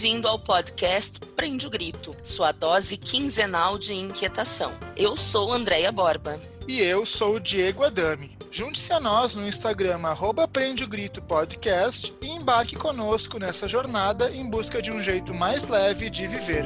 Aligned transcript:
Bem-vindo 0.00 0.28
ao 0.28 0.38
podcast 0.38 1.18
Prende 1.34 1.66
o 1.66 1.70
Grito, 1.70 2.14
sua 2.22 2.52
dose 2.52 2.96
quinzenal 2.96 3.76
de 3.76 3.94
inquietação. 3.94 4.78
Eu 4.96 5.16
sou 5.16 5.52
Andréia 5.52 5.90
Borba. 5.90 6.40
E 6.68 6.80
eu 6.80 7.04
sou 7.04 7.34
o 7.34 7.40
Diego 7.40 7.82
Adami. 7.82 8.38
Junte-se 8.48 8.92
a 8.92 9.00
nós 9.00 9.34
no 9.34 9.44
Instagram, 9.44 9.98
arroba 10.04 10.46
Prende 10.46 10.84
o 10.84 10.88
Grito 10.88 11.20
Podcast 11.20 12.14
e 12.22 12.28
embarque 12.28 12.76
conosco 12.76 13.40
nessa 13.40 13.66
jornada 13.66 14.30
em 14.30 14.48
busca 14.48 14.80
de 14.80 14.92
um 14.92 15.02
jeito 15.02 15.34
mais 15.34 15.66
leve 15.66 16.08
de 16.08 16.28
viver. 16.28 16.64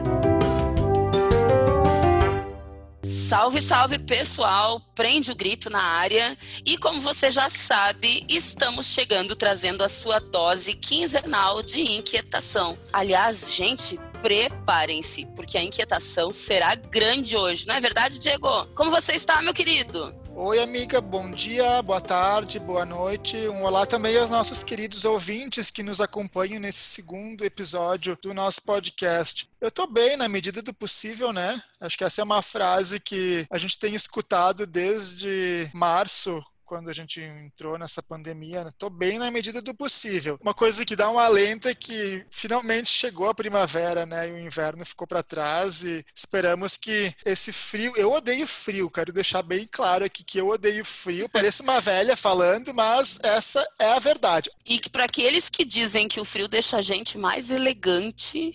Salve, 3.33 3.63
salve 3.63 3.99
pessoal! 3.99 4.79
Prende 4.95 5.33
o 5.33 5.35
grito 5.35 5.71
na 5.71 5.83
área. 5.83 6.37
E 6.67 6.77
como 6.77 7.01
você 7.01 7.31
já 7.31 7.49
sabe, 7.49 8.27
estamos 8.29 8.89
chegando 8.89 9.35
trazendo 9.35 9.83
a 9.83 9.89
sua 9.89 10.19
dose 10.19 10.75
quinzenal 10.75 11.63
de 11.63 11.81
inquietação. 11.81 12.77
Aliás, 12.93 13.51
gente, 13.51 13.99
preparem-se, 14.21 15.25
porque 15.35 15.57
a 15.57 15.63
inquietação 15.63 16.31
será 16.31 16.75
grande 16.75 17.35
hoje, 17.35 17.67
não 17.67 17.75
é 17.75 17.81
verdade, 17.81 18.19
Diego? 18.19 18.67
Como 18.75 18.91
você 18.91 19.13
está, 19.13 19.41
meu 19.41 19.55
querido? 19.55 20.15
Oi, 20.45 20.59
amiga, 20.59 21.01
bom 21.01 21.31
dia, 21.31 21.81
boa 21.83 22.01
tarde, 22.01 22.59
boa 22.59 22.85
noite. 22.85 23.37
Um 23.47 23.63
olá 23.63 23.87
também 23.87 24.19
aos 24.19 24.29
nossos 24.29 24.65
queridos 24.65 25.05
ouvintes 25.05 25.71
que 25.71 25.85
nos 25.85 26.01
acompanham 26.01 26.59
nesse 26.59 26.81
segundo 26.81 27.45
episódio 27.45 28.19
do 28.21 28.35
nosso 28.35 28.61
podcast. 28.63 29.49
Eu 29.61 29.71
tô 29.71 29.87
bem 29.87 30.17
na 30.17 30.29
medida 30.29 30.61
do 30.61 30.75
possível, 30.75 31.33
né? 31.33 31.63
Acho 31.81 31.97
que 31.97 32.03
essa 32.03 32.23
é 32.23 32.25
uma 32.25 32.43
frase 32.43 32.99
que 32.99 33.47
a 33.49 33.57
gente 33.57 33.79
tem 33.79 33.95
escutado 33.95 34.67
desde 34.67 35.71
março, 35.73 36.45
quando 36.73 36.89
a 36.89 36.93
gente 36.95 37.21
entrou 37.21 37.77
nessa 37.77 38.03
pandemia, 38.03 38.63
estou 38.67 38.89
né? 38.89 38.97
bem 38.97 39.19
na 39.19 39.31
medida 39.31 39.61
do 39.61 39.75
possível. 39.75 40.39
Uma 40.41 40.55
coisa 40.55 40.87
que 40.87 40.97
dá 40.97 41.11
um 41.11 41.19
alento 41.19 41.69
é 41.69 41.75
que 41.75 42.25
finalmente 42.31 42.89
chegou 42.89 43.29
a 43.29 43.35
primavera, 43.35 44.07
né? 44.07 44.31
E 44.31 44.33
o 44.33 44.39
inverno 44.39 44.83
ficou 44.87 45.07
para 45.07 45.23
trás 45.23 45.85
e 45.85 46.03
esperamos 46.17 46.79
que 46.79 47.15
esse 47.27 47.53
frio. 47.53 47.93
Eu 47.95 48.11
odeio 48.11 48.47
frio, 48.47 48.89
quero 48.89 49.13
deixar 49.13 49.43
bem 49.43 49.69
claro 49.71 50.07
aqui 50.07 50.25
que 50.25 50.39
eu 50.39 50.49
odeio 50.49 50.83
frio. 50.83 51.29
Pareço 51.29 51.63
uma 51.63 51.79
velha 51.79 52.17
falando, 52.17 52.73
mas 52.73 53.19
essa 53.23 53.63
é 53.79 53.93
a 53.93 53.99
verdade. 53.99 54.51
E 54.65 54.79
que 54.79 54.89
para 54.89 55.05
aqueles 55.05 55.51
que 55.51 55.67
dizem 55.67 56.09
que 56.09 56.21
o 56.21 56.25
frio 56.25 56.49
deixa 56.49 56.79
a 56.79 56.81
gente 56.81 57.19
mais 57.19 57.51
elegante, 57.51 58.51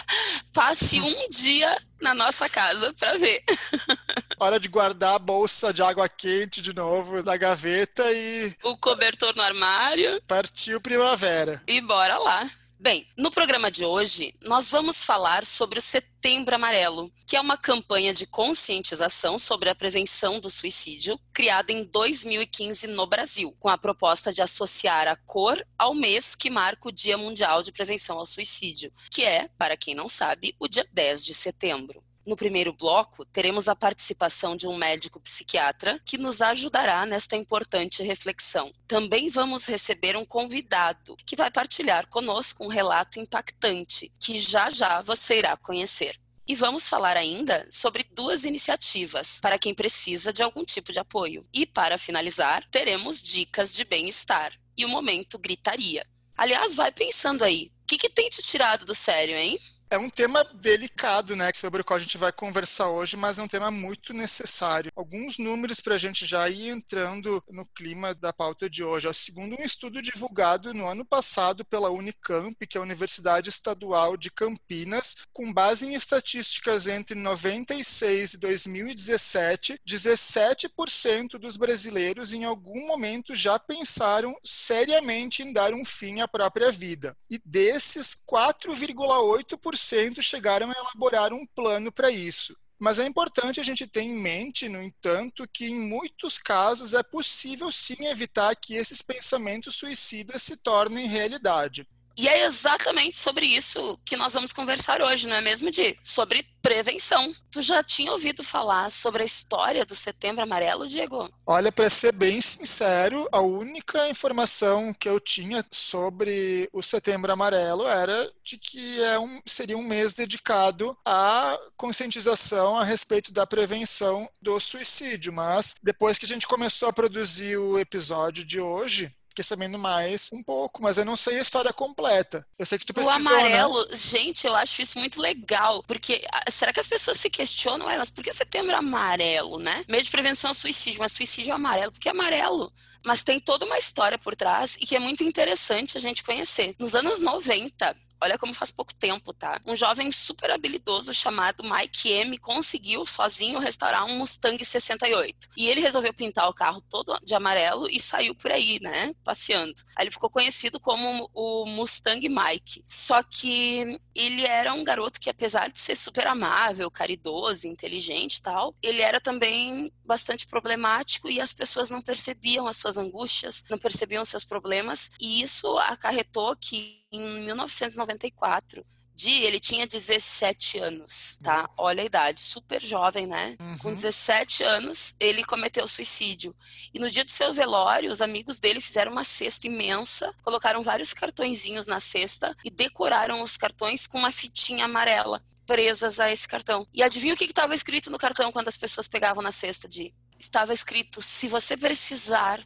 passe 0.54 1.02
um 1.02 1.28
dia 1.28 1.76
na 2.00 2.14
nossa 2.14 2.48
casa 2.48 2.94
para 2.94 3.18
ver. 3.18 3.44
Hora 4.40 4.60
de 4.60 4.68
guardar 4.68 5.16
a 5.16 5.18
bolsa 5.18 5.72
de 5.72 5.82
água 5.82 6.08
quente 6.08 6.62
de 6.62 6.72
novo 6.72 7.22
na 7.24 7.36
gaveta 7.36 8.04
e. 8.12 8.54
O 8.62 8.76
cobertor 8.76 9.34
no 9.34 9.42
armário. 9.42 10.22
Partiu 10.28 10.80
primavera. 10.80 11.60
E 11.66 11.80
bora 11.80 12.16
lá. 12.18 12.48
Bem, 12.80 13.08
no 13.16 13.32
programa 13.32 13.68
de 13.68 13.84
hoje, 13.84 14.32
nós 14.40 14.70
vamos 14.70 15.02
falar 15.02 15.44
sobre 15.44 15.80
o 15.80 15.82
Setembro 15.82 16.54
Amarelo, 16.54 17.12
que 17.26 17.36
é 17.36 17.40
uma 17.40 17.58
campanha 17.58 18.14
de 18.14 18.24
conscientização 18.24 19.36
sobre 19.36 19.68
a 19.68 19.74
prevenção 19.74 20.38
do 20.38 20.48
suicídio, 20.48 21.18
criada 21.32 21.72
em 21.72 21.82
2015 21.84 22.86
no 22.86 23.04
Brasil, 23.08 23.52
com 23.58 23.68
a 23.68 23.76
proposta 23.76 24.32
de 24.32 24.40
associar 24.40 25.08
a 25.08 25.16
cor 25.16 25.60
ao 25.76 25.92
mês 25.92 26.36
que 26.36 26.48
marca 26.48 26.88
o 26.88 26.92
Dia 26.92 27.18
Mundial 27.18 27.64
de 27.64 27.72
Prevenção 27.72 28.16
ao 28.16 28.26
Suicídio, 28.26 28.92
que 29.10 29.24
é, 29.24 29.48
para 29.58 29.76
quem 29.76 29.96
não 29.96 30.08
sabe, 30.08 30.54
o 30.60 30.68
dia 30.68 30.86
10 30.92 31.24
de 31.24 31.34
setembro. 31.34 32.00
No 32.28 32.36
primeiro 32.36 32.74
bloco, 32.74 33.24
teremos 33.24 33.68
a 33.68 33.74
participação 33.74 34.54
de 34.54 34.68
um 34.68 34.76
médico 34.76 35.18
psiquiatra 35.18 35.98
que 36.04 36.18
nos 36.18 36.42
ajudará 36.42 37.06
nesta 37.06 37.38
importante 37.38 38.02
reflexão. 38.02 38.70
Também 38.86 39.30
vamos 39.30 39.64
receber 39.64 40.14
um 40.14 40.26
convidado 40.26 41.16
que 41.24 41.34
vai 41.34 41.50
partilhar 41.50 42.06
conosco 42.08 42.62
um 42.62 42.68
relato 42.68 43.18
impactante 43.18 44.12
que 44.20 44.36
já 44.36 44.68
já 44.68 45.00
você 45.00 45.38
irá 45.38 45.56
conhecer. 45.56 46.20
E 46.46 46.54
vamos 46.54 46.86
falar 46.86 47.16
ainda 47.16 47.66
sobre 47.70 48.04
duas 48.12 48.44
iniciativas 48.44 49.40
para 49.40 49.58
quem 49.58 49.72
precisa 49.72 50.30
de 50.30 50.42
algum 50.42 50.64
tipo 50.64 50.92
de 50.92 50.98
apoio. 50.98 51.42
E 51.50 51.64
para 51.64 51.96
finalizar, 51.96 52.62
teremos 52.70 53.22
dicas 53.22 53.72
de 53.72 53.86
bem-estar 53.86 54.52
e 54.76 54.84
o 54.84 54.88
momento 54.90 55.38
gritaria. 55.38 56.06
Aliás, 56.36 56.74
vai 56.74 56.92
pensando 56.92 57.42
aí, 57.42 57.72
o 57.84 57.86
que, 57.86 57.96
que 57.96 58.10
tem 58.10 58.28
te 58.28 58.42
tirado 58.42 58.84
do 58.84 58.94
sério, 58.94 59.34
hein? 59.34 59.58
É 59.90 59.96
um 59.96 60.10
tema 60.10 60.44
delicado, 60.60 61.34
né, 61.34 61.50
sobre 61.54 61.80
o 61.80 61.84
qual 61.84 61.96
a 61.96 62.00
gente 62.00 62.18
vai 62.18 62.30
conversar 62.30 62.90
hoje, 62.90 63.16
mas 63.16 63.38
é 63.38 63.42
um 63.42 63.48
tema 63.48 63.70
muito 63.70 64.12
necessário. 64.12 64.92
Alguns 64.94 65.38
números 65.38 65.80
para 65.80 65.94
a 65.94 65.98
gente 65.98 66.26
já 66.26 66.46
ir 66.46 66.68
entrando 66.68 67.42
no 67.48 67.64
clima 67.64 68.14
da 68.14 68.30
pauta 68.30 68.68
de 68.68 68.84
hoje. 68.84 69.08
Segundo 69.14 69.56
um 69.58 69.64
estudo 69.64 70.02
divulgado 70.02 70.74
no 70.74 70.86
ano 70.86 71.06
passado 71.06 71.64
pela 71.64 71.88
Unicamp, 71.88 72.54
que 72.66 72.76
é 72.76 72.80
a 72.80 72.82
Universidade 72.82 73.48
Estadual 73.48 74.14
de 74.18 74.30
Campinas, 74.30 75.16
com 75.32 75.50
base 75.50 75.86
em 75.86 75.94
estatísticas 75.94 76.86
entre 76.86 77.14
96 77.14 78.34
e 78.34 78.38
2017, 78.38 79.80
17% 79.88 81.38
dos 81.38 81.56
brasileiros 81.56 82.34
em 82.34 82.44
algum 82.44 82.86
momento 82.86 83.34
já 83.34 83.58
pensaram 83.58 84.36
seriamente 84.44 85.42
em 85.42 85.50
dar 85.50 85.72
um 85.72 85.82
fim 85.82 86.20
à 86.20 86.28
própria 86.28 86.70
vida. 86.70 87.16
E 87.30 87.40
desses, 87.42 88.14
4,8% 88.30 89.77
chegaram 90.22 90.70
a 90.70 90.74
elaborar 90.74 91.32
um 91.32 91.46
plano 91.46 91.92
para 91.92 92.10
isso. 92.10 92.56
Mas 92.78 93.00
é 93.00 93.06
importante 93.06 93.58
a 93.58 93.64
gente 93.64 93.86
ter 93.86 94.02
em 94.02 94.14
mente, 94.14 94.68
no 94.68 94.80
entanto, 94.80 95.48
que 95.52 95.66
em 95.66 95.74
muitos 95.74 96.38
casos 96.38 96.94
é 96.94 97.02
possível 97.02 97.72
sim 97.72 98.06
evitar 98.06 98.54
que 98.54 98.74
esses 98.74 99.02
pensamentos 99.02 99.74
suicidas 99.74 100.42
se 100.42 100.56
tornem 100.56 101.08
realidade. 101.08 101.88
E 102.18 102.26
é 102.26 102.44
exatamente 102.44 103.16
sobre 103.16 103.46
isso 103.46 103.96
que 104.04 104.16
nós 104.16 104.34
vamos 104.34 104.52
conversar 104.52 105.00
hoje, 105.00 105.28
não 105.28 105.36
é 105.36 105.40
mesmo, 105.40 105.70
Di? 105.70 105.96
Sobre 106.02 106.44
prevenção. 106.60 107.32
Tu 107.48 107.62
já 107.62 107.80
tinha 107.80 108.10
ouvido 108.10 108.42
falar 108.42 108.90
sobre 108.90 109.22
a 109.22 109.24
história 109.26 109.86
do 109.86 109.94
Setembro 109.94 110.42
Amarelo, 110.42 110.88
Diego? 110.88 111.30
Olha, 111.46 111.70
para 111.70 111.88
ser 111.88 112.12
bem 112.12 112.40
sincero, 112.40 113.28
a 113.30 113.40
única 113.40 114.08
informação 114.08 114.92
que 114.92 115.08
eu 115.08 115.20
tinha 115.20 115.64
sobre 115.70 116.68
o 116.72 116.82
Setembro 116.82 117.32
Amarelo 117.32 117.86
era 117.86 118.28
de 118.42 118.58
que 118.58 119.00
é 119.00 119.16
um, 119.16 119.40
seria 119.46 119.78
um 119.78 119.86
mês 119.86 120.14
dedicado 120.14 120.98
à 121.04 121.56
conscientização 121.76 122.76
a 122.76 122.82
respeito 122.82 123.32
da 123.32 123.46
prevenção 123.46 124.28
do 124.42 124.58
suicídio. 124.58 125.32
Mas 125.32 125.76
depois 125.80 126.18
que 126.18 126.24
a 126.24 126.28
gente 126.28 126.48
começou 126.48 126.88
a 126.88 126.92
produzir 126.92 127.56
o 127.58 127.78
episódio 127.78 128.44
de 128.44 128.60
hoje, 128.60 129.08
fiquei 129.38 129.44
sabendo 129.44 129.78
mais 129.78 130.30
um 130.32 130.42
pouco, 130.42 130.82
mas 130.82 130.98
eu 130.98 131.04
não 131.04 131.14
sei 131.14 131.38
a 131.38 131.42
história 131.42 131.72
completa. 131.72 132.44
Eu 132.58 132.66
sei 132.66 132.76
que 132.76 132.84
tu 132.84 132.92
pesquisou, 132.92 133.22
O 133.22 133.28
amarelo, 133.28 133.86
né? 133.86 133.96
gente, 133.96 134.44
eu 134.46 134.54
acho 134.56 134.82
isso 134.82 134.98
muito 134.98 135.20
legal, 135.20 135.82
porque 135.84 136.24
ah, 136.32 136.50
será 136.50 136.72
que 136.72 136.80
as 136.80 136.88
pessoas 136.88 137.20
se 137.20 137.30
questionam, 137.30 137.88
é, 137.88 137.96
mas 137.96 138.10
por 138.10 138.24
que 138.24 138.32
setembro 138.32 138.74
amarelo, 138.74 139.60
né? 139.60 139.84
Meio 139.88 140.02
de 140.02 140.10
prevenção 140.10 140.50
ao 140.50 140.54
suicídio, 140.54 140.98
mas 140.98 141.12
suicídio 141.12 141.52
é 141.52 141.54
amarelo, 141.54 141.92
porque 141.92 142.08
é 142.08 142.10
amarelo. 142.10 142.72
Mas 143.06 143.22
tem 143.22 143.38
toda 143.38 143.64
uma 143.64 143.78
história 143.78 144.18
por 144.18 144.34
trás 144.34 144.76
e 144.80 144.86
que 144.86 144.96
é 144.96 144.98
muito 144.98 145.22
interessante 145.22 145.96
a 145.96 146.00
gente 146.00 146.24
conhecer. 146.24 146.74
Nos 146.76 146.96
anos 146.96 147.20
90, 147.20 147.94
Olha 148.20 148.38
como 148.38 148.52
faz 148.54 148.70
pouco 148.70 148.94
tempo, 148.94 149.32
tá? 149.32 149.60
Um 149.66 149.76
jovem 149.76 150.10
super 150.10 150.50
habilidoso 150.50 151.14
chamado 151.14 151.62
Mike 151.62 152.10
M 152.10 152.38
conseguiu 152.38 153.06
sozinho 153.06 153.58
restaurar 153.58 154.04
um 154.04 154.18
Mustang 154.18 154.62
68. 154.64 155.48
E 155.56 155.68
ele 155.68 155.80
resolveu 155.80 156.12
pintar 156.12 156.48
o 156.48 156.54
carro 156.54 156.80
todo 156.80 157.18
de 157.24 157.34
amarelo 157.34 157.88
e 157.88 158.00
saiu 158.00 158.34
por 158.34 158.50
aí, 158.50 158.78
né? 158.80 159.12
Passeando. 159.24 159.74
Aí 159.96 160.04
ele 160.04 160.10
ficou 160.10 160.30
conhecido 160.30 160.80
como 160.80 161.30
o 161.32 161.66
Mustang 161.66 162.28
Mike. 162.28 162.84
Só 162.86 163.22
que 163.22 163.98
ele 164.14 164.44
era 164.46 164.74
um 164.74 164.82
garoto 164.82 165.20
que, 165.20 165.30
apesar 165.30 165.70
de 165.70 165.78
ser 165.78 165.94
super 165.94 166.26
amável, 166.26 166.90
caridoso, 166.90 167.68
inteligente 167.68 168.36
e 168.36 168.42
tal, 168.42 168.74
ele 168.82 169.00
era 169.00 169.20
também 169.20 169.92
bastante 170.04 170.46
problemático 170.46 171.30
e 171.30 171.40
as 171.40 171.52
pessoas 171.52 171.90
não 171.90 172.02
percebiam 172.02 172.66
as 172.66 172.76
suas 172.76 172.96
angústias, 172.96 173.64
não 173.70 173.78
percebiam 173.78 174.24
seus 174.24 174.44
problemas. 174.44 175.12
E 175.20 175.40
isso 175.42 175.78
acarretou 175.78 176.56
que 176.56 177.06
em 177.10 177.44
1994. 177.44 178.84
Di, 179.14 179.42
ele 179.42 179.58
tinha 179.58 179.84
17 179.84 180.78
anos, 180.78 181.40
tá? 181.42 181.68
Olha 181.76 182.02
a 182.02 182.06
idade, 182.06 182.40
super 182.40 182.80
jovem, 182.80 183.26
né? 183.26 183.56
Uhum. 183.58 183.78
Com 183.78 183.92
17 183.92 184.62
anos, 184.62 185.16
ele 185.18 185.42
cometeu 185.42 185.88
suicídio. 185.88 186.54
E 186.94 187.00
no 187.00 187.10
dia 187.10 187.24
do 187.24 187.30
seu 187.30 187.52
velório, 187.52 188.12
os 188.12 188.22
amigos 188.22 188.60
dele 188.60 188.80
fizeram 188.80 189.10
uma 189.10 189.24
cesta 189.24 189.66
imensa, 189.66 190.32
colocaram 190.44 190.84
vários 190.84 191.12
cartõezinhos 191.12 191.88
na 191.88 191.98
cesta 191.98 192.56
e 192.64 192.70
decoraram 192.70 193.42
os 193.42 193.56
cartões 193.56 194.06
com 194.06 194.18
uma 194.18 194.30
fitinha 194.30 194.84
amarela 194.84 195.42
presas 195.66 196.20
a 196.20 196.30
esse 196.30 196.46
cartão. 196.46 196.86
E 196.94 197.02
adivinha 197.02 197.34
o 197.34 197.36
que 197.36 197.44
estava 197.44 197.74
escrito 197.74 198.10
no 198.10 198.18
cartão 198.18 198.52
quando 198.52 198.68
as 198.68 198.76
pessoas 198.76 199.08
pegavam 199.08 199.42
na 199.42 199.50
cesta 199.50 199.88
de? 199.88 200.14
Estava 200.38 200.72
escrito: 200.72 201.20
se 201.20 201.48
você 201.48 201.76
precisar, 201.76 202.64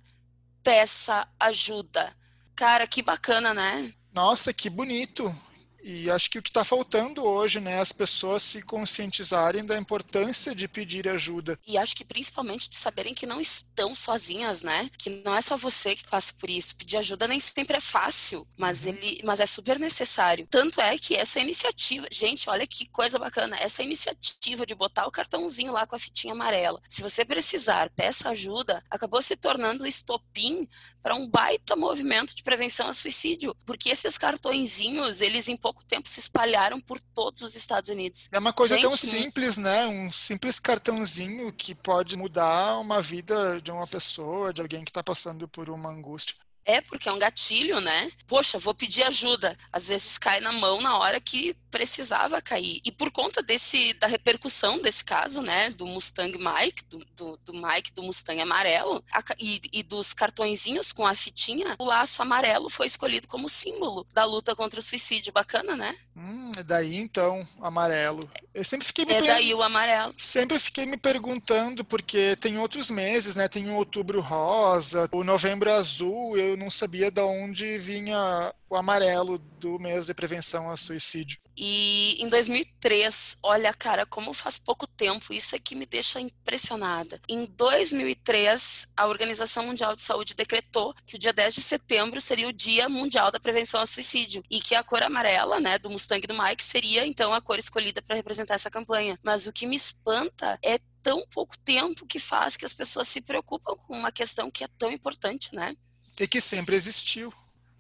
peça 0.62 1.26
ajuda. 1.40 2.14
Cara, 2.54 2.86
que 2.86 3.02
bacana, 3.02 3.54
né? 3.54 3.92
Nossa, 4.12 4.52
que 4.52 4.68
bonito. 4.68 5.34
E 5.82 6.10
acho 6.10 6.30
que 6.30 6.38
o 6.38 6.42
que 6.42 6.48
está 6.48 6.64
faltando 6.64 7.24
hoje, 7.24 7.60
né, 7.60 7.80
as 7.80 7.92
pessoas 7.92 8.42
se 8.42 8.62
conscientizarem 8.62 9.64
da 9.64 9.76
importância 9.76 10.54
de 10.54 10.68
pedir 10.68 11.08
ajuda. 11.08 11.58
E 11.66 11.76
acho 11.76 11.96
que 11.96 12.04
principalmente 12.04 12.68
de 12.68 12.76
saberem 12.76 13.14
que 13.14 13.26
não 13.26 13.40
estão 13.40 13.94
sozinhas, 13.94 14.62
né? 14.62 14.88
Que 14.96 15.10
não 15.24 15.34
é 15.34 15.40
só 15.40 15.56
você 15.56 15.96
que 15.96 16.06
passa 16.08 16.32
por 16.38 16.48
isso. 16.48 16.76
Pedir 16.76 16.98
ajuda 16.98 17.26
nem 17.26 17.40
sempre 17.40 17.76
é 17.76 17.80
fácil, 17.80 18.46
mas 18.56 18.84
uhum. 18.84 18.92
ele, 18.92 19.20
mas 19.24 19.40
é 19.40 19.46
super 19.46 19.78
necessário. 19.78 20.46
Tanto 20.48 20.80
é 20.80 20.96
que 20.96 21.16
essa 21.16 21.40
iniciativa, 21.40 22.06
gente, 22.10 22.48
olha 22.48 22.66
que 22.66 22.86
coisa 22.86 23.18
bacana, 23.18 23.56
essa 23.56 23.82
iniciativa 23.82 24.64
de 24.64 24.74
botar 24.74 25.06
o 25.06 25.10
cartãozinho 25.10 25.72
lá 25.72 25.86
com 25.86 25.96
a 25.96 25.98
fitinha 25.98 26.32
amarela. 26.32 26.80
Se 26.88 27.02
você 27.02 27.24
precisar, 27.24 27.90
peça 27.90 28.30
ajuda, 28.30 28.82
acabou 28.90 29.20
se 29.20 29.36
tornando 29.36 29.84
o 29.84 29.86
estopim 29.86 30.68
para 31.02 31.14
um 31.14 31.28
baita 31.28 31.74
movimento 31.74 32.34
de 32.34 32.42
prevenção 32.42 32.88
a 32.88 32.92
suicídio, 32.92 33.56
porque 33.66 33.90
esses 33.90 34.16
cartõezinhos, 34.16 35.20
eles 35.20 35.48
em 35.48 35.56
pouco 35.72 35.84
tempo 35.84 36.08
se 36.08 36.20
espalharam 36.20 36.80
por 36.80 37.00
todos 37.00 37.40
os 37.40 37.56
Estados 37.56 37.88
Unidos. 37.88 38.28
É 38.30 38.38
uma 38.38 38.52
coisa 38.52 38.74
Gente, 38.74 38.82
tão 38.82 38.92
simples, 38.92 39.56
né? 39.56 39.86
Um 39.86 40.12
simples 40.12 40.60
cartãozinho 40.60 41.52
que 41.52 41.74
pode 41.74 42.16
mudar 42.16 42.78
uma 42.78 43.00
vida 43.00 43.60
de 43.60 43.72
uma 43.72 43.86
pessoa, 43.86 44.52
de 44.52 44.60
alguém 44.60 44.84
que 44.84 44.90
está 44.90 45.02
passando 45.02 45.48
por 45.48 45.70
uma 45.70 45.88
angústia. 45.90 46.36
É, 46.64 46.80
porque 46.80 47.08
é 47.08 47.12
um 47.12 47.18
gatilho, 47.18 47.80
né? 47.80 48.10
Poxa, 48.26 48.58
vou 48.58 48.74
pedir 48.74 49.02
ajuda. 49.02 49.56
Às 49.72 49.86
vezes 49.86 50.18
cai 50.18 50.40
na 50.40 50.52
mão 50.52 50.80
na 50.80 50.96
hora 50.96 51.20
que 51.20 51.56
precisava 51.70 52.40
cair. 52.40 52.80
E 52.84 52.92
por 52.92 53.10
conta 53.10 53.42
desse 53.42 53.94
da 53.94 54.06
repercussão 54.06 54.80
desse 54.80 55.02
caso, 55.02 55.40
né? 55.40 55.70
Do 55.70 55.86
Mustang 55.86 56.36
Mike, 56.38 56.84
do, 56.84 56.98
do, 57.16 57.36
do 57.38 57.52
Mike 57.54 57.92
do 57.92 58.02
Mustang 58.02 58.40
amarelo, 58.40 59.02
a, 59.10 59.22
e, 59.40 59.60
e, 59.72 59.82
dos 59.82 60.12
cartõezinhos 60.12 60.92
com 60.92 61.06
a 61.06 61.14
fitinha, 61.14 61.74
o 61.78 61.84
laço 61.84 62.20
amarelo 62.20 62.68
foi 62.68 62.86
escolhido 62.86 63.26
como 63.26 63.48
símbolo 63.48 64.06
da 64.12 64.24
luta 64.24 64.54
contra 64.54 64.78
o 64.78 64.82
suicídio. 64.82 65.32
Bacana, 65.32 65.74
né? 65.74 65.96
Hum, 66.14 66.52
é 66.56 66.62
daí 66.62 66.96
então, 66.96 67.46
amarelo. 67.60 68.30
Eu 68.52 68.64
sempre 68.64 68.86
fiquei 68.86 69.06
me 69.06 69.14
É 69.14 69.22
daí 69.22 69.54
o 69.54 69.62
amarelo. 69.62 70.12
Sempre 70.18 70.58
fiquei 70.58 70.84
me 70.84 70.98
perguntando, 70.98 71.84
porque 71.84 72.36
tem 72.36 72.58
outros 72.58 72.90
meses, 72.90 73.34
né? 73.34 73.48
Tem 73.48 73.70
o 73.70 73.74
outubro 73.76 74.20
rosa, 74.20 75.08
o 75.10 75.24
novembro 75.24 75.72
azul, 75.72 76.36
eu 76.36 76.51
eu 76.52 76.56
não 76.56 76.70
sabia 76.70 77.10
de 77.10 77.20
onde 77.20 77.78
vinha 77.78 78.54
o 78.68 78.76
amarelo 78.76 79.38
do 79.38 79.78
mês 79.78 80.06
de 80.06 80.14
prevenção 80.14 80.68
ao 80.68 80.76
suicídio. 80.76 81.38
E 81.56 82.16
em 82.18 82.28
2003, 82.28 83.38
olha, 83.42 83.72
cara, 83.74 84.06
como 84.06 84.32
faz 84.32 84.56
pouco 84.58 84.86
tempo, 84.86 85.32
isso 85.32 85.54
é 85.54 85.58
que 85.58 85.74
me 85.74 85.84
deixa 85.84 86.20
impressionada. 86.20 87.20
Em 87.28 87.44
2003, 87.44 88.88
a 88.96 89.06
Organização 89.06 89.66
Mundial 89.66 89.94
de 89.94 90.00
Saúde 90.00 90.34
decretou 90.34 90.94
que 91.06 91.16
o 91.16 91.18
dia 91.18 91.32
10 91.32 91.54
de 91.54 91.60
setembro 91.60 92.20
seria 92.20 92.48
o 92.48 92.52
Dia 92.52 92.88
Mundial 92.88 93.30
da 93.30 93.38
Prevenção 93.40 93.80
ao 93.80 93.86
Suicídio 93.86 94.42
e 94.50 94.60
que 94.60 94.74
a 94.74 94.82
cor 94.82 95.02
amarela, 95.02 95.60
né, 95.60 95.78
do 95.78 95.90
Mustang 95.90 96.26
do 96.26 96.34
Mike 96.34 96.64
seria 96.64 97.06
então 97.06 97.34
a 97.34 97.40
cor 97.40 97.58
escolhida 97.58 98.00
para 98.00 98.16
representar 98.16 98.54
essa 98.54 98.70
campanha. 98.70 99.18
Mas 99.22 99.46
o 99.46 99.52
que 99.52 99.66
me 99.66 99.76
espanta 99.76 100.58
é 100.62 100.78
tão 101.02 101.26
pouco 101.34 101.58
tempo 101.58 102.06
que 102.06 102.18
faz 102.18 102.56
que 102.56 102.64
as 102.64 102.72
pessoas 102.72 103.08
se 103.08 103.20
preocupam 103.20 103.76
com 103.76 103.94
uma 103.94 104.12
questão 104.12 104.50
que 104.50 104.64
é 104.64 104.68
tão 104.78 104.90
importante, 104.90 105.54
né? 105.54 105.76
E 106.18 106.26
que 106.26 106.40
sempre 106.40 106.76
existiu 106.76 107.32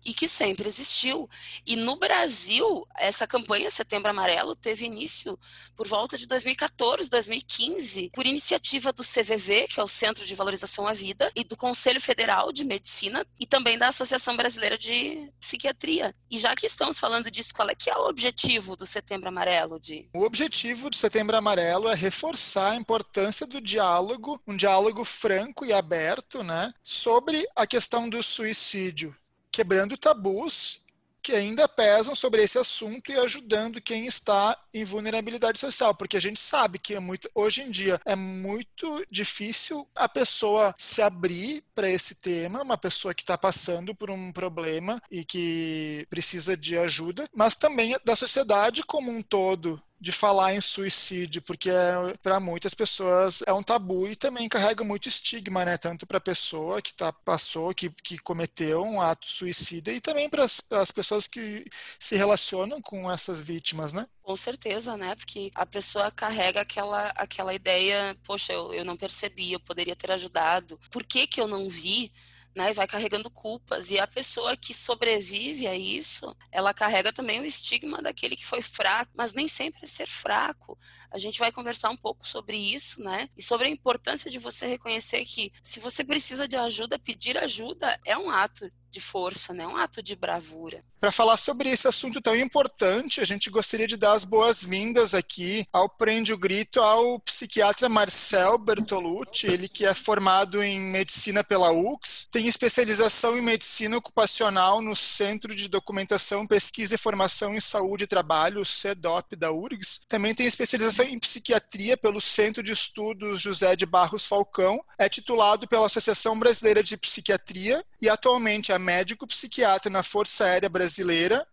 e 0.04 0.12
que 0.12 0.28
sempre 0.28 0.68
existiu. 0.68 1.28
E 1.66 1.76
no 1.76 1.96
Brasil, 1.96 2.86
essa 2.96 3.26
campanha 3.26 3.70
Setembro 3.70 4.10
Amarelo 4.10 4.54
teve 4.54 4.86
início 4.86 5.38
por 5.76 5.86
volta 5.88 6.18
de 6.18 6.26
2014, 6.26 7.08
2015, 7.08 8.10
por 8.14 8.26
iniciativa 8.26 8.92
do 8.92 9.02
CVV, 9.02 9.68
que 9.68 9.80
é 9.80 9.82
o 9.82 9.88
Centro 9.88 10.24
de 10.24 10.34
Valorização 10.34 10.86
à 10.86 10.92
Vida, 10.92 11.30
e 11.34 11.44
do 11.44 11.56
Conselho 11.56 12.00
Federal 12.00 12.52
de 12.52 12.64
Medicina 12.64 13.24
e 13.38 13.46
também 13.46 13.78
da 13.78 13.88
Associação 13.88 14.36
Brasileira 14.36 14.76
de 14.76 15.30
Psiquiatria. 15.40 16.14
E 16.30 16.38
já 16.38 16.54
que 16.54 16.66
estamos 16.66 16.98
falando 16.98 17.30
disso, 17.30 17.54
qual 17.54 17.68
é 17.68 17.74
que 17.74 17.90
é 17.90 17.96
o 17.96 18.08
objetivo 18.08 18.76
do 18.76 18.86
Setembro 18.86 19.28
Amarelo, 19.28 19.78
de? 19.80 20.08
O 20.14 20.24
objetivo 20.24 20.90
do 20.90 20.96
Setembro 20.96 21.36
Amarelo 21.36 21.88
é 21.88 21.94
reforçar 21.94 22.72
a 22.72 22.76
importância 22.76 23.46
do 23.46 23.60
diálogo, 23.60 24.40
um 24.46 24.56
diálogo 24.56 25.04
franco 25.04 25.64
e 25.64 25.72
aberto, 25.72 26.42
né, 26.42 26.72
sobre 26.82 27.46
a 27.54 27.66
questão 27.66 28.08
do 28.08 28.22
suicídio 28.22 29.14
quebrando 29.52 29.96
tabus 29.96 30.82
que 31.22 31.32
ainda 31.32 31.68
pesam 31.68 32.14
sobre 32.14 32.42
esse 32.42 32.58
assunto 32.58 33.12
e 33.12 33.16
ajudando 33.16 33.80
quem 33.80 34.06
está 34.06 34.58
em 34.74 34.84
vulnerabilidade 34.84 35.58
social, 35.58 35.94
porque 35.94 36.16
a 36.16 36.20
gente 36.20 36.40
sabe 36.40 36.78
que 36.78 36.94
é 36.94 37.00
muito, 37.00 37.30
hoje 37.32 37.62
em 37.62 37.70
dia 37.70 38.00
é 38.04 38.16
muito 38.16 39.06
difícil 39.08 39.88
a 39.94 40.08
pessoa 40.08 40.74
se 40.76 41.00
abrir 41.00 41.62
para 41.74 41.88
esse 41.88 42.16
tema, 42.16 42.62
uma 42.62 42.76
pessoa 42.76 43.14
que 43.14 43.22
está 43.22 43.38
passando 43.38 43.94
por 43.94 44.10
um 44.10 44.32
problema 44.32 45.00
e 45.10 45.24
que 45.24 46.04
precisa 46.10 46.56
de 46.56 46.76
ajuda, 46.76 47.28
mas 47.32 47.54
também 47.54 47.96
da 48.04 48.16
sociedade 48.16 48.82
como 48.82 49.12
um 49.12 49.22
todo 49.22 49.80
de 50.02 50.10
falar 50.10 50.52
em 50.52 50.60
suicídio, 50.60 51.40
porque 51.42 51.70
é, 51.70 52.16
para 52.20 52.40
muitas 52.40 52.74
pessoas 52.74 53.40
é 53.46 53.52
um 53.52 53.62
tabu 53.62 54.08
e 54.08 54.16
também 54.16 54.48
carrega 54.48 54.82
muito 54.82 55.08
estigma, 55.08 55.64
né? 55.64 55.78
Tanto 55.78 56.04
para 56.08 56.18
a 56.18 56.20
pessoa 56.20 56.82
que 56.82 56.92
tá, 56.92 57.12
passou, 57.12 57.72
que, 57.72 57.88
que 57.88 58.18
cometeu 58.18 58.82
um 58.82 59.00
ato 59.00 59.28
suicida 59.28 59.92
e 59.92 60.00
também 60.00 60.28
para 60.28 60.42
as 60.44 60.90
pessoas 60.90 61.28
que 61.28 61.64
se 62.00 62.16
relacionam 62.16 62.82
com 62.82 63.08
essas 63.08 63.40
vítimas, 63.40 63.92
né? 63.92 64.04
Com 64.24 64.34
certeza, 64.34 64.96
né? 64.96 65.14
Porque 65.14 65.52
a 65.54 65.64
pessoa 65.64 66.10
carrega 66.10 66.62
aquela, 66.62 67.12
aquela 67.14 67.54
ideia, 67.54 68.16
poxa, 68.24 68.52
eu, 68.52 68.74
eu 68.74 68.84
não 68.84 68.96
percebi, 68.96 69.52
eu 69.52 69.60
poderia 69.60 69.94
ter 69.94 70.10
ajudado. 70.10 70.80
Por 70.90 71.04
que, 71.04 71.28
que 71.28 71.40
eu 71.40 71.46
não 71.46 71.68
vi? 71.68 72.12
Né, 72.54 72.72
vai 72.72 72.86
carregando 72.86 73.30
culpas. 73.30 73.90
E 73.90 73.98
a 73.98 74.06
pessoa 74.06 74.56
que 74.56 74.74
sobrevive 74.74 75.66
a 75.66 75.76
isso, 75.76 76.34
ela 76.50 76.74
carrega 76.74 77.12
também 77.12 77.40
o 77.40 77.44
estigma 77.44 78.02
daquele 78.02 78.36
que 78.36 78.46
foi 78.46 78.62
fraco, 78.62 79.12
mas 79.14 79.32
nem 79.32 79.48
sempre 79.48 79.80
é 79.82 79.86
ser 79.86 80.06
fraco. 80.06 80.78
A 81.10 81.18
gente 81.18 81.38
vai 81.38 81.50
conversar 81.50 81.90
um 81.90 81.96
pouco 81.96 82.26
sobre 82.26 82.56
isso, 82.56 83.02
né? 83.02 83.28
E 83.36 83.42
sobre 83.42 83.66
a 83.66 83.70
importância 83.70 84.30
de 84.30 84.38
você 84.38 84.66
reconhecer 84.66 85.24
que 85.24 85.52
se 85.62 85.80
você 85.80 86.04
precisa 86.04 86.46
de 86.46 86.56
ajuda, 86.56 86.98
pedir 86.98 87.36
ajuda 87.38 87.98
é 88.04 88.16
um 88.16 88.30
ato 88.30 88.70
de 88.90 89.00
força, 89.00 89.54
né? 89.54 89.66
Um 89.66 89.76
ato 89.76 90.02
de 90.02 90.14
bravura. 90.14 90.84
Para 91.02 91.10
falar 91.10 91.36
sobre 91.36 91.68
esse 91.68 91.88
assunto 91.88 92.20
tão 92.20 92.36
importante, 92.36 93.20
a 93.20 93.24
gente 93.24 93.50
gostaria 93.50 93.88
de 93.88 93.96
dar 93.96 94.12
as 94.12 94.24
boas-vindas 94.24 95.14
aqui 95.14 95.66
ao 95.72 95.88
Prende 95.88 96.32
o 96.32 96.38
Grito 96.38 96.80
ao 96.80 97.18
psiquiatra 97.18 97.88
Marcel 97.88 98.56
Bertolucci, 98.56 99.48
ele 99.48 99.68
que 99.68 99.84
é 99.84 99.94
formado 99.94 100.62
em 100.62 100.78
medicina 100.78 101.42
pela 101.42 101.72
UX, 101.72 102.28
tem 102.30 102.46
especialização 102.46 103.36
em 103.36 103.42
medicina 103.42 103.96
ocupacional 103.96 104.80
no 104.80 104.94
Centro 104.94 105.52
de 105.56 105.66
Documentação, 105.66 106.46
Pesquisa 106.46 106.94
e 106.94 106.98
Formação 106.98 107.52
em 107.52 107.60
Saúde 107.60 108.04
e 108.04 108.06
Trabalho, 108.06 108.64
CEDOP 108.64 109.34
da 109.34 109.50
URGS. 109.50 110.02
Também 110.08 110.32
tem 110.32 110.46
especialização 110.46 111.04
em 111.04 111.18
psiquiatria 111.18 111.96
pelo 111.96 112.20
Centro 112.20 112.62
de 112.62 112.70
Estudos 112.70 113.42
José 113.42 113.74
de 113.74 113.86
Barros 113.86 114.24
Falcão, 114.24 114.80
é 114.96 115.08
titulado 115.08 115.66
pela 115.66 115.86
Associação 115.86 116.38
Brasileira 116.38 116.80
de 116.80 116.96
Psiquiatria 116.96 117.84
e 118.00 118.08
atualmente 118.08 118.70
é 118.70 118.78
médico 118.78 119.26
psiquiatra 119.26 119.90
na 119.90 120.04
Força 120.04 120.44
Aérea 120.44 120.68
Brasileira, 120.68 120.91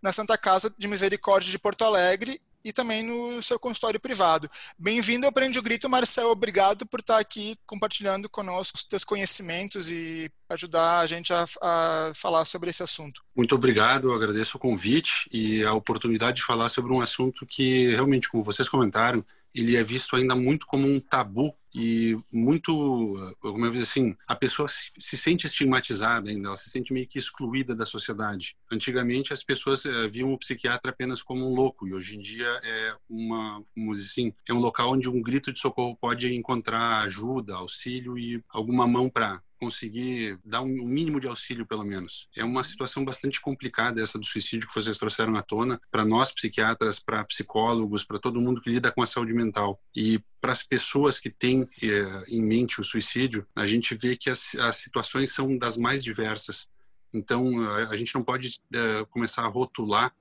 na 0.01 0.11
Santa 0.11 0.37
Casa 0.37 0.73
de 0.77 0.87
Misericórdia 0.87 1.49
de 1.49 1.59
Porto 1.59 1.85
Alegre 1.85 2.41
e 2.63 2.73
também 2.73 3.03
no 3.03 3.41
seu 3.41 3.57
consultório 3.57 3.99
privado. 3.99 4.49
Bem-vindo 4.77 5.25
ao 5.25 5.31
Prende 5.31 5.57
o 5.57 5.61
Grito, 5.61 5.89
Marcel. 5.89 6.29
Obrigado 6.29 6.85
por 6.85 6.99
estar 6.99 7.17
aqui 7.17 7.57
compartilhando 7.65 8.29
conosco 8.29 8.77
os 8.77 8.85
seus 8.89 9.03
conhecimentos 9.03 9.89
e 9.89 10.29
ajudar 10.49 10.99
a 10.99 11.07
gente 11.07 11.33
a, 11.33 11.45
a, 11.61 12.11
falar 12.13 12.43
sobre 12.45 12.69
esse 12.69 12.83
assunto. 12.83 13.21
Muito 13.35 13.55
obrigado, 13.55 14.09
eu 14.09 14.15
agradeço 14.15 14.57
o 14.57 14.59
convite 14.59 15.29
e 15.31 15.63
a 15.63 15.73
oportunidade 15.73 16.37
de 16.37 16.43
falar 16.43 16.69
sobre 16.69 16.91
um 16.91 16.99
assunto 16.99 17.45
que 17.45 17.89
realmente, 17.91 18.29
como 18.29 18.43
vocês 18.43 18.67
comentaram, 18.67 19.23
ele 19.53 19.75
é 19.75 19.83
visto 19.83 20.15
ainda 20.15 20.35
muito 20.35 20.65
como 20.65 20.87
um 20.87 20.99
tabu 20.99 21.55
e 21.73 22.17
muito, 22.31 23.35
como 23.39 23.65
eu 23.65 23.71
assim, 23.73 24.15
a 24.27 24.35
pessoa 24.35 24.67
se, 24.67 24.91
se, 24.97 25.15
sente 25.15 25.45
estigmatizada 25.45 26.29
ainda, 26.29 26.47
ela 26.47 26.57
se 26.57 26.69
sente 26.69 26.91
meio 26.91 27.07
que 27.07 27.19
excluída 27.19 27.75
da 27.75 27.85
sociedade. 27.85 28.55
Antigamente 28.71 29.33
as 29.33 29.43
pessoas 29.43 29.85
é, 29.85 30.07
viam 30.07 30.33
o 30.33 30.37
psiquiatra 30.37 30.91
apenas 30.91 31.21
como 31.21 31.47
um 31.47 31.53
louco 31.53 31.87
e 31.87 31.93
hoje 31.93 32.17
em 32.17 32.21
dia 32.21 32.47
é 32.63 32.95
uma, 33.07 33.63
dizer 33.75 34.05
assim, 34.05 34.33
é 34.47 34.53
um 34.53 34.59
local 34.59 34.93
onde 34.93 35.09
um 35.09 35.21
grito 35.21 35.53
de 35.53 35.59
socorro 35.59 35.95
pode 35.95 36.33
encontrar 36.33 37.01
ajuda, 37.01 37.55
auxílio 37.55 38.17
e 38.17 38.43
alguma 38.49 38.87
mão 38.87 39.09
para 39.09 39.41
conseguir 39.59 40.39
dar 40.43 40.61
um 40.61 40.67
mínimo 40.67 41.19
de 41.19 41.27
auxílio, 41.27 41.65
pelo 41.65 41.83
menos. 41.83 42.27
É 42.35 42.43
uma 42.43 42.63
situação 42.63 43.03
bastante 43.03 43.41
complicada 43.41 44.01
essa 44.01 44.17
do 44.17 44.25
suicídio 44.25 44.67
que 44.67 44.75
vocês 44.75 44.97
trouxeram 44.97 45.35
à 45.35 45.41
tona, 45.41 45.79
para 45.91 46.05
nós 46.05 46.31
psiquiatras, 46.31 46.99
para 46.99 47.25
psicólogos, 47.25 48.03
para 48.03 48.19
todo 48.19 48.41
mundo 48.41 48.61
que 48.61 48.69
lida 48.69 48.91
com 48.91 49.01
a 49.01 49.07
saúde 49.07 49.33
mental. 49.33 49.79
E 49.95 50.19
para 50.39 50.53
as 50.53 50.63
pessoas 50.63 51.19
que 51.19 51.29
têm 51.29 51.67
eh, 51.83 52.23
em 52.29 52.41
mente 52.41 52.79
o 52.79 52.83
suicídio, 52.83 53.45
a 53.55 53.67
gente 53.67 53.95
vê 53.95 54.15
que 54.15 54.29
as, 54.29 54.55
as 54.55 54.77
situações 54.77 55.31
são 55.33 55.57
das 55.57 55.77
mais 55.77 56.03
diversas. 56.03 56.67
Então, 57.13 57.61
a, 57.61 57.89
a 57.89 57.97
gente 57.97 58.15
não 58.15 58.23
pode 58.23 58.61
eh, 58.73 59.05
começar 59.09 59.43
a 59.43 59.47
rotular 59.47 60.13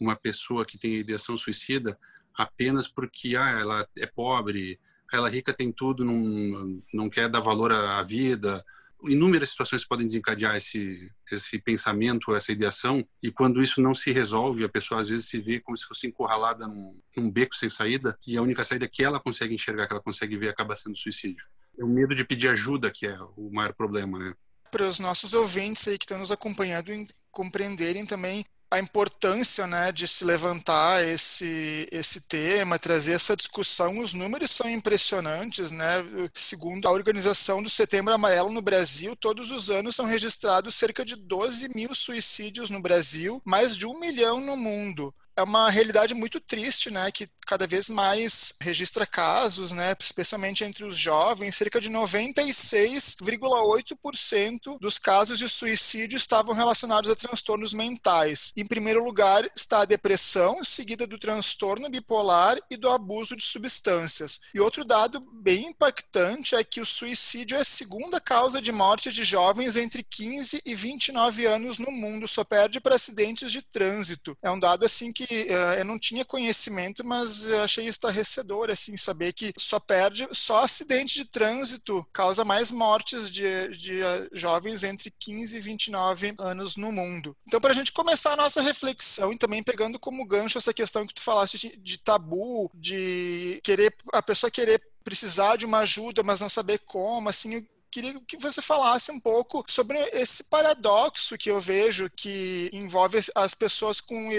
uma 0.00 0.16
pessoa 0.16 0.64
que 0.64 0.78
tem 0.78 0.94
ideação 0.94 1.36
suicida 1.36 1.98
apenas 2.36 2.86
porque 2.86 3.34
ah, 3.34 3.50
ela 3.50 3.88
é 3.96 4.06
pobre, 4.06 4.78
ela 5.12 5.28
é 5.28 5.32
rica 5.32 5.52
tem 5.52 5.72
tudo, 5.72 6.04
não, 6.04 6.82
não 6.92 7.08
quer 7.08 7.28
dar 7.28 7.40
valor 7.40 7.72
à 7.72 8.02
vida, 8.02 8.64
inúmeras 9.04 9.50
situações 9.50 9.84
podem 9.84 10.06
desencadear 10.06 10.56
esse, 10.56 11.12
esse 11.30 11.58
pensamento, 11.58 12.34
essa 12.34 12.52
ideação, 12.52 13.06
e 13.22 13.30
quando 13.30 13.62
isso 13.62 13.80
não 13.80 13.94
se 13.94 14.12
resolve, 14.12 14.64
a 14.64 14.68
pessoa 14.68 15.00
às 15.00 15.08
vezes 15.08 15.28
se 15.28 15.38
vê 15.40 15.60
como 15.60 15.76
se 15.76 15.84
fosse 15.84 16.06
encurralada 16.06 16.66
num, 16.66 16.98
num 17.16 17.30
beco 17.30 17.54
sem 17.54 17.70
saída, 17.70 18.18
e 18.26 18.36
a 18.36 18.42
única 18.42 18.64
saída 18.64 18.88
que 18.88 19.04
ela 19.04 19.20
consegue 19.20 19.54
enxergar, 19.54 19.86
que 19.86 19.92
ela 19.92 20.02
consegue 20.02 20.36
ver, 20.36 20.48
acaba 20.48 20.74
sendo 20.74 20.96
suicídio. 20.96 21.44
É 21.78 21.84
o 21.84 21.88
medo 21.88 22.14
de 22.14 22.24
pedir 22.24 22.48
ajuda 22.48 22.90
que 22.90 23.06
é 23.06 23.18
o 23.36 23.50
maior 23.52 23.74
problema, 23.74 24.18
né? 24.18 24.34
Para 24.70 24.88
os 24.88 24.98
nossos 24.98 25.34
ouvintes 25.34 25.86
aí 25.86 25.98
que 25.98 26.04
estão 26.04 26.18
nos 26.18 26.32
acompanhando 26.32 26.90
compreenderem 27.30 28.06
também 28.06 28.44
a 28.70 28.78
importância 28.78 29.66
né, 29.66 29.92
de 29.92 30.08
se 30.08 30.24
levantar 30.24 31.04
esse, 31.04 31.88
esse 31.92 32.22
tema, 32.22 32.78
trazer 32.78 33.12
essa 33.12 33.36
discussão. 33.36 33.98
Os 34.00 34.12
números 34.12 34.50
são 34.50 34.68
impressionantes. 34.68 35.70
Né? 35.70 36.04
Segundo 36.34 36.88
a 36.88 36.92
organização 36.92 37.62
do 37.62 37.70
Setembro 37.70 38.12
Amarelo 38.12 38.50
no 38.50 38.62
Brasil, 38.62 39.14
todos 39.16 39.52
os 39.52 39.70
anos 39.70 39.94
são 39.94 40.06
registrados 40.06 40.74
cerca 40.74 41.04
de 41.04 41.16
12 41.16 41.68
mil 41.74 41.94
suicídios 41.94 42.70
no 42.70 42.80
Brasil, 42.80 43.40
mais 43.44 43.76
de 43.76 43.86
um 43.86 43.98
milhão 43.98 44.40
no 44.40 44.56
mundo 44.56 45.14
é 45.36 45.42
uma 45.42 45.68
realidade 45.68 46.14
muito 46.14 46.40
triste, 46.40 46.90
né, 46.90 47.12
que 47.12 47.28
cada 47.46 47.66
vez 47.66 47.90
mais 47.90 48.54
registra 48.60 49.06
casos, 49.06 49.70
né, 49.70 49.94
especialmente 50.00 50.64
entre 50.64 50.84
os 50.84 50.96
jovens, 50.96 51.56
cerca 51.56 51.80
de 51.80 51.90
96,8% 51.90 54.78
dos 54.80 54.98
casos 54.98 55.38
de 55.38 55.48
suicídio 55.48 56.16
estavam 56.16 56.52
relacionados 56.54 57.10
a 57.10 57.14
transtornos 57.14 57.74
mentais. 57.74 58.52
Em 58.56 58.66
primeiro 58.66 59.04
lugar 59.04 59.44
está 59.54 59.82
a 59.82 59.84
depressão, 59.84 60.64
seguida 60.64 61.06
do 61.06 61.18
transtorno 61.18 61.90
bipolar 61.90 62.58
e 62.70 62.76
do 62.76 62.88
abuso 62.88 63.36
de 63.36 63.44
substâncias. 63.44 64.40
E 64.54 64.60
outro 64.60 64.84
dado 64.84 65.20
bem 65.20 65.66
impactante 65.66 66.54
é 66.54 66.62
que 66.64 66.80
o 66.80 66.86
suicídio 66.86 67.58
é 67.58 67.60
a 67.60 67.64
segunda 67.64 68.18
causa 68.20 68.60
de 68.60 68.72
morte 68.72 69.12
de 69.12 69.22
jovens 69.22 69.76
entre 69.76 70.02
15 70.02 70.62
e 70.64 70.74
29 70.74 71.44
anos 71.46 71.78
no 71.78 71.92
mundo, 71.92 72.26
só 72.26 72.42
perde 72.42 72.80
para 72.80 72.94
acidentes 72.94 73.52
de 73.52 73.60
trânsito. 73.60 74.34
É 74.42 74.50
um 74.50 74.58
dado 74.58 74.82
assim 74.84 75.12
que 75.12 75.25
uh, 75.34 75.78
eu 75.78 75.84
não 75.84 75.98
tinha 75.98 76.24
conhecimento, 76.24 77.04
mas 77.04 77.50
achei 77.50 77.86
estarrecedor, 77.86 78.70
assim, 78.70 78.96
saber 78.96 79.32
que 79.32 79.52
só 79.58 79.78
perde, 79.78 80.28
só 80.32 80.62
acidente 80.64 81.14
de 81.14 81.24
trânsito 81.24 82.06
causa 82.12 82.44
mais 82.44 82.70
mortes 82.70 83.30
de, 83.30 83.68
de 83.68 84.00
uh, 84.00 84.28
jovens 84.32 84.82
entre 84.82 85.12
15 85.18 85.56
e 85.56 85.60
29 85.60 86.34
anos 86.38 86.76
no 86.76 86.92
mundo. 86.92 87.36
Então, 87.46 87.60
para 87.60 87.72
a 87.72 87.74
gente 87.74 87.92
começar 87.92 88.32
a 88.32 88.36
nossa 88.36 88.60
reflexão 88.60 89.32
e 89.32 89.38
também 89.38 89.62
pegando 89.62 89.98
como 89.98 90.26
gancho 90.26 90.58
essa 90.58 90.74
questão 90.74 91.06
que 91.06 91.14
tu 91.14 91.22
falaste 91.22 91.58
de, 91.58 91.76
de 91.76 91.98
tabu, 91.98 92.70
de 92.74 93.60
querer 93.62 93.94
a 94.12 94.22
pessoa 94.22 94.50
querer 94.50 94.80
precisar 95.04 95.56
de 95.56 95.64
uma 95.64 95.78
ajuda, 95.78 96.24
mas 96.24 96.40
não 96.40 96.48
saber 96.48 96.80
como, 96.80 97.28
assim, 97.28 97.64
queria 97.90 98.20
que 98.26 98.36
você 98.36 98.60
falasse 98.60 99.10
um 99.10 99.20
pouco 99.20 99.64
sobre 99.68 99.98
esse 100.12 100.44
paradoxo 100.44 101.38
que 101.38 101.50
eu 101.50 101.58
vejo 101.60 102.10
que 102.14 102.70
envolve 102.72 103.18
as 103.34 103.54
pessoas 103.54 104.00
com 104.00 104.30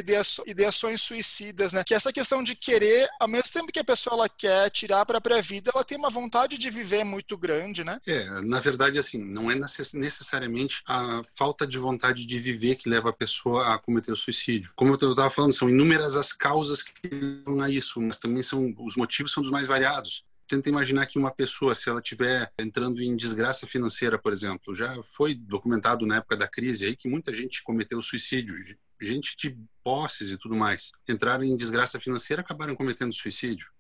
ideações 0.46 1.02
suicidas, 1.02 1.74
né? 1.74 1.84
Que 1.84 1.94
é 1.94 1.98
essa 1.98 2.14
questão 2.14 2.44
de 2.44 2.56
querer, 2.56 3.08
ao 3.20 3.28
mesmo 3.28 3.52
tempo 3.52 3.72
que 3.72 3.80
a 3.80 3.84
pessoa 3.84 4.16
ela 4.16 4.30
quer 4.30 4.70
tirar 4.70 5.02
a 5.02 5.06
própria 5.06 5.42
vida, 5.42 5.72
ela 5.74 5.84
tem 5.84 5.98
uma 5.98 6.10
vontade 6.10 6.58
de 6.58 6.70
viver 6.70 7.04
muito 7.04 7.38
grande, 7.38 7.84
né? 7.84 8.00
É, 8.06 8.26
na 8.42 8.60
verdade, 8.60 9.00
assim, 9.00 9.18
não 9.18 9.52
é 9.52 9.56
necessariamente 9.56 10.82
a 10.86 11.22
falta 11.36 11.66
de 11.66 11.78
vontade 11.78 12.26
de 12.26 12.40
viver 12.40 12.76
que 12.76 12.90
leva 12.90 13.10
a 13.10 13.14
pessoa 13.14 13.74
a 13.74 13.80
cometer 13.80 14.12
o 14.12 14.16
suicídio. 14.16 14.72
Como 14.76 14.92
eu 14.92 14.96
estava 14.96 15.30
falando, 15.30 15.54
são 15.54 15.70
inúmeras 15.70 16.16
as 16.16 16.32
causas 16.32 16.84
que 16.84 16.94
levam 17.08 17.62
a 17.62 17.70
isso, 17.70 18.02
mas 18.02 18.18
também 18.18 18.44
são 18.44 18.74
os 18.80 18.96
motivos 18.96 19.32
são 19.32 19.42
dos 19.42 19.52
mais 19.52 19.68
variados 19.68 20.26
tenta 20.48 20.70
imaginar 20.70 21.06
que 21.06 21.20
uma 21.20 21.32
pessoa, 21.32 21.76
se 21.76 21.90
ela 21.90 22.00
estiver 22.00 22.52
entrando 22.58 23.02
em 23.02 23.16
desgraça 23.16 23.68
financeira, 23.68 24.18
por 24.18 24.32
exemplo, 24.32 24.74
já 24.74 25.02
foi 25.04 25.36
documentado 25.36 26.06
na 26.06 26.18
época 26.18 26.38
da 26.38 26.48
crise 26.48 26.86
aí 26.86 26.96
que 26.96 27.10
muita 27.10 27.34
gente 27.34 27.64
cometeu 27.64 28.02
suicídio, 28.02 28.56
gente 29.02 29.36
de 29.38 29.58
posses 29.84 30.32
e 30.32 30.38
tudo 30.38 30.56
mais, 30.56 30.92
entraram 31.08 31.44
em 31.44 31.58
desgraça 31.58 32.00
financeira, 32.00 32.42
acabaram 32.42 32.76
cometendo 32.76 33.14
suicídio. 33.14 33.72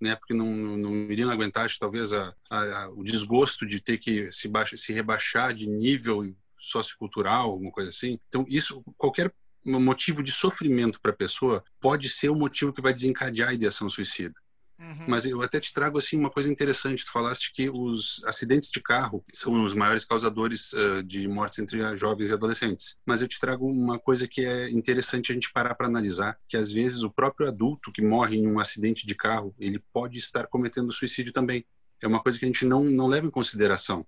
Né, 0.00 0.16
porque 0.16 0.34
não, 0.34 0.50
não 0.76 1.10
iriam 1.10 1.30
aguentar, 1.30 1.70
talvez, 1.78 2.12
a, 2.12 2.34
a, 2.50 2.90
o 2.90 3.02
desgosto 3.02 3.64
de 3.64 3.80
ter 3.80 3.96
que 3.96 4.30
se, 4.30 4.48
baixa, 4.48 4.76
se 4.76 4.92
rebaixar 4.92 5.54
de 5.54 5.66
nível 5.66 6.34
sociocultural, 6.58 7.52
alguma 7.52 7.70
coisa 7.70 7.90
assim. 7.90 8.18
Então, 8.28 8.44
isso, 8.48 8.82
qualquer 8.98 9.32
motivo 9.64 10.22
de 10.22 10.32
sofrimento 10.32 11.00
para 11.00 11.12
a 11.12 11.16
pessoa 11.16 11.64
pode 11.80 12.08
ser 12.10 12.28
o 12.28 12.34
motivo 12.34 12.72
que 12.72 12.82
vai 12.82 12.92
desencadear 12.92 13.50
a 13.50 13.54
ideação 13.54 13.88
suicida. 13.88 14.34
Uhum. 14.78 15.04
Mas 15.06 15.24
eu 15.24 15.40
até 15.42 15.60
te 15.60 15.72
trago 15.72 15.98
assim 15.98 16.16
uma 16.16 16.30
coisa 16.30 16.50
interessante. 16.50 17.04
Tu 17.04 17.12
falaste 17.12 17.52
que 17.52 17.70
os 17.70 18.22
acidentes 18.26 18.70
de 18.70 18.80
carro 18.80 19.24
são 19.32 19.64
os 19.64 19.74
maiores 19.74 20.04
causadores 20.04 20.72
uh, 20.72 21.02
de 21.02 21.26
mortes 21.28 21.58
entre 21.58 21.94
jovens 21.96 22.30
e 22.30 22.32
adolescentes. 22.32 22.96
Mas 23.06 23.22
eu 23.22 23.28
te 23.28 23.38
trago 23.38 23.66
uma 23.66 23.98
coisa 23.98 24.26
que 24.26 24.44
é 24.44 24.70
interessante 24.70 25.30
a 25.30 25.34
gente 25.34 25.52
parar 25.52 25.74
para 25.74 25.86
analisar, 25.86 26.38
que 26.48 26.56
às 26.56 26.72
vezes 26.72 27.02
o 27.02 27.10
próprio 27.10 27.48
adulto 27.48 27.92
que 27.92 28.02
morre 28.02 28.36
em 28.36 28.46
um 28.46 28.58
acidente 28.58 29.06
de 29.06 29.14
carro, 29.14 29.54
ele 29.58 29.82
pode 29.92 30.18
estar 30.18 30.46
cometendo 30.46 30.92
suicídio 30.92 31.32
também. 31.32 31.64
É 32.02 32.06
uma 32.06 32.22
coisa 32.22 32.38
que 32.38 32.44
a 32.44 32.48
gente 32.48 32.66
não, 32.66 32.84
não 32.84 33.06
leva 33.06 33.26
em 33.26 33.30
consideração 33.30 34.06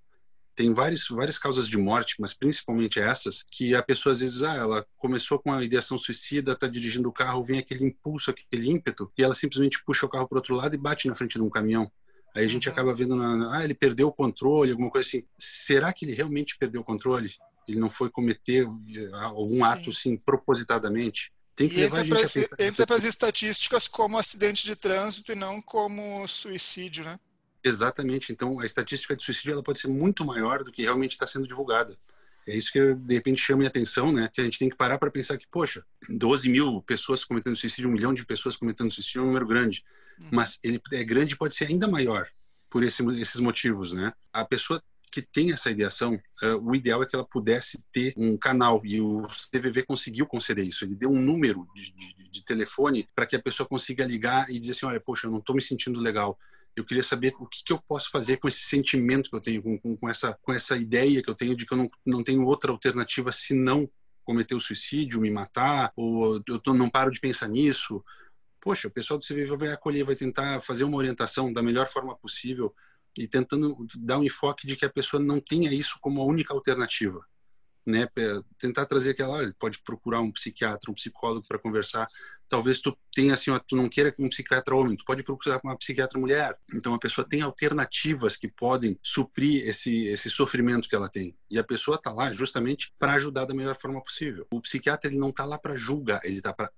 tem 0.57 0.73
várias, 0.73 1.07
várias 1.09 1.37
causas 1.37 1.69
de 1.69 1.77
morte, 1.77 2.17
mas 2.19 2.33
principalmente 2.33 2.99
essas, 2.99 3.45
que 3.51 3.75
a 3.75 3.83
pessoa 3.83 4.13
às 4.13 4.21
vezes, 4.21 4.43
ah, 4.43 4.55
ela 4.55 4.87
começou 4.97 5.39
com 5.39 5.53
a 5.53 5.63
ideação 5.63 5.99
suicida, 5.99 6.53
está 6.53 6.67
dirigindo 6.67 7.09
o 7.11 7.13
carro, 7.13 7.45
vem 7.45 7.59
aquele 7.59 7.85
impulso, 7.85 8.31
aquele 8.31 8.71
ímpeto, 8.71 9.13
e 9.17 9.23
ela 9.23 9.35
simplesmente 9.35 9.85
puxa 9.85 10.07
o 10.07 10.09
carro 10.09 10.27
para 10.27 10.39
outro 10.39 10.55
lado 10.55 10.75
e 10.75 10.79
bate 10.79 11.07
na 11.07 11.15
frente 11.15 11.35
de 11.35 11.43
um 11.43 11.51
caminhão. 11.51 11.93
Aí 12.35 12.45
a 12.45 12.49
gente 12.49 12.69
uhum. 12.69 12.73
acaba 12.73 12.95
vendo, 12.95 13.15
na, 13.15 13.59
ah, 13.59 13.65
ele 13.65 13.75
perdeu 13.75 14.09
o 14.09 14.13
controle, 14.13 14.71
alguma 14.71 14.91
coisa 14.91 15.07
assim. 15.07 15.25
Será 15.39 15.93
que 15.93 16.07
ele 16.07 16.15
realmente 16.15 16.57
perdeu 16.59 16.81
o 16.81 16.85
controle? 16.85 17.31
Ele 17.69 17.79
não 17.79 17.91
foi 17.91 18.09
cometer 18.11 18.67
eh, 18.67 19.11
algum 19.13 19.57
Sim. 19.57 19.63
ato, 19.63 19.91
assim, 19.91 20.17
propositadamente? 20.17 21.33
Tem 21.55 21.69
que 21.69 21.77
e 21.77 21.81
levar 21.81 22.05
entra 22.59 22.87
para 22.87 22.97
as 22.97 23.05
estatísticas 23.05 23.89
como 23.89 24.19
acidente 24.19 24.65
de 24.65 24.77
trânsito 24.77 25.33
e 25.33 25.35
não 25.35 25.61
como 25.61 26.27
suicídio, 26.29 27.05
né? 27.05 27.19
Exatamente. 27.67 28.33
Então, 28.33 28.61
a 28.61 28.65
estatística 28.65 29.17
de 29.17 29.25
suicídio 29.25 29.53
ela 29.53 29.63
pode 29.63 29.81
ser 29.81 29.89
muito 29.89 30.25
maior 30.25 30.63
do 30.63 30.71
que 30.71 30.83
realmente 30.83 31.13
está 31.13 31.27
sendo 31.27 31.49
divulgada. 31.49 31.99
É 32.47 32.57
isso 32.57 32.71
que, 32.71 32.95
de 32.95 33.15
repente, 33.15 33.43
chama 33.43 33.65
a 33.65 33.67
atenção, 33.67 34.13
né? 34.13 34.31
Que 34.33 34.41
a 34.41 34.45
gente 34.45 34.57
tem 34.57 34.69
que 34.69 34.77
parar 34.77 34.99
para 34.99 35.11
pensar 35.11 35.37
que, 35.37 35.49
poxa, 35.51 35.85
12 36.09 36.49
mil 36.49 36.81
pessoas 36.83 37.25
cometendo 37.25 37.57
suicídio, 37.57 37.91
um 37.91 37.93
milhão 37.93 38.15
de 38.15 38.25
pessoas 38.25 38.57
cometendo 38.57 38.93
suicídio 38.93 39.19
é 39.19 39.23
um 39.25 39.27
número 39.27 39.49
grande. 39.49 39.85
Uhum. 40.21 40.29
Mas 40.31 40.61
ele 40.63 40.81
é 40.93 41.03
grande 41.03 41.37
pode 41.37 41.57
ser 41.57 41.67
ainda 41.67 41.89
maior 41.89 42.29
por 42.71 42.85
esse, 42.85 43.05
esses 43.21 43.41
motivos, 43.41 43.95
né? 43.95 44.13
A 44.33 44.45
pessoa 44.45 44.81
que 45.11 45.21
tem 45.21 45.51
essa 45.51 45.71
ideação, 45.71 46.15
uh, 46.15 46.57
o 46.63 46.75
ideal 46.77 47.03
é 47.03 47.07
que 47.07 47.17
ela 47.17 47.25
pudesse 47.25 47.85
ter 47.91 48.15
um 48.17 48.37
canal 48.37 48.81
e 48.85 49.01
o 49.01 49.27
CVV 49.27 49.83
conseguiu 49.83 50.27
conceder 50.27 50.65
isso. 50.65 50.85
Ele 50.85 50.95
deu 50.95 51.11
um 51.11 51.21
número 51.21 51.67
de, 51.75 51.91
de, 51.93 52.31
de 52.31 52.45
telefone 52.45 53.09
para 53.13 53.27
que 53.27 53.35
a 53.35 53.43
pessoa 53.43 53.69
consiga 53.69 54.07
ligar 54.07 54.49
e 54.51 54.59
dizer 54.59 54.73
assim, 54.73 54.87
olha, 54.87 55.01
poxa, 55.01 55.27
eu 55.27 55.33
não 55.33 55.39
estou 55.39 55.57
me 55.57 55.63
sentindo 55.63 55.99
legal 55.99 56.39
eu 56.77 56.85
queria 56.85 57.03
saber 57.03 57.35
o 57.39 57.47
que, 57.47 57.65
que, 57.65 57.73
eu 57.73 57.81
posso 57.81 58.11
fazer 58.11 58.37
com 58.37 58.47
esse 58.47 58.61
sentimento 58.61 59.31
que 59.31 59.37
eu 59.37 59.41
tenho, 59.41 59.63
com, 59.63 59.97
com, 59.97 60.09
essa, 60.09 60.39
com 60.43 60.53
essa 60.53 60.77
ideia 60.77 61.23
que 61.23 61.31
eu 61.31 61.35
tenho 61.35 61.57
de 61.57 61.65
que 61.65 61.73
eu 61.73 61.79
não, 61.79 61.91
não 62.05 62.23
tenho 62.23 62.45
outra 62.45 62.71
alternativa 62.71 63.33
senão 63.33 63.91
cometer 64.23 64.55
o 64.55 64.61
suicídio, 64.61 65.21
me 65.21 65.31
matar, 65.31 65.93
ou 65.97 66.43
eu 66.47 66.59
tô, 66.61 66.75
não 66.75 66.91
paro 66.91 67.11
de 67.11 67.19
pensar 67.19 67.49
nisso. 67.49 68.05
Poxa, 68.61 68.89
o 68.89 68.91
pessoal 68.91 69.19
do 69.19 69.25
CVV 69.25 69.57
vai 69.57 69.73
acolher, 69.73 70.05
vai 70.05 70.17
tentar 70.17 70.61
fazer 70.61 70.85
uma 70.85 70.99
orientação 70.99 71.53
da 71.53 71.63
melhor 71.63 71.89
forma 71.89 72.15
possível 72.17 72.75
e 73.17 73.27
tentando 73.27 73.87
dar 73.97 74.19
um 74.19 74.25
enfoque 74.25 74.67
de 74.67 74.77
que 74.77 74.85
a 74.85 74.91
pessoa 74.91 75.23
não 75.23 75.41
tenha 75.41 75.73
isso 75.73 75.97
como 76.01 76.21
a 76.21 76.27
única 76.27 76.53
alternativa 76.53 77.25
né, 77.87 78.09
tentar 78.59 78.85
trazer 78.85 79.11
aquela, 79.11 79.35
olha, 79.35 79.55
pode 79.59 79.79
procurar 79.79 80.21
um 80.21 80.33
psiquiatra, 80.33 80.91
um 80.91 80.95
psicólogo 80.95 81.47
para 81.47 81.59
conversar. 81.59 82.09
Talvez 82.49 82.81
tu 82.81 82.97
tenha 83.15 83.35
assim, 83.35 83.51
tu 83.67 83.77
não 83.77 83.89
queira 83.89 84.11
que 84.11 84.21
um 84.21 84.29
psiquiatra 84.29 84.75
homem, 84.75 84.97
tu 84.97 85.05
pode 85.05 85.23
procurar 85.23 85.61
uma 85.63 85.77
psiquiatra 85.77 86.19
mulher. 86.19 86.59
Então 86.75 86.93
a 86.95 86.99
pessoa 86.99 87.27
tem 87.29 87.43
alternativas 87.43 88.37
que 88.37 88.49
podem 88.49 88.99
suprir 89.03 89.67
esse 89.69 90.07
esse 90.07 90.29
sofrimento 90.29 90.89
que 90.89 90.97
ela 90.97 91.09
tem. 91.09 91.37
E 91.49 91.59
a 91.59 91.65
pessoa 91.65 92.01
tá 92.01 92.13
lá 92.13 92.33
justamente 92.33 92.93
para 92.99 93.15
ajudar 93.15 93.45
da 93.45 93.55
melhor 93.55 93.77
forma 93.77 94.03
possível. 94.03 94.47
O 94.51 94.61
psiquiatra 94.61 95.09
ele 95.09 95.19
não 95.19 95.31
tá 95.31 95.45
lá 95.45 95.57
para 95.57 95.77
julgar, 95.77 96.21
ele 96.25 96.41
tá 96.41 96.53
para 96.53 96.71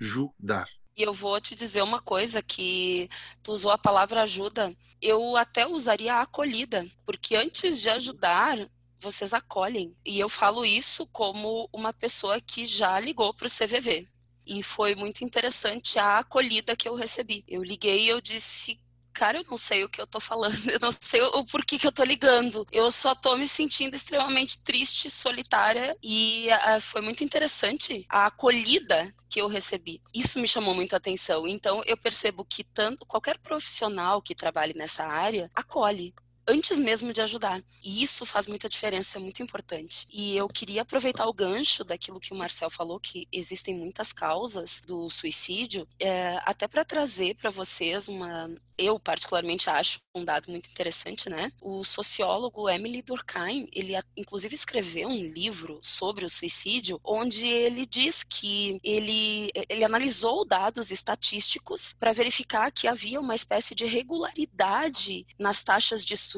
ajudar. 0.00 0.66
E 0.96 1.02
eu 1.04 1.12
vou 1.12 1.40
te 1.40 1.54
dizer 1.54 1.82
uma 1.82 2.02
coisa 2.02 2.42
que 2.42 3.08
tu 3.40 3.52
usou 3.52 3.70
a 3.70 3.78
palavra 3.78 4.22
ajuda. 4.22 4.74
Eu 5.00 5.36
até 5.36 5.64
usaria 5.64 6.16
acolhida, 6.16 6.84
porque 7.06 7.36
antes 7.36 7.80
de 7.80 7.88
ajudar, 7.88 8.58
vocês 9.00 9.32
acolhem. 9.32 9.92
E 10.04 10.18
eu 10.18 10.28
falo 10.28 10.64
isso 10.64 11.06
como 11.08 11.68
uma 11.72 11.92
pessoa 11.92 12.40
que 12.40 12.66
já 12.66 12.98
ligou 12.98 13.32
para 13.34 13.46
o 13.46 13.50
CVV. 13.50 14.08
E 14.46 14.62
foi 14.62 14.94
muito 14.94 15.24
interessante 15.24 15.98
a 15.98 16.18
acolhida 16.18 16.74
que 16.74 16.88
eu 16.88 16.94
recebi. 16.94 17.44
Eu 17.46 17.62
liguei 17.62 18.04
e 18.04 18.08
eu 18.08 18.20
disse, 18.20 18.80
cara, 19.12 19.38
eu 19.38 19.44
não 19.50 19.58
sei 19.58 19.82
o 19.82 19.88
que 19.88 20.00
eu 20.00 20.06
tô 20.06 20.20
falando, 20.20 20.54
eu 20.70 20.78
não 20.80 20.90
sei 20.92 21.20
o 21.20 21.44
porquê 21.44 21.76
que 21.76 21.86
eu 21.86 21.92
tô 21.92 22.04
ligando. 22.04 22.64
Eu 22.70 22.88
só 22.90 23.16
tô 23.16 23.36
me 23.36 23.48
sentindo 23.48 23.96
extremamente 23.96 24.62
triste, 24.62 25.10
solitária 25.10 25.96
e 26.02 26.48
uh, 26.50 26.80
foi 26.80 27.00
muito 27.00 27.24
interessante 27.24 28.06
a 28.08 28.26
acolhida 28.26 29.12
que 29.28 29.40
eu 29.40 29.48
recebi. 29.48 30.00
Isso 30.14 30.38
me 30.38 30.46
chamou 30.46 30.72
muito 30.72 30.94
a 30.94 30.98
atenção. 30.98 31.48
Então 31.48 31.82
eu 31.84 31.96
percebo 31.96 32.44
que 32.44 32.62
tanto 32.62 33.04
qualquer 33.06 33.38
profissional 33.38 34.22
que 34.22 34.36
trabalhe 34.36 34.72
nessa 34.72 35.04
área 35.04 35.50
acolhe 35.54 36.14
antes 36.48 36.78
mesmo 36.78 37.12
de 37.12 37.20
ajudar. 37.20 37.62
E 37.84 38.02
isso 38.02 38.24
faz 38.24 38.46
muita 38.46 38.68
diferença, 38.68 39.18
é 39.18 39.20
muito 39.20 39.42
importante. 39.42 40.08
E 40.10 40.36
eu 40.36 40.48
queria 40.48 40.82
aproveitar 40.82 41.26
o 41.26 41.32
gancho 41.32 41.84
daquilo 41.84 42.18
que 42.18 42.32
o 42.32 42.36
Marcel 42.36 42.70
falou, 42.70 42.98
que 42.98 43.28
existem 43.30 43.74
muitas 43.74 44.12
causas 44.12 44.80
do 44.80 45.10
suicídio, 45.10 45.86
é, 46.00 46.40
até 46.44 46.66
para 46.66 46.84
trazer 46.84 47.36
para 47.36 47.50
vocês 47.50 48.08
uma. 48.08 48.50
Eu, 48.78 48.98
particularmente, 48.98 49.68
acho 49.68 49.98
um 50.14 50.24
dado 50.24 50.50
muito 50.50 50.70
interessante, 50.70 51.28
né? 51.28 51.50
O 51.60 51.82
sociólogo 51.82 52.68
Emily 52.68 53.02
Durkheim, 53.02 53.68
ele 53.72 53.94
inclusive 54.16 54.54
escreveu 54.54 55.08
um 55.08 55.26
livro 55.26 55.80
sobre 55.82 56.24
o 56.24 56.30
suicídio, 56.30 57.00
onde 57.04 57.46
ele 57.46 57.84
diz 57.84 58.22
que 58.22 58.78
ele, 58.84 59.50
ele 59.68 59.84
analisou 59.84 60.44
dados 60.44 60.92
estatísticos 60.92 61.94
para 61.98 62.12
verificar 62.12 62.70
que 62.70 62.86
havia 62.86 63.20
uma 63.20 63.34
espécie 63.34 63.74
de 63.74 63.84
regularidade 63.84 65.26
nas 65.38 65.64
taxas 65.64 66.04
de 66.04 66.16
suicídio 66.16 66.37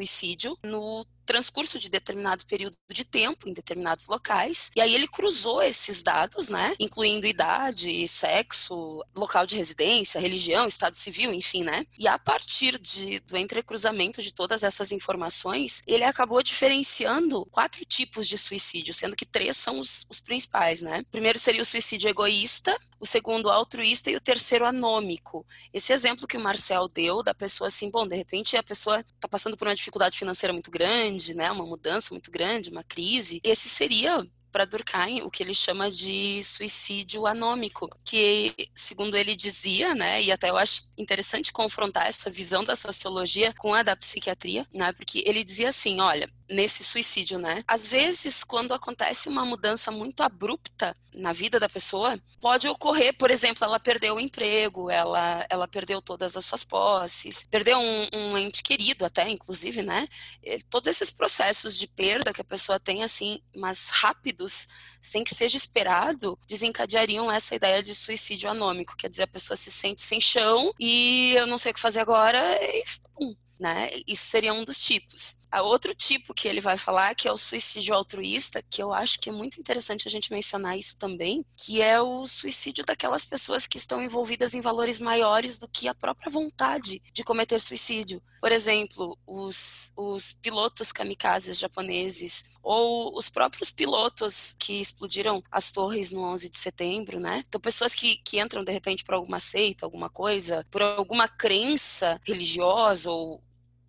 no 0.64 1.04
transcurso 1.30 1.78
de 1.78 1.88
determinado 1.88 2.44
período 2.44 2.76
de 2.90 3.04
tempo 3.04 3.48
em 3.48 3.52
determinados 3.52 4.08
locais. 4.08 4.72
E 4.74 4.80
aí 4.80 4.92
ele 4.92 5.06
cruzou 5.06 5.62
esses 5.62 6.02
dados, 6.02 6.48
né, 6.48 6.74
incluindo 6.80 7.24
idade, 7.24 8.08
sexo, 8.08 9.00
local 9.16 9.46
de 9.46 9.54
residência, 9.54 10.20
religião, 10.20 10.66
estado 10.66 10.96
civil, 10.96 11.32
enfim, 11.32 11.62
né? 11.62 11.86
E 11.96 12.08
a 12.08 12.18
partir 12.18 12.80
de, 12.80 13.20
do 13.20 13.36
entrecruzamento 13.36 14.20
de 14.20 14.34
todas 14.34 14.64
essas 14.64 14.90
informações, 14.90 15.82
ele 15.86 16.02
acabou 16.02 16.42
diferenciando 16.42 17.46
quatro 17.46 17.84
tipos 17.84 18.26
de 18.26 18.36
suicídio, 18.36 18.92
sendo 18.92 19.14
que 19.14 19.24
três 19.24 19.56
são 19.56 19.78
os, 19.78 20.04
os 20.10 20.18
principais, 20.18 20.82
né? 20.82 21.00
O 21.00 21.12
primeiro 21.12 21.38
seria 21.38 21.62
o 21.62 21.64
suicídio 21.64 22.10
egoísta, 22.10 22.76
o 23.00 23.06
segundo 23.06 23.48
altruísta 23.50 24.10
e 24.10 24.16
o 24.16 24.20
terceiro 24.20 24.66
anômico. 24.66 25.46
Esse 25.72 25.92
exemplo 25.92 26.26
que 26.26 26.36
o 26.36 26.40
Marcel 26.40 26.86
deu 26.86 27.22
da 27.22 27.32
pessoa 27.32 27.68
assim, 27.68 27.90
bom, 27.90 28.06
de 28.06 28.14
repente 28.14 28.56
a 28.56 28.62
pessoa 28.62 29.00
está 29.00 29.26
passando 29.26 29.56
por 29.56 29.66
uma 29.66 29.74
dificuldade 29.74 30.18
financeira 30.18 30.52
muito 30.52 30.70
grande, 30.70 31.19
né, 31.28 31.50
uma 31.50 31.66
mudança 31.66 32.12
muito 32.12 32.30
grande, 32.30 32.70
uma 32.70 32.82
crise, 32.82 33.40
esse 33.44 33.68
seria 33.68 34.26
para 34.50 34.64
Durkheim 34.64 35.22
o 35.22 35.30
que 35.30 35.42
ele 35.42 35.54
chama 35.54 35.90
de 35.90 36.42
suicídio 36.42 37.26
anômico, 37.26 37.88
que 38.04 38.54
segundo 38.74 39.16
ele 39.16 39.36
dizia, 39.36 39.94
né, 39.94 40.22
e 40.22 40.32
até 40.32 40.50
eu 40.50 40.56
acho 40.56 40.84
interessante 40.98 41.52
confrontar 41.52 42.06
essa 42.06 42.28
visão 42.28 42.64
da 42.64 42.74
sociologia 42.74 43.54
com 43.58 43.74
a 43.74 43.82
da 43.82 43.96
psiquiatria, 43.96 44.66
né, 44.74 44.92
porque 44.92 45.22
ele 45.26 45.44
dizia 45.44 45.68
assim, 45.68 46.00
olha, 46.00 46.28
nesse 46.50 46.82
suicídio, 46.82 47.38
né? 47.38 47.62
Às 47.66 47.86
vezes, 47.86 48.42
quando 48.42 48.74
acontece 48.74 49.28
uma 49.28 49.44
mudança 49.44 49.90
muito 49.90 50.22
abrupta 50.22 50.94
na 51.14 51.32
vida 51.32 51.60
da 51.60 51.68
pessoa, 51.68 52.18
pode 52.40 52.68
ocorrer, 52.68 53.16
por 53.16 53.30
exemplo, 53.30 53.64
ela 53.64 53.78
perdeu 53.78 54.16
o 54.16 54.20
emprego, 54.20 54.90
ela, 54.90 55.46
ela 55.48 55.68
perdeu 55.68 56.02
todas 56.02 56.36
as 56.36 56.44
suas 56.44 56.64
posses, 56.64 57.46
perdeu 57.50 57.78
um, 57.78 58.08
um 58.12 58.38
ente 58.38 58.62
querido 58.62 59.04
até, 59.04 59.28
inclusive, 59.28 59.82
né? 59.82 60.08
Todos 60.68 60.88
esses 60.88 61.10
processos 61.10 61.78
de 61.78 61.86
perda 61.86 62.32
que 62.32 62.40
a 62.40 62.44
pessoa 62.44 62.80
tem, 62.80 63.02
assim, 63.02 63.40
mas 63.54 63.88
rápidos, 63.90 64.68
sem 65.00 65.22
que 65.22 65.34
seja 65.34 65.56
esperado, 65.56 66.38
desencadeariam 66.48 67.30
essa 67.30 67.54
ideia 67.54 67.82
de 67.82 67.94
suicídio 67.94 68.50
anômico, 68.50 68.96
quer 68.96 69.08
dizer, 69.08 69.22
a 69.22 69.28
pessoa 69.28 69.56
se 69.56 69.70
sente 69.70 70.02
sem 70.02 70.20
chão 70.20 70.72
e 70.78 71.34
eu 71.36 71.46
não 71.46 71.58
sei 71.58 71.70
o 71.70 71.74
que 71.74 71.80
fazer 71.80 72.00
agora 72.00 72.38
e 72.62 72.84
né? 73.60 73.90
Isso 74.06 74.24
seria 74.24 74.54
um 74.54 74.64
dos 74.64 74.82
tipos. 74.82 75.38
A 75.50 75.62
outro 75.62 75.94
tipo 75.94 76.32
que 76.32 76.48
ele 76.48 76.60
vai 76.60 76.78
falar, 76.78 77.14
que 77.14 77.28
é 77.28 77.32
o 77.32 77.36
suicídio 77.36 77.94
altruísta, 77.94 78.62
que 78.62 78.82
eu 78.82 78.92
acho 78.92 79.20
que 79.20 79.28
é 79.28 79.32
muito 79.32 79.60
interessante 79.60 80.08
a 80.08 80.10
gente 80.10 80.32
mencionar 80.32 80.78
isso 80.78 80.96
também, 80.98 81.44
que 81.56 81.82
é 81.82 82.00
o 82.00 82.26
suicídio 82.26 82.84
daquelas 82.84 83.24
pessoas 83.24 83.66
que 83.66 83.76
estão 83.76 84.02
envolvidas 84.02 84.54
em 84.54 84.60
valores 84.60 84.98
maiores 84.98 85.58
do 85.58 85.68
que 85.68 85.86
a 85.86 85.94
própria 85.94 86.30
vontade 86.30 87.02
de 87.12 87.22
cometer 87.22 87.60
suicídio. 87.60 88.22
Por 88.40 88.50
exemplo, 88.50 89.18
os, 89.26 89.92
os 89.94 90.32
pilotos 90.32 90.90
kamikazes 90.90 91.58
japoneses 91.58 92.50
ou 92.62 93.16
os 93.16 93.28
próprios 93.28 93.70
pilotos 93.70 94.56
que 94.58 94.80
explodiram 94.80 95.42
as 95.50 95.72
torres 95.72 96.10
no 96.10 96.22
11 96.22 96.48
de 96.48 96.56
setembro, 96.56 97.20
né? 97.20 97.44
Então, 97.46 97.60
pessoas 97.60 97.94
que, 97.94 98.16
que 98.16 98.40
entram 98.40 98.64
de 98.64 98.72
repente 98.72 99.04
por 99.04 99.14
alguma 99.14 99.38
seita, 99.38 99.84
alguma 99.84 100.08
coisa, 100.08 100.66
por 100.70 100.80
alguma 100.80 101.28
crença 101.28 102.18
religiosa 102.24 103.10
ou 103.10 103.42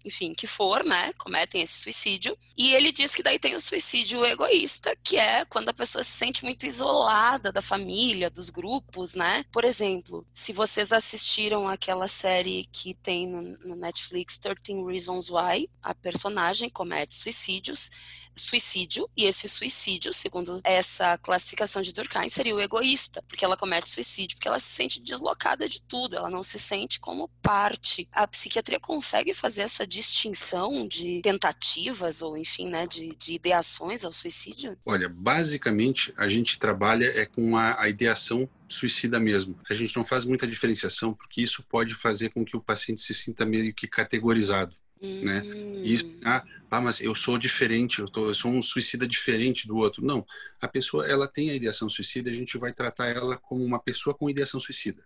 enfim, 0.04 0.34
que 0.34 0.48
for, 0.48 0.84
né, 0.84 1.14
cometem 1.18 1.62
esse 1.62 1.82
suicídio. 1.82 2.38
E 2.58 2.74
ele 2.74 2.92
diz 2.92 3.16
que 3.16 3.24
daí 3.24 3.40
tem 3.40 3.56
o 3.56 3.60
suicídio 3.60 4.26
egoísta, 4.26 4.96
que 5.04 5.18
é 5.18 5.46
quando 5.46 5.70
a 5.70 5.74
pessoa 5.74 6.04
se 6.04 6.12
sente 6.12 6.44
muito 6.44 6.66
isolada 6.66 7.52
da 7.52 7.62
família, 7.62 8.30
dos 8.30 8.50
grupos, 8.50 9.16
né? 9.16 9.46
Por 9.52 9.66
exemplo, 9.66 10.26
se 10.34 10.54
vocês 10.54 10.92
assistiram 10.92 11.68
aquela 11.68 12.08
série 12.08 12.68
que 12.72 12.94
tem 12.94 13.28
no, 13.28 13.76
Netflix 13.76 14.38
13 14.38 14.84
Reasons 14.86 15.30
Why, 15.30 15.70
a 15.82 15.94
personagem 15.94 16.70
comete 16.70 17.16
suicídios 17.16 17.90
suicídio, 18.36 19.10
e 19.16 19.26
esse 19.26 19.48
suicídio, 19.48 20.14
segundo 20.14 20.62
essa 20.64 21.18
classificação 21.18 21.82
de 21.82 21.94
Durkheim, 21.94 22.30
seria 22.30 22.56
o 22.56 22.62
egoísta, 22.62 23.24
porque 23.28 23.46
ela 23.46 23.58
comete 23.58 23.90
suicídio 23.90 24.38
porque 24.38 24.48
ela 24.48 24.60
se 24.60 24.72
sente 24.72 25.02
deslocada 25.02 25.68
de 25.68 25.82
tudo, 25.82 26.16
ela 26.16 26.30
não 26.30 26.44
se 26.44 26.58
sente 26.58 27.00
como 27.00 27.28
parte. 27.42 28.08
A 28.12 28.28
psiquiatria 28.28 28.80
consegue 28.80 29.34
fazer 29.34 29.64
essa 29.64 29.86
distinção 29.86 30.88
de 30.88 31.22
tentativas 31.22 32.22
ou, 32.22 32.38
enfim, 32.38 32.70
né, 32.70 32.88
de, 32.88 33.16
de 33.16 33.34
ideações 33.34 34.04
ao 34.04 34.14
suicídio? 34.14 34.78
Olha, 34.86 35.08
basicamente 35.08 36.14
a 36.18 36.28
gente 36.28 36.60
trabalha 36.60 37.06
é 37.06 37.26
com 37.26 37.58
a, 37.58 37.82
a 37.82 37.90
ideação 37.90 38.50
suicida 38.68 39.20
mesmo. 39.20 39.60
A 39.70 39.74
gente 39.74 39.96
não 39.96 40.06
faz 40.06 40.26
muita 40.26 40.48
diferenciação 40.48 41.14
porque 41.14 41.42
isso 41.42 41.64
pode 41.64 41.94
fazer 41.94 42.30
com 42.30 42.44
que 42.44 42.56
o 42.56 42.62
paciente 42.62 43.02
se 43.02 43.14
sinta 43.14 43.46
meio 43.46 43.74
que 43.74 43.88
categorizado. 43.88 44.76
Hum. 45.02 45.26
Né? 45.26 45.42
Isso, 45.84 46.20
ah, 46.24 46.44
ah, 46.70 46.82
mas 46.82 47.02
eu 47.02 47.16
sou 47.16 47.38
diferente, 47.38 48.00
eu, 48.00 48.08
tô, 48.08 48.28
eu 48.28 48.36
sou 48.36 48.52
um 48.52 48.62
suicida 48.62 49.08
diferente 49.08 49.68
do 49.68 49.78
outro. 49.78 50.06
Não, 50.06 50.26
a 50.60 50.68
pessoa 50.68 51.08
ela 51.08 51.28
tem 51.28 51.50
a 51.50 51.56
ideação 51.56 51.90
suicida, 51.90 52.30
a 52.30 52.34
gente 52.34 52.58
vai 52.58 52.72
tratar 52.72 53.08
ela 53.08 53.38
como 53.38 53.64
uma 53.64 53.80
pessoa 53.80 54.16
com 54.16 54.30
ideação 54.30 54.60
suicida. 54.60 55.04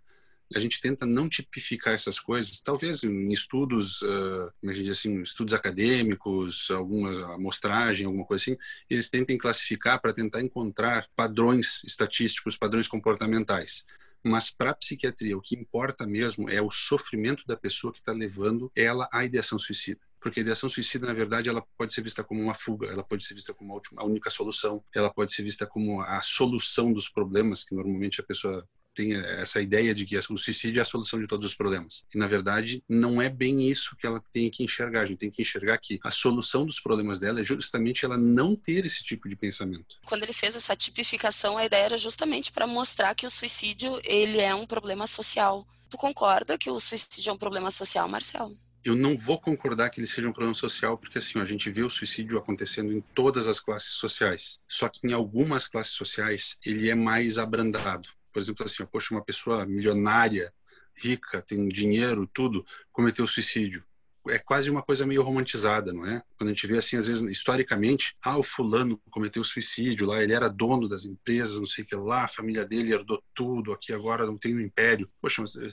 A 0.54 0.60
gente 0.60 0.80
tenta 0.80 1.04
não 1.04 1.28
tipificar 1.28 1.94
essas 1.94 2.20
coisas, 2.20 2.60
talvez 2.60 3.02
em 3.02 3.32
estudos, 3.32 4.02
uh, 4.02 4.52
assim, 4.90 5.20
estudos 5.22 5.52
acadêmicos, 5.52 6.70
alguma 6.70 7.34
amostragem, 7.34 8.06
alguma 8.06 8.24
coisa 8.24 8.44
assim, 8.44 8.58
eles 8.88 9.10
tentem 9.10 9.36
classificar 9.36 10.00
para 10.00 10.12
tentar 10.12 10.40
encontrar 10.42 11.08
padrões 11.16 11.82
estatísticos, 11.82 12.56
padrões 12.56 12.86
comportamentais. 12.86 13.86
Mas 14.28 14.50
para 14.50 14.72
a 14.72 14.74
psiquiatria, 14.74 15.38
o 15.38 15.40
que 15.40 15.54
importa 15.54 16.04
mesmo 16.04 16.50
é 16.50 16.60
o 16.60 16.68
sofrimento 16.68 17.44
da 17.46 17.56
pessoa 17.56 17.92
que 17.92 18.00
está 18.00 18.10
levando 18.10 18.72
ela 18.74 19.08
à 19.12 19.24
ideação 19.24 19.56
suicida. 19.56 20.00
Porque 20.18 20.40
a 20.40 20.42
ideação 20.42 20.68
suicida, 20.68 21.06
na 21.06 21.12
verdade, 21.12 21.48
ela 21.48 21.64
pode 21.78 21.94
ser 21.94 22.02
vista 22.02 22.24
como 22.24 22.42
uma 22.42 22.52
fuga, 22.52 22.88
ela 22.88 23.04
pode 23.04 23.24
ser 23.24 23.34
vista 23.34 23.54
como 23.54 23.70
a, 23.70 23.74
última, 23.76 24.02
a 24.02 24.04
única 24.04 24.28
solução, 24.28 24.82
ela 24.92 25.14
pode 25.14 25.32
ser 25.32 25.44
vista 25.44 25.64
como 25.64 26.00
a 26.00 26.20
solução 26.22 26.92
dos 26.92 27.08
problemas 27.08 27.62
que 27.62 27.72
normalmente 27.72 28.20
a 28.20 28.24
pessoa 28.24 28.68
tem 28.96 29.12
essa 29.12 29.60
ideia 29.60 29.94
de 29.94 30.06
que 30.06 30.16
o 30.16 30.38
suicídio 30.38 30.78
é 30.78 30.82
a 30.82 30.84
solução 30.84 31.20
de 31.20 31.28
todos 31.28 31.46
os 31.46 31.54
problemas. 31.54 32.02
E, 32.12 32.18
na 32.18 32.26
verdade, 32.26 32.82
não 32.88 33.20
é 33.20 33.28
bem 33.28 33.68
isso 33.68 33.94
que 33.96 34.06
ela 34.06 34.22
tem 34.32 34.50
que 34.50 34.64
enxergar. 34.64 35.02
A 35.02 35.06
gente 35.06 35.18
tem 35.18 35.30
que 35.30 35.42
enxergar 35.42 35.76
que 35.78 36.00
a 36.02 36.10
solução 36.10 36.64
dos 36.64 36.80
problemas 36.80 37.20
dela 37.20 37.40
é 37.40 37.44
justamente 37.44 38.04
ela 38.04 38.16
não 38.16 38.56
ter 38.56 38.86
esse 38.86 39.04
tipo 39.04 39.28
de 39.28 39.36
pensamento. 39.36 39.96
Quando 40.06 40.22
ele 40.22 40.32
fez 40.32 40.56
essa 40.56 40.74
tipificação, 40.74 41.58
a 41.58 41.66
ideia 41.66 41.84
era 41.84 41.96
justamente 41.98 42.50
para 42.50 42.66
mostrar 42.66 43.14
que 43.14 43.26
o 43.26 43.30
suicídio 43.30 44.00
ele 44.02 44.38
é 44.38 44.54
um 44.54 44.66
problema 44.66 45.06
social. 45.06 45.66
Tu 45.90 45.98
concorda 45.98 46.56
que 46.56 46.70
o 46.70 46.80
suicídio 46.80 47.30
é 47.30 47.32
um 47.32 47.38
problema 47.38 47.70
social, 47.70 48.08
Marcel? 48.08 48.50
eu 48.86 48.94
não 48.94 49.18
vou 49.18 49.40
concordar 49.40 49.90
que 49.90 49.98
ele 49.98 50.06
seja 50.06 50.28
um 50.28 50.32
problema 50.32 50.54
social, 50.54 50.96
porque 50.96 51.18
assim, 51.18 51.40
a 51.40 51.44
gente 51.44 51.68
vê 51.68 51.82
o 51.82 51.90
suicídio 51.90 52.38
acontecendo 52.38 52.92
em 52.92 53.00
todas 53.00 53.48
as 53.48 53.58
classes 53.58 53.94
sociais. 53.94 54.60
Só 54.68 54.88
que 54.88 55.00
em 55.02 55.12
algumas 55.12 55.66
classes 55.66 55.92
sociais 55.92 56.56
ele 56.64 56.88
é 56.88 56.94
mais 56.94 57.36
abrandado 57.36 58.08
por 58.36 58.40
exemplo, 58.40 58.66
assim, 58.66 58.84
poxa, 58.84 59.14
uma 59.14 59.24
pessoa 59.24 59.64
milionária, 59.64 60.52
rica, 60.94 61.40
tem 61.40 61.66
dinheiro, 61.70 62.28
tudo, 62.34 62.66
cometeu 62.92 63.26
suicídio. 63.26 63.82
É 64.28 64.38
quase 64.38 64.68
uma 64.68 64.82
coisa 64.82 65.06
meio 65.06 65.22
romantizada, 65.22 65.90
não 65.90 66.04
é? 66.04 66.22
Quando 66.36 66.50
a 66.50 66.52
gente 66.52 66.66
vê 66.66 66.76
assim, 66.76 66.98
às 66.98 67.06
vezes, 67.06 67.22
historicamente, 67.22 68.14
ah, 68.20 68.36
o 68.36 68.42
fulano 68.42 69.00
cometeu 69.10 69.42
suicídio 69.42 70.06
lá, 70.06 70.22
ele 70.22 70.34
era 70.34 70.50
dono 70.50 70.86
das 70.86 71.06
empresas, 71.06 71.58
não 71.58 71.66
sei 71.66 71.82
o 71.82 71.86
que 71.86 71.94
lá, 71.94 72.24
a 72.24 72.28
família 72.28 72.66
dele 72.66 72.92
herdou 72.92 73.22
tudo, 73.34 73.72
aqui 73.72 73.90
agora 73.90 74.26
não 74.26 74.36
tem 74.36 74.54
um 74.54 74.60
império. 74.60 75.10
Poxa, 75.18 75.40
mas 75.40 75.56
eh, 75.56 75.72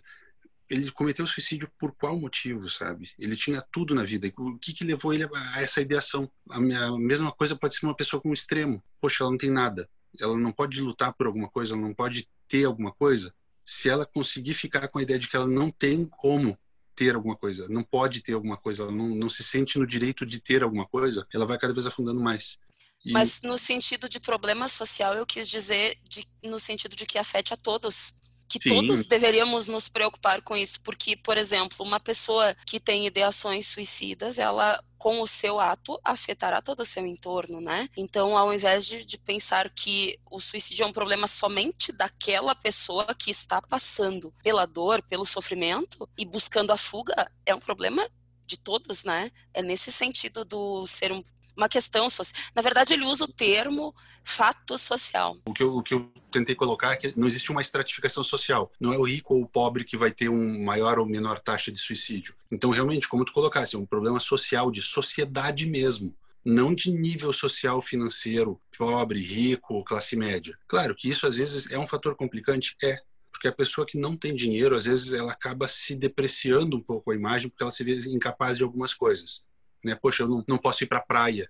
ele 0.70 0.90
cometeu 0.90 1.28
suicídio 1.28 1.70
por 1.78 1.94
qual 1.94 2.18
motivo, 2.18 2.70
sabe? 2.70 3.12
Ele 3.20 3.36
tinha 3.36 3.62
tudo 3.74 3.94
na 3.94 4.06
vida. 4.06 4.32
O 4.38 4.58
que, 4.58 4.72
que 4.72 4.86
levou 4.86 5.14
ele 5.14 5.28
a 5.36 5.62
essa 5.62 5.82
ideação? 5.82 6.32
A, 6.50 6.62
mesma 6.62 7.34
coisa 7.34 7.58
pode 7.58 7.76
ser 7.76 7.86
uma 7.86 7.96
pessoa 7.96 8.22
com 8.22 8.30
um 8.30 8.34
extremo. 8.34 8.82
Poxa, 9.02 9.26
ela 9.26 9.32
não 9.32 9.38
tem 9.38 9.52
nada. 9.52 9.90
Ela 10.20 10.38
não 10.38 10.52
pode 10.52 10.80
lutar 10.82 11.14
por 11.14 11.28
alguma 11.28 11.50
coisa, 11.50 11.74
ela 11.74 11.82
não 11.82 11.94
pode 11.94 12.28
ter 12.48 12.66
alguma 12.66 12.92
coisa, 12.92 13.34
se 13.66 13.90
ela 13.90 14.06
conseguir 14.06 14.54
ficar 14.54 14.88
com 14.88 15.00
a 15.00 15.02
ideia 15.02 15.20
de 15.20 15.28
que 15.28 15.36
ela 15.36 15.48
não 15.48 15.70
tem 15.70 16.06
como 16.06 16.58
ter 16.96 17.16
alguma 17.16 17.36
coisa, 17.36 17.68
não 17.68 17.82
pode 17.82 18.22
ter 18.22 18.34
alguma 18.34 18.58
coisa, 18.58 18.84
ela 18.84 18.92
não, 18.92 19.10
não 19.10 19.30
se 19.30 19.44
sente 19.44 19.80
no 19.80 19.88
direito 19.88 20.26
de 20.26 20.40
ter 20.40 20.62
alguma 20.62 20.88
coisa, 20.88 21.26
ela 21.34 21.46
vai 21.46 21.58
cada 21.58 21.74
vez 21.74 21.88
afundando 21.88 22.22
mais. 22.22 22.60
E... 23.04 23.12
Mas 23.12 23.42
no 23.42 23.58
sentido 23.58 24.08
de 24.08 24.20
problema 24.20 24.68
social, 24.68 25.14
eu 25.14 25.26
quis 25.26 25.50
dizer 25.50 25.98
de, 26.08 26.28
no 26.44 26.60
sentido 26.60 26.96
de 26.96 27.06
que 27.06 27.18
afete 27.18 27.54
a 27.54 27.58
todos 27.58 28.14
que 28.54 28.70
Sim. 28.70 28.76
todos 28.76 29.06
deveríamos 29.06 29.68
nos 29.68 29.90
preocupar 29.90 30.40
com 30.42 30.56
isso, 30.56 30.80
porque, 30.82 31.16
por 31.16 31.38
exemplo, 31.40 31.84
uma 31.84 32.00
pessoa 32.00 32.56
que 32.68 32.80
tem 32.80 33.08
ideações 33.08 33.68
suicidas, 33.68 34.38
ela 34.38 34.80
com 34.96 35.22
o 35.22 35.28
seu 35.28 35.60
ato 35.60 36.00
afetará 36.04 36.62
todo 36.62 36.82
o 36.82 36.86
seu 36.86 37.06
entorno, 37.06 37.60
né? 37.60 37.90
Então, 37.98 38.38
ao 38.38 38.54
invés 38.54 38.86
de, 38.86 39.04
de, 39.04 39.18
pensar 39.18 39.70
que 39.72 40.20
o 40.30 40.40
suicídio 40.40 40.84
é 40.84 40.86
um 40.86 40.94
problema 40.94 41.26
somente 41.28 41.92
daquela 41.92 42.54
pessoa 42.54 43.08
que 43.16 43.32
está 43.32 43.60
passando 43.60 44.32
pela 44.44 44.66
dor, 44.66 45.02
pelo 45.02 45.26
sofrimento 45.26 46.08
e 46.16 46.24
buscando 46.24 46.72
a 46.72 46.78
fuga, 46.78 47.30
é 47.46 47.56
um 47.56 47.60
problema 47.60 48.08
de 48.46 48.58
todos, 48.58 49.04
né? 49.04 49.32
É 49.54 49.62
nesse 49.62 49.92
sentido 49.92 50.46
do 50.46 50.86
ser 50.86 51.12
um, 51.12 51.24
uma 51.56 51.70
questão 51.70 52.10
social. 52.10 52.42
Na 52.56 52.62
verdade, 52.62 52.94
ele 52.94 53.06
usa 53.06 53.26
o 53.26 53.28
termo 53.28 53.94
fato 54.24 54.78
social. 54.78 55.38
O 55.46 55.54
que, 55.54 55.64
eu, 55.64 55.76
o 55.76 55.84
que 55.84 55.94
eu 55.94 56.12
tentei 56.32 56.56
colocar 56.56 56.94
é 56.94 56.96
que 56.96 57.18
não 57.18 57.28
existe 57.28 57.52
uma 57.52 57.62
estratificação 57.62 58.24
social. 58.24 58.72
Não 58.80 58.94
é 58.94 58.98
o 58.98 59.04
rico 59.04 59.36
ou 59.36 59.44
o 59.44 59.48
pobre 59.48 59.84
que 59.84 59.98
vai 59.98 60.12
ter 60.12 60.30
um 60.30 60.64
maior 60.64 61.00
ou 61.00 61.06
menor 61.06 61.40
taxa 61.40 61.72
de 61.72 61.80
suicídio. 61.80 62.36
Então, 62.52 62.70
realmente, 62.70 63.08
como 63.08 63.26
tu 63.26 63.34
colocaste, 63.34 63.76
é 63.76 63.80
um 63.80 63.86
problema 63.86 64.20
social, 64.20 64.72
de 64.72 64.82
sociedade 64.82 65.66
mesmo 65.66 66.16
não 66.46 66.76
de 66.76 66.92
nível 66.92 67.32
social 67.32 67.82
financeiro, 67.82 68.60
pobre, 68.78 69.22
rico, 69.22 69.84
classe 69.84 70.16
média. 70.16 70.58
Claro 70.68 70.94
que 70.94 71.10
isso 71.10 71.26
às 71.26 71.38
vezes 71.38 71.72
é 71.72 71.80
um 71.80 71.88
fator 71.88 72.16
complicante, 72.16 72.76
é, 72.84 72.98
porque 73.32 73.48
a 73.48 73.52
pessoa 73.52 73.88
que 73.88 73.98
não 73.98 74.16
tem 74.16 74.36
dinheiro, 74.36 74.76
às 74.76 74.86
vezes 74.86 75.14
ela 75.14 75.32
acaba 75.32 75.68
se 75.68 75.96
depreciando 75.96 76.76
um 76.76 76.82
pouco 76.82 77.12
a 77.12 77.16
imagem 77.16 77.50
porque 77.50 77.64
ela 77.64 77.72
se 77.72 77.84
vê 77.84 77.98
incapaz 78.10 78.58
de 78.58 78.64
algumas 78.64 78.94
coisas 78.94 79.46
né? 79.84 79.96
Poxa, 79.96 80.24
eu 80.24 80.28
não, 80.28 80.44
não 80.48 80.58
posso 80.58 80.84
ir 80.84 80.88
para 80.88 81.00
a 81.00 81.06
praia, 81.06 81.50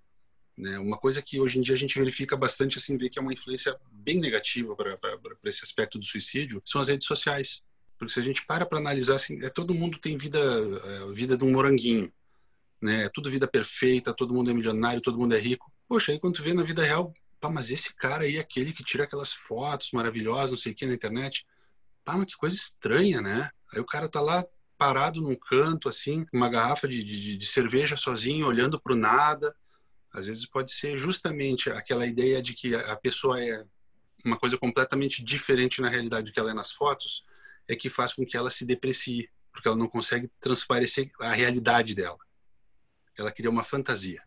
né? 0.58 0.78
Uma 0.80 0.98
coisa 0.98 1.22
que 1.22 1.40
hoje 1.40 1.60
em 1.60 1.62
dia 1.62 1.76
a 1.76 1.78
gente 1.78 1.98
verifica 1.98 2.36
bastante, 2.38 2.78
assim, 2.78 2.98
vê 2.98 3.10
que 3.10 3.20
é 3.20 3.22
uma 3.22 3.34
influência 3.34 3.76
bem 3.92 4.20
negativa 4.20 4.76
para 4.76 4.98
esse 5.46 5.64
aspecto 5.64 5.98
do 5.98 6.06
suicídio, 6.06 6.62
são 6.66 6.80
as 6.80 6.88
redes 6.88 7.08
sociais. 7.08 7.62
Porque 7.98 8.14
se 8.14 8.20
a 8.20 8.24
gente 8.24 8.46
para 8.46 8.66
para 8.66 8.80
analisar, 8.80 9.16
assim, 9.16 9.44
é, 9.44 9.50
todo 9.50 9.74
mundo 9.74 9.98
tem 9.98 10.18
vida, 10.18 10.40
é, 10.40 11.14
vida 11.14 11.38
de 11.38 11.44
um 11.44 11.52
moranguinho, 11.52 12.12
né? 12.82 13.06
É 13.06 13.10
tudo 13.10 13.32
vida 13.32 13.48
perfeita, 13.48 14.14
todo 14.14 14.34
mundo 14.34 14.52
é 14.52 14.54
milionário, 14.54 15.02
todo 15.02 15.18
mundo 15.18 15.36
é 15.36 15.40
rico. 15.40 15.72
Poxa, 15.88 16.12
aí 16.12 16.20
quando 16.20 16.36
tu 16.36 16.44
vê 16.44 16.54
na 16.54 16.64
vida 16.64 16.84
real, 16.84 17.14
pá, 17.40 17.50
mas 17.50 17.72
esse 17.72 17.96
cara 17.96 18.24
aí, 18.24 18.38
aquele 18.38 18.74
que 18.74 18.84
tira 18.84 19.06
aquelas 19.06 19.34
fotos 19.34 19.92
maravilhosas, 19.92 20.52
não 20.52 20.58
sei 20.58 20.72
o 20.72 20.76
que, 20.76 20.86
na 20.86 20.94
internet, 20.94 21.46
pá, 22.04 22.18
mas 22.18 22.28
que 22.28 22.38
coisa 22.38 22.56
estranha, 22.56 23.22
né? 23.22 23.50
Aí 23.74 23.80
o 23.80 23.86
cara 23.86 24.10
tá 24.10 24.22
lá 24.22 24.46
parado 24.84 25.22
num 25.22 25.36
canto, 25.36 25.88
assim, 25.88 26.26
uma 26.34 26.50
garrafa 26.50 26.90
de, 26.90 27.02
de, 27.04 27.38
de 27.38 27.46
cerveja 27.46 27.96
sozinho, 27.96 28.46
olhando 28.46 28.78
para 28.78 28.92
o 28.92 28.98
nada. 28.98 29.56
Às 30.14 30.28
vezes 30.28 30.46
pode 30.46 30.74
ser 30.74 30.98
justamente 30.98 31.70
aquela 31.70 32.06
ideia 32.06 32.42
de 32.44 32.54
que 32.54 32.76
a 32.76 32.96
pessoa 32.98 33.42
é 33.42 33.66
uma 34.26 34.38
coisa 34.38 34.58
completamente 34.58 35.24
diferente 35.24 35.82
na 35.82 35.88
realidade 35.88 36.26
do 36.26 36.34
que 36.34 36.40
ela 36.40 36.52
é 36.52 36.54
nas 36.54 36.72
fotos, 36.72 37.26
é 37.66 37.78
que 37.78 37.90
faz 37.90 38.14
com 38.14 38.26
que 38.26 38.36
ela 38.36 38.52
se 38.52 38.66
deprecie, 38.66 39.30
porque 39.54 39.70
ela 39.70 39.78
não 39.78 39.88
consegue 39.88 40.30
transparecer 40.40 41.10
a 41.22 41.32
realidade 41.32 41.96
dela. 41.96 42.20
Ela 43.18 43.32
cria 43.32 43.50
uma 43.50 43.64
fantasia. 43.64 44.22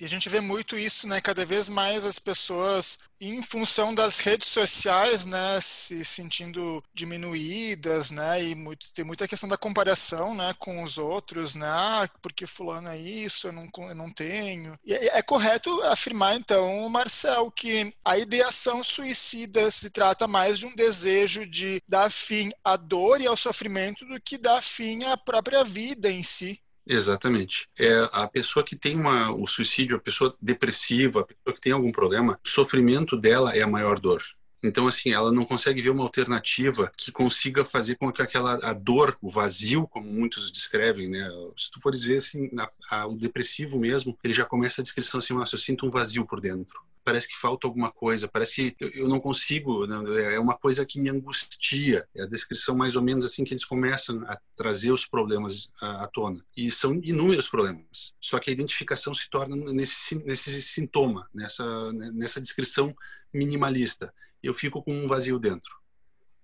E 0.00 0.04
a 0.04 0.08
gente 0.08 0.28
vê 0.28 0.40
muito 0.40 0.76
isso, 0.76 1.06
né? 1.06 1.20
Cada 1.20 1.44
vez 1.44 1.68
mais 1.68 2.04
as 2.04 2.18
pessoas, 2.18 2.98
em 3.20 3.42
função 3.42 3.94
das 3.94 4.18
redes 4.18 4.48
sociais, 4.48 5.24
né, 5.24 5.60
se 5.60 6.04
sentindo 6.04 6.82
diminuídas, 6.92 8.10
né? 8.10 8.42
E 8.42 8.54
muito, 8.54 8.92
tem 8.92 9.04
muita 9.04 9.28
questão 9.28 9.48
da 9.48 9.56
comparação, 9.56 10.34
né, 10.34 10.54
com 10.58 10.82
os 10.82 10.98
outros, 10.98 11.54
né? 11.54 11.66
Ah, 11.68 12.08
porque 12.20 12.46
fulano 12.46 12.88
é 12.88 12.98
isso, 12.98 13.48
eu 13.48 13.52
não, 13.52 13.68
eu 13.88 13.94
não 13.94 14.12
tenho. 14.12 14.78
E 14.84 14.92
é, 14.92 15.18
é 15.18 15.22
correto 15.22 15.70
afirmar, 15.82 16.36
então, 16.36 16.88
Marcel, 16.88 17.50
que 17.50 17.94
a 18.04 18.18
ideação 18.18 18.82
suicida 18.82 19.70
se 19.70 19.90
trata 19.90 20.26
mais 20.26 20.58
de 20.58 20.66
um 20.66 20.74
desejo 20.74 21.46
de 21.46 21.80
dar 21.88 22.10
fim 22.10 22.50
à 22.64 22.76
dor 22.76 23.20
e 23.20 23.26
ao 23.26 23.36
sofrimento 23.36 24.04
do 24.06 24.20
que 24.20 24.38
dar 24.38 24.62
fim 24.62 25.04
à 25.04 25.16
própria 25.16 25.64
vida 25.64 26.10
em 26.10 26.22
si. 26.22 26.61
Exatamente. 26.86 27.68
É 27.78 28.08
a 28.12 28.26
pessoa 28.26 28.64
que 28.64 28.76
tem 28.76 28.96
uma, 28.96 29.32
o 29.32 29.46
suicídio, 29.46 29.96
a 29.96 30.00
pessoa 30.00 30.36
depressiva, 30.40 31.20
a 31.20 31.24
pessoa 31.24 31.54
que 31.54 31.60
tem 31.60 31.72
algum 31.72 31.92
problema, 31.92 32.38
o 32.44 32.48
sofrimento 32.48 33.16
dela 33.16 33.56
é 33.56 33.62
a 33.62 33.66
maior 33.66 34.00
dor. 34.00 34.22
Então, 34.64 34.86
assim, 34.86 35.12
ela 35.12 35.32
não 35.32 35.44
consegue 35.44 35.82
ver 35.82 35.90
uma 35.90 36.04
alternativa 36.04 36.92
que 36.96 37.10
consiga 37.10 37.64
fazer 37.64 37.96
com 37.96 38.12
que 38.12 38.22
aquela 38.22 38.54
a 38.62 38.72
dor, 38.72 39.16
o 39.20 39.28
vazio, 39.28 39.88
como 39.88 40.06
muitos 40.06 40.52
descrevem, 40.52 41.08
né? 41.08 41.28
Se 41.56 41.70
tu 41.70 41.80
fores 41.80 42.02
ver, 42.02 42.18
assim, 42.18 42.48
na, 42.52 42.70
a, 42.88 43.06
o 43.08 43.16
depressivo 43.16 43.78
mesmo, 43.78 44.16
ele 44.22 44.32
já 44.32 44.44
começa 44.44 44.80
a 44.80 44.84
descrição 44.84 45.18
assim, 45.18 45.34
nossa, 45.34 45.56
eu 45.56 45.58
sinto 45.58 45.84
um 45.84 45.90
vazio 45.90 46.24
por 46.24 46.40
dentro 46.40 46.80
parece 47.04 47.28
que 47.28 47.38
falta 47.38 47.66
alguma 47.66 47.90
coisa, 47.90 48.28
parece 48.28 48.70
que 48.72 48.84
eu, 48.84 48.90
eu 48.90 49.08
não 49.08 49.20
consigo, 49.20 49.86
né? 49.86 50.34
é 50.34 50.38
uma 50.38 50.56
coisa 50.56 50.86
que 50.86 51.00
me 51.00 51.10
angustia. 51.10 52.06
É 52.14 52.22
a 52.22 52.26
descrição 52.26 52.76
mais 52.76 52.96
ou 52.96 53.02
menos 53.02 53.24
assim 53.24 53.44
que 53.44 53.52
eles 53.52 53.64
começam 53.64 54.22
a 54.26 54.38
trazer 54.56 54.92
os 54.92 55.06
problemas 55.06 55.70
à, 55.80 56.06
tona. 56.08 56.44
E 56.56 56.70
são 56.70 56.94
inúmeros 57.02 57.48
problemas. 57.48 58.14
Só 58.20 58.38
que 58.38 58.50
a 58.50 58.52
identificação 58.52 59.14
se 59.14 59.28
torna 59.28 59.56
nesse, 59.72 60.22
nesse 60.24 60.62
sintoma, 60.62 61.28
nessa, 61.34 61.92
nessa 61.92 62.40
descrição 62.40 62.94
minimalista. 63.32 64.12
Eu 64.42 64.54
fico 64.54 64.82
com 64.82 64.92
um 64.92 65.08
vazio 65.08 65.38
dentro. 65.38 65.76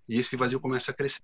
E 0.08 0.18
esse 0.18 0.36
vazio 0.36 0.60
começa 0.60 0.90
a 0.90 0.94
crescer. 0.94 1.22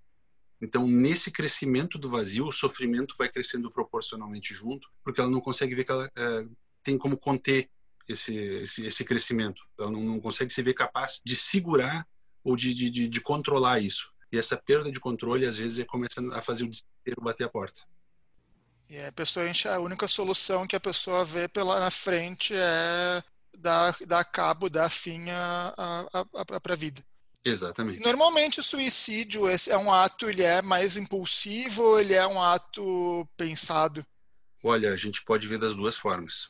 Então, 0.60 0.86
nesse 0.86 1.30
crescimento 1.30 1.98
do 1.98 2.08
vazio, 2.08 2.46
o 2.46 2.52
sofrimento 2.52 3.14
vai 3.18 3.28
crescendo 3.28 3.70
proporcionalmente 3.70 4.54
junto, 4.54 4.88
porque 5.02 5.20
ela 5.20 5.30
não 5.30 5.40
consegue 5.40 5.74
ver 5.74 5.84
que 5.84 5.90
ela 5.90 6.10
é, 6.16 6.46
tem 6.82 6.96
como 6.96 7.16
conter 7.16 7.68
esse, 8.08 8.36
esse, 8.36 8.86
esse 8.86 9.04
crescimento. 9.04 9.62
Ela 9.78 9.90
não, 9.90 10.00
não, 10.00 10.20
consegue 10.20 10.52
se 10.52 10.62
ver 10.62 10.74
capaz 10.74 11.20
de 11.24 11.36
segurar 11.36 12.06
ou 12.42 12.56
de, 12.56 12.74
de, 12.74 13.08
de, 13.08 13.20
controlar 13.20 13.80
isso. 13.80 14.12
E 14.30 14.38
essa 14.38 14.56
perda 14.56 14.90
de 14.90 15.00
controle, 15.00 15.46
às 15.46 15.56
vezes, 15.56 15.78
é 15.78 15.84
começa 15.84 16.20
a 16.32 16.42
fazer 16.42 16.64
o 16.64 16.68
desespero 16.68 17.22
bater 17.22 17.44
a 17.44 17.48
porta. 17.48 17.82
E 18.90 18.98
a 18.98 19.12
pessoa 19.12 19.48
enche, 19.48 19.68
a 19.68 19.78
única 19.78 20.06
solução 20.06 20.66
que 20.66 20.76
a 20.76 20.80
pessoa 20.80 21.24
vê 21.24 21.48
pela 21.48 21.80
na 21.80 21.90
frente 21.90 22.52
é 22.54 23.22
dar, 23.58 23.96
dar 24.06 24.24
cabo, 24.24 24.68
dar 24.68 24.90
fim 24.90 25.24
para 26.62 26.74
a 26.74 26.76
vida. 26.76 27.02
Exatamente. 27.44 28.00
Normalmente 28.00 28.60
o 28.60 28.62
suicídio 28.62 29.42
é 29.46 29.76
um 29.76 29.92
ato, 29.92 30.28
ele 30.28 30.42
é 30.42 30.62
mais 30.62 30.96
impulsivo 30.96 31.82
ou 31.82 32.00
ele 32.00 32.14
é 32.14 32.26
um 32.26 32.40
ato 32.42 33.28
pensado? 33.36 34.04
Olha, 34.62 34.92
a 34.92 34.96
gente 34.96 35.22
pode 35.24 35.46
ver 35.46 35.58
das 35.58 35.74
duas 35.74 35.94
formas. 35.94 36.48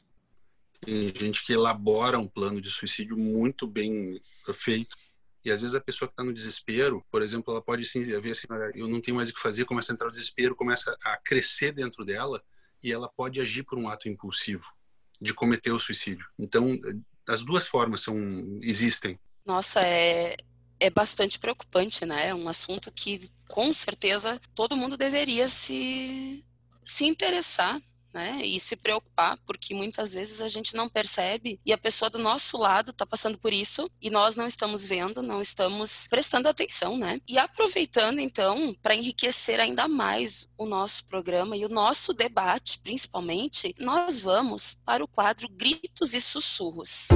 Tem 0.84 1.26
gente 1.26 1.44
que 1.44 1.52
elabora 1.52 2.18
um 2.18 2.26
plano 2.26 2.60
de 2.60 2.70
suicídio 2.70 3.16
muito 3.16 3.66
bem 3.66 4.20
feito. 4.52 4.96
E 5.44 5.50
às 5.50 5.60
vezes 5.60 5.74
a 5.74 5.80
pessoa 5.80 6.08
que 6.08 6.12
está 6.12 6.24
no 6.24 6.32
desespero, 6.32 7.04
por 7.10 7.20
exemplo, 7.20 7.52
ela 7.52 7.62
pode 7.62 7.84
sim 7.84 8.02
ver 8.02 8.30
assim, 8.30 8.46
eu 8.74 8.88
não 8.88 9.00
tenho 9.00 9.16
mais 9.16 9.28
o 9.28 9.34
que 9.34 9.40
fazer, 9.40 9.66
começa 9.66 9.92
a 9.92 9.94
entrar 9.94 10.06
no 10.06 10.12
desespero, 10.12 10.56
começa 10.56 10.96
a 11.04 11.16
crescer 11.18 11.72
dentro 11.72 12.04
dela 12.04 12.42
e 12.82 12.90
ela 12.90 13.08
pode 13.08 13.40
agir 13.40 13.62
por 13.62 13.78
um 13.78 13.88
ato 13.88 14.08
impulsivo 14.08 14.64
de 15.20 15.34
cometer 15.34 15.72
o 15.72 15.78
suicídio. 15.78 16.26
Então, 16.38 16.78
as 17.28 17.42
duas 17.42 17.66
formas 17.66 18.00
são 18.00 18.16
existem. 18.62 19.18
Nossa, 19.44 19.80
é 19.80 20.36
é 20.80 20.90
bastante 20.90 21.38
preocupante, 21.38 22.04
né? 22.04 22.28
É 22.28 22.34
um 22.34 22.48
assunto 22.48 22.92
que 22.92 23.30
com 23.48 23.72
certeza 23.72 24.40
todo 24.54 24.76
mundo 24.76 24.96
deveria 24.96 25.48
se 25.48 26.44
se 26.84 27.06
interessar 27.06 27.80
né? 28.14 28.40
E 28.44 28.60
se 28.60 28.76
preocupar, 28.76 29.36
porque 29.44 29.74
muitas 29.74 30.12
vezes 30.12 30.40
a 30.40 30.46
gente 30.46 30.76
não 30.76 30.88
percebe 30.88 31.58
e 31.66 31.72
a 31.72 31.78
pessoa 31.78 32.08
do 32.08 32.18
nosso 32.18 32.56
lado 32.56 32.92
está 32.92 33.04
passando 33.04 33.36
por 33.36 33.52
isso 33.52 33.90
e 34.00 34.08
nós 34.08 34.36
não 34.36 34.46
estamos 34.46 34.84
vendo, 34.84 35.20
não 35.20 35.40
estamos 35.40 36.06
prestando 36.08 36.48
atenção, 36.48 36.96
né? 36.96 37.20
E 37.26 37.36
aproveitando 37.36 38.20
então 38.20 38.74
para 38.80 38.94
enriquecer 38.94 39.58
ainda 39.58 39.88
mais 39.88 40.48
o 40.56 40.64
nosso 40.64 41.06
programa 41.06 41.56
e 41.56 41.64
o 41.64 41.68
nosso 41.68 42.14
debate, 42.14 42.78
principalmente, 42.78 43.74
nós 43.78 44.20
vamos 44.20 44.80
para 44.84 45.02
o 45.02 45.08
quadro 45.08 45.48
Gritos 45.48 46.14
e 46.14 46.20
Sussurros. 46.20 47.08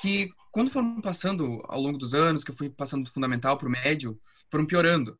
que 0.00 0.28
quando 0.50 0.68
foram 0.68 1.00
passando 1.00 1.62
ao 1.68 1.80
longo 1.80 1.96
dos 1.96 2.12
anos, 2.12 2.42
que 2.42 2.50
eu 2.50 2.56
fui 2.56 2.68
passando 2.68 3.04
do 3.04 3.12
fundamental 3.12 3.56
para 3.56 3.68
o 3.68 3.70
médio, 3.70 4.18
foram 4.50 4.66
piorando. 4.66 5.16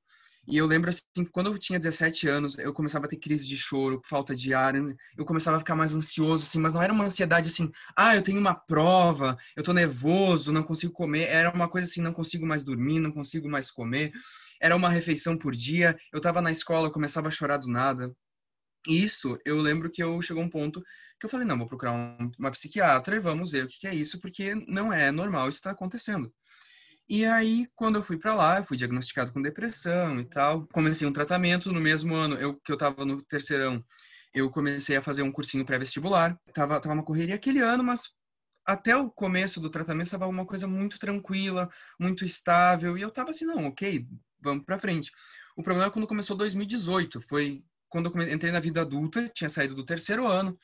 E 0.50 0.56
eu 0.56 0.66
lembro 0.66 0.88
assim, 0.88 1.26
quando 1.30 1.48
eu 1.50 1.58
tinha 1.58 1.78
17 1.78 2.26
anos, 2.26 2.56
eu 2.58 2.72
começava 2.72 3.04
a 3.04 3.08
ter 3.08 3.18
crise 3.18 3.46
de 3.46 3.54
choro, 3.54 4.00
falta 4.02 4.34
de 4.34 4.54
ar, 4.54 4.74
eu 4.74 5.24
começava 5.26 5.58
a 5.58 5.61
ficar 5.61 5.76
mais 5.76 5.94
ansioso, 5.94 6.44
assim, 6.44 6.58
mas 6.58 6.72
não 6.72 6.82
era 6.82 6.90
uma 6.90 7.04
ansiedade 7.04 7.50
assim, 7.50 7.70
ah, 7.94 8.16
eu 8.16 8.22
tenho 8.22 8.40
uma 8.40 8.54
prova, 8.54 9.37
eu 9.54 9.62
tô 9.62 9.74
nervoso, 9.74 10.50
não 10.50 10.62
consigo 10.62 10.90
comer, 10.90 11.28
era 11.28 11.54
uma 11.54 11.68
coisa 11.68 11.87
assim, 11.87 12.00
não 12.00 12.14
consigo 12.14 12.46
mais 12.46 12.64
dormir, 12.64 12.98
não 12.98 13.12
consigo 13.12 13.46
mais 13.46 13.70
comer, 13.70 14.11
era 14.58 14.74
uma 14.74 14.88
refeição 14.88 15.37
por 15.37 15.54
dia, 15.54 15.94
eu 16.11 16.20
tava 16.20 16.40
na 16.40 16.50
escola, 16.50 16.90
começava 16.90 17.28
a 17.28 17.30
chorar 17.30 17.58
do 17.58 17.68
nada. 17.68 18.11
Isso, 18.87 19.38
eu 19.44 19.61
lembro 19.61 19.90
que 19.90 20.02
eu 20.02 20.22
chegou 20.22 20.42
um 20.42 20.48
ponto 20.48 20.82
que 21.20 21.26
eu 21.26 21.30
falei, 21.30 21.46
não, 21.46 21.58
vou 21.58 21.66
procurar 21.66 21.92
um, 21.92 22.30
uma 22.38 22.50
psiquiatra 22.50 23.16
e 23.16 23.20
vamos 23.20 23.52
ver 23.52 23.64
o 23.64 23.68
que, 23.68 23.80
que 23.80 23.87
é 23.87 23.94
isso, 23.94 24.18
porque 24.18 24.54
não 24.66 24.90
é 24.92 25.11
normal 25.11 25.48
isso 25.48 25.61
tá 25.62 25.72
acontecendo. 25.72 26.32
E 27.09 27.25
aí, 27.25 27.66
quando 27.75 27.97
eu 27.97 28.03
fui 28.03 28.18
para 28.18 28.35
lá, 28.35 28.59
eu 28.59 28.64
fui 28.64 28.77
diagnosticado 28.77 29.33
com 29.33 29.40
depressão 29.40 30.21
e 30.21 30.25
tal. 30.25 30.66
Comecei 30.68 31.09
um 31.09 31.12
tratamento 31.12 31.73
no 31.73 31.81
mesmo 31.81 32.14
ano 32.14 32.37
eu, 32.37 32.55
que 32.61 32.71
eu 32.71 32.75
estava 32.75 33.05
no 33.05 33.23
terceirão. 33.23 33.83
Eu 34.35 34.51
comecei 34.51 34.94
a 34.97 35.03
fazer 35.03 35.23
um 35.23 35.33
cursinho 35.33 35.64
pré-vestibular. 35.64 36.38
Tava, 36.53 36.79
tava 36.81 36.94
uma 36.94 37.05
correria 37.05 37.35
aquele 37.35 37.61
ano, 37.61 37.83
mas 37.83 38.14
até 38.66 38.94
o 38.94 39.11
começo 39.11 39.59
do 39.59 39.71
tratamento 39.71 40.09
estava 40.09 40.27
uma 40.27 40.44
coisa 40.44 40.68
muito 40.68 40.99
tranquila, 40.99 41.71
muito 41.99 42.27
estável. 42.27 42.99
E 42.99 43.01
eu 43.01 43.11
tava 43.11 43.31
assim, 43.31 43.47
não, 43.47 43.66
ok, 43.66 44.07
vamos 44.38 44.64
para 44.66 44.79
frente. 44.79 45.11
O 45.57 45.62
problema 45.62 45.88
é 45.88 45.90
quando 45.90 46.07
começou 46.07 46.37
2018. 46.37 47.23
Foi 47.23 47.64
quando 47.88 48.12
eu 48.14 48.31
entrei 48.31 48.53
na 48.53 48.61
vida 48.61 48.83
adulta, 48.83 49.27
tinha 49.29 49.49
saído 49.49 49.75
do 49.75 49.83
terceiro 49.83 50.27
ano, 50.27 50.59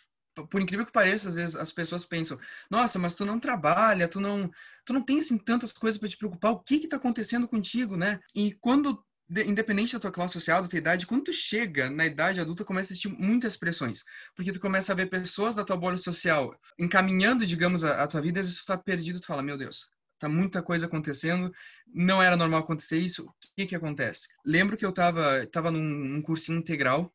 por 0.50 0.60
incrível 0.60 0.84
que 0.84 0.92
pareça, 0.92 1.28
às 1.28 1.36
vezes 1.36 1.56
as 1.56 1.72
pessoas 1.72 2.04
pensam: 2.06 2.38
"Nossa, 2.70 2.98
mas 2.98 3.14
tu 3.14 3.24
não 3.24 3.38
trabalha, 3.38 4.08
tu 4.08 4.20
não, 4.20 4.50
tu 4.84 4.92
não 4.92 5.02
tem 5.02 5.18
assim 5.18 5.38
tantas 5.38 5.72
coisas 5.72 5.98
para 5.98 6.08
te 6.08 6.16
preocupar. 6.16 6.52
O 6.52 6.60
que 6.60 6.80
que 6.80 6.88
tá 6.88 6.96
acontecendo 6.96 7.48
contigo, 7.48 7.96
né?" 7.96 8.20
E 8.34 8.52
quando 8.60 9.04
independente 9.46 9.94
da 9.94 10.00
tua 10.00 10.12
classe 10.12 10.34
social, 10.34 10.62
da 10.62 10.68
tua 10.68 10.78
idade, 10.78 11.06
quando 11.06 11.24
tu 11.24 11.32
chega 11.32 11.88
na 11.88 12.04
idade 12.04 12.40
adulta, 12.40 12.64
começa 12.64 12.92
a 12.92 12.92
existir 12.92 13.08
muitas 13.08 13.56
pressões, 13.56 14.04
porque 14.36 14.52
tu 14.52 14.60
começa 14.60 14.92
a 14.92 14.94
ver 14.94 15.06
pessoas 15.06 15.54
da 15.54 15.64
tua 15.64 15.76
bolha 15.76 15.96
social 15.96 16.54
encaminhando, 16.78 17.46
digamos, 17.46 17.84
a, 17.84 18.02
a 18.02 18.06
tua 18.06 18.20
vida, 18.20 18.40
vezes 18.40 18.60
tu 18.60 18.66
tá 18.66 18.76
perdido, 18.76 19.20
tu 19.20 19.26
fala: 19.26 19.42
"Meu 19.42 19.56
Deus, 19.56 19.88
tá 20.18 20.28
muita 20.28 20.62
coisa 20.62 20.86
acontecendo, 20.86 21.52
não 21.86 22.22
era 22.22 22.36
normal 22.36 22.60
acontecer 22.60 22.98
isso, 22.98 23.24
o 23.24 23.34
que 23.56 23.66
que 23.66 23.76
acontece? 23.76 24.28
Lembro 24.44 24.76
que 24.76 24.84
eu 24.84 24.92
tava, 24.92 25.46
tava 25.46 25.70
num, 25.70 25.82
num 25.82 26.22
cursinho 26.22 26.58
integral 26.58 27.12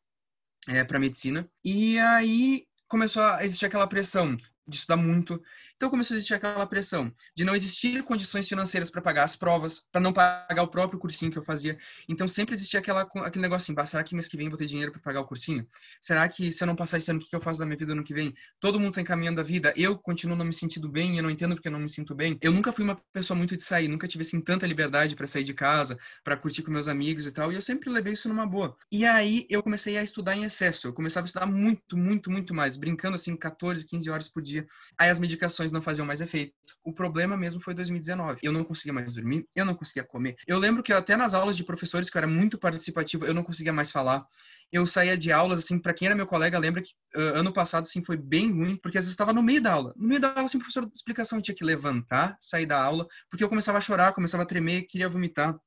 é, 0.68 0.84
para 0.84 0.98
medicina, 0.98 1.48
e 1.64 1.98
aí 1.98 2.66
começou 2.90 3.22
a 3.22 3.42
existir 3.44 3.64
aquela 3.64 3.86
pressão 3.86 4.36
de 4.66 4.76
estudar 4.76 4.96
muito. 4.96 5.42
Então 5.80 5.88
começou 5.88 6.14
a 6.14 6.18
existir 6.18 6.34
aquela 6.34 6.66
pressão 6.66 7.10
de 7.34 7.42
não 7.42 7.54
existir 7.54 8.02
condições 8.02 8.46
financeiras 8.46 8.90
para 8.90 9.00
pagar 9.00 9.24
as 9.24 9.34
provas, 9.34 9.80
para 9.90 9.98
não 9.98 10.12
pagar 10.12 10.62
o 10.62 10.68
próprio 10.68 11.00
cursinho 11.00 11.32
que 11.32 11.38
eu 11.38 11.42
fazia. 11.42 11.78
Então 12.06 12.28
sempre 12.28 12.54
existia 12.54 12.80
aquela, 12.80 13.00
aquele 13.00 13.40
negócio 13.40 13.72
assim, 13.72 13.86
será 13.90 14.04
que 14.04 14.14
mês 14.14 14.28
que 14.28 14.36
vem 14.36 14.50
vou 14.50 14.58
ter 14.58 14.66
dinheiro 14.66 14.92
para 14.92 15.00
pagar 15.00 15.22
o 15.22 15.24
cursinho? 15.24 15.66
Será 15.98 16.28
que 16.28 16.52
se 16.52 16.62
eu 16.62 16.66
não 16.66 16.76
passar 16.76 16.98
esse 16.98 17.10
ano, 17.10 17.18
o 17.18 17.22
que 17.22 17.34
eu 17.34 17.40
faço 17.40 17.60
da 17.60 17.64
minha 17.64 17.78
vida 17.78 17.92
ano 17.92 18.04
que 18.04 18.12
vem? 18.12 18.34
Todo 18.60 18.78
mundo 18.78 18.90
está 18.90 19.00
encaminhando 19.00 19.40
a 19.40 19.42
vida, 19.42 19.72
eu 19.74 19.96
continuo 19.96 20.36
não 20.36 20.44
me 20.44 20.52
sentindo 20.52 20.86
bem, 20.86 21.16
eu 21.16 21.22
não 21.22 21.30
entendo 21.30 21.54
porque 21.54 21.68
eu 21.68 21.72
não 21.72 21.80
me 21.80 21.88
sinto 21.88 22.14
bem. 22.14 22.36
Eu 22.42 22.52
nunca 22.52 22.72
fui 22.72 22.84
uma 22.84 22.96
pessoa 23.10 23.34
muito 23.34 23.56
de 23.56 23.62
sair, 23.62 23.88
nunca 23.88 24.06
tive 24.06 24.20
assim 24.20 24.38
tanta 24.38 24.66
liberdade 24.66 25.16
para 25.16 25.26
sair 25.26 25.44
de 25.44 25.54
casa, 25.54 25.98
para 26.22 26.36
curtir 26.36 26.62
com 26.62 26.70
meus 26.70 26.88
amigos 26.88 27.26
e 27.26 27.32
tal, 27.32 27.50
e 27.50 27.54
eu 27.54 27.62
sempre 27.62 27.88
levei 27.88 28.12
isso 28.12 28.28
numa 28.28 28.46
boa. 28.46 28.76
E 28.92 29.06
aí 29.06 29.46
eu 29.48 29.62
comecei 29.62 29.96
a 29.96 30.02
estudar 30.02 30.36
em 30.36 30.44
excesso, 30.44 30.88
eu 30.88 30.92
começava 30.92 31.24
a 31.24 31.28
estudar 31.28 31.46
muito, 31.46 31.96
muito, 31.96 32.30
muito 32.30 32.54
mais, 32.54 32.76
brincando 32.76 33.14
assim 33.14 33.34
14, 33.34 33.86
15 33.86 34.10
horas 34.10 34.28
por 34.28 34.42
dia. 34.42 34.66
Aí 34.98 35.08
as 35.08 35.18
medicações 35.18 35.69
não 35.72 35.82
faziam 35.82 36.06
mais 36.06 36.20
efeito. 36.20 36.54
O 36.84 36.92
problema 36.92 37.36
mesmo 37.36 37.60
foi 37.60 37.74
2019. 37.74 38.40
Eu 38.42 38.52
não 38.52 38.64
conseguia 38.64 38.92
mais 38.92 39.14
dormir, 39.14 39.46
eu 39.54 39.64
não 39.64 39.74
conseguia 39.74 40.04
comer. 40.04 40.36
Eu 40.46 40.58
lembro 40.58 40.82
que 40.82 40.92
até 40.92 41.16
nas 41.16 41.34
aulas 41.34 41.56
de 41.56 41.64
professores, 41.64 42.10
que 42.10 42.16
eu 42.16 42.20
era 42.20 42.26
muito 42.26 42.58
participativo, 42.58 43.24
eu 43.24 43.34
não 43.34 43.42
conseguia 43.42 43.72
mais 43.72 43.90
falar. 43.90 44.24
Eu 44.72 44.86
saía 44.86 45.16
de 45.16 45.32
aulas, 45.32 45.64
assim, 45.64 45.78
para 45.78 45.92
quem 45.92 46.06
era 46.06 46.14
meu 46.14 46.26
colega, 46.26 46.58
lembra 46.58 46.82
que 46.82 46.92
uh, 47.16 47.38
ano 47.38 47.52
passado, 47.52 47.84
assim, 47.84 48.02
foi 48.02 48.16
bem 48.16 48.52
ruim, 48.52 48.76
porque 48.76 48.98
às 48.98 49.04
vezes 49.04 49.12
estava 49.12 49.32
no 49.32 49.42
meio 49.42 49.60
da 49.60 49.72
aula. 49.72 49.92
No 49.96 50.06
meio 50.06 50.20
da 50.20 50.28
aula, 50.28 50.44
assim, 50.44 50.58
o 50.58 50.60
professor 50.60 50.86
de 50.86 50.96
explicação 50.96 51.40
tinha 51.40 51.54
que 51.54 51.64
levantar, 51.64 52.36
sair 52.38 52.66
da 52.66 52.80
aula, 52.80 53.06
porque 53.28 53.42
eu 53.42 53.48
começava 53.48 53.78
a 53.78 53.80
chorar, 53.80 54.12
começava 54.12 54.44
a 54.44 54.46
tremer, 54.46 54.82
queria 54.82 55.08
vomitar. 55.08 55.58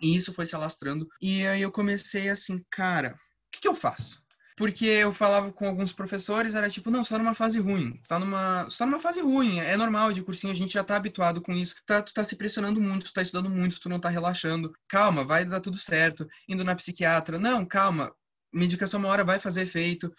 E 0.00 0.14
isso 0.16 0.32
foi 0.32 0.46
se 0.46 0.54
alastrando. 0.54 1.08
E 1.20 1.44
aí 1.46 1.62
eu 1.62 1.72
comecei 1.72 2.28
assim, 2.28 2.64
cara, 2.70 3.14
o 3.14 3.50
que, 3.50 3.60
que 3.60 3.68
eu 3.68 3.74
faço? 3.74 4.22
Porque 4.58 4.86
eu 4.86 5.12
falava 5.12 5.52
com 5.52 5.68
alguns 5.68 5.92
professores, 5.92 6.56
era 6.56 6.68
tipo, 6.68 6.90
não, 6.90 7.04
você 7.04 7.10
tá 7.10 7.18
numa 7.18 7.32
fase 7.32 7.60
ruim, 7.60 7.96
tá 8.08 8.18
numa, 8.18 8.64
você 8.64 8.84
numa 8.84 8.98
fase 8.98 9.20
ruim, 9.20 9.60
é 9.60 9.76
normal 9.76 10.12
de 10.12 10.20
cursinho, 10.20 10.52
a 10.52 10.56
gente 10.56 10.72
já 10.72 10.82
tá 10.82 10.96
habituado 10.96 11.40
com 11.40 11.52
isso, 11.52 11.76
tá, 11.86 12.02
tu 12.02 12.12
tá 12.12 12.24
se 12.24 12.34
pressionando 12.34 12.80
muito, 12.80 13.06
tu 13.06 13.12
tá 13.12 13.22
estudando 13.22 13.48
muito, 13.48 13.78
tu 13.78 13.88
não 13.88 14.00
tá 14.00 14.08
relaxando, 14.08 14.72
calma, 14.88 15.24
vai 15.24 15.44
dar 15.44 15.60
tudo 15.60 15.76
certo, 15.76 16.26
indo 16.48 16.64
na 16.64 16.74
psiquiatra, 16.74 17.38
não, 17.38 17.64
calma, 17.64 18.12
medicação 18.52 18.98
uma 18.98 19.10
hora 19.10 19.22
vai 19.22 19.38
fazer 19.38 19.62
efeito, 19.62 20.12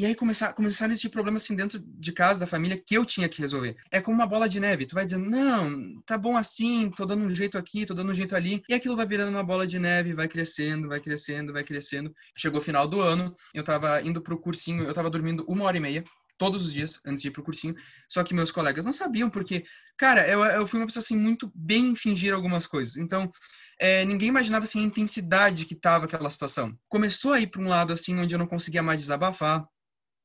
e 0.00 0.06
aí 0.06 0.14
começar, 0.14 0.54
começaram 0.54 0.90
a 0.90 0.92
existir 0.92 1.10
problemas 1.10 1.42
assim 1.42 1.54
dentro 1.54 1.78
de 1.78 2.10
casa, 2.10 2.40
da 2.40 2.46
família, 2.46 2.82
que 2.82 2.94
eu 2.96 3.04
tinha 3.04 3.28
que 3.28 3.38
resolver. 3.38 3.76
É 3.90 4.00
como 4.00 4.16
uma 4.16 4.26
bola 4.26 4.48
de 4.48 4.58
neve. 4.58 4.86
Tu 4.86 4.94
vai 4.94 5.04
dizendo, 5.04 5.28
não, 5.28 6.00
tá 6.06 6.16
bom 6.16 6.38
assim, 6.38 6.90
tô 6.96 7.04
dando 7.04 7.22
um 7.22 7.28
jeito 7.28 7.58
aqui, 7.58 7.84
tô 7.84 7.92
dando 7.92 8.10
um 8.10 8.14
jeito 8.14 8.34
ali. 8.34 8.62
E 8.66 8.72
aquilo 8.72 8.96
vai 8.96 9.04
virando 9.04 9.28
uma 9.28 9.44
bola 9.44 9.66
de 9.66 9.78
neve, 9.78 10.14
vai 10.14 10.26
crescendo, 10.26 10.88
vai 10.88 11.00
crescendo, 11.00 11.52
vai 11.52 11.62
crescendo. 11.62 12.14
Chegou 12.34 12.60
o 12.60 12.64
final 12.64 12.88
do 12.88 13.02
ano, 13.02 13.36
eu 13.52 13.62
tava 13.62 14.00
indo 14.00 14.22
pro 14.22 14.40
cursinho, 14.40 14.84
eu 14.84 14.94
tava 14.94 15.10
dormindo 15.10 15.44
uma 15.46 15.66
hora 15.66 15.76
e 15.76 15.80
meia 15.80 16.02
todos 16.38 16.64
os 16.64 16.72
dias 16.72 16.98
antes 17.04 17.20
de 17.20 17.28
ir 17.28 17.30
pro 17.32 17.42
cursinho. 17.42 17.76
Só 18.08 18.24
que 18.24 18.32
meus 18.32 18.50
colegas 18.50 18.86
não 18.86 18.94
sabiam, 18.94 19.28
porque, 19.28 19.66
cara, 19.98 20.26
eu, 20.26 20.42
eu 20.42 20.66
fui 20.66 20.80
uma 20.80 20.86
pessoa 20.86 21.02
assim 21.02 21.14
muito 21.14 21.52
bem 21.54 21.90
em 21.90 21.94
fingir 21.94 22.32
algumas 22.32 22.66
coisas. 22.66 22.96
Então, 22.96 23.30
é, 23.78 24.02
ninguém 24.06 24.30
imaginava 24.30 24.64
assim 24.64 24.80
a 24.80 24.86
intensidade 24.86 25.66
que 25.66 25.74
tava 25.74 26.06
aquela 26.06 26.30
situação. 26.30 26.74
Começou 26.88 27.34
a 27.34 27.40
ir 27.40 27.48
para 27.48 27.60
um 27.60 27.68
lado 27.68 27.92
assim 27.92 28.18
onde 28.18 28.34
eu 28.34 28.38
não 28.38 28.46
conseguia 28.46 28.82
mais 28.82 29.00
desabafar 29.00 29.66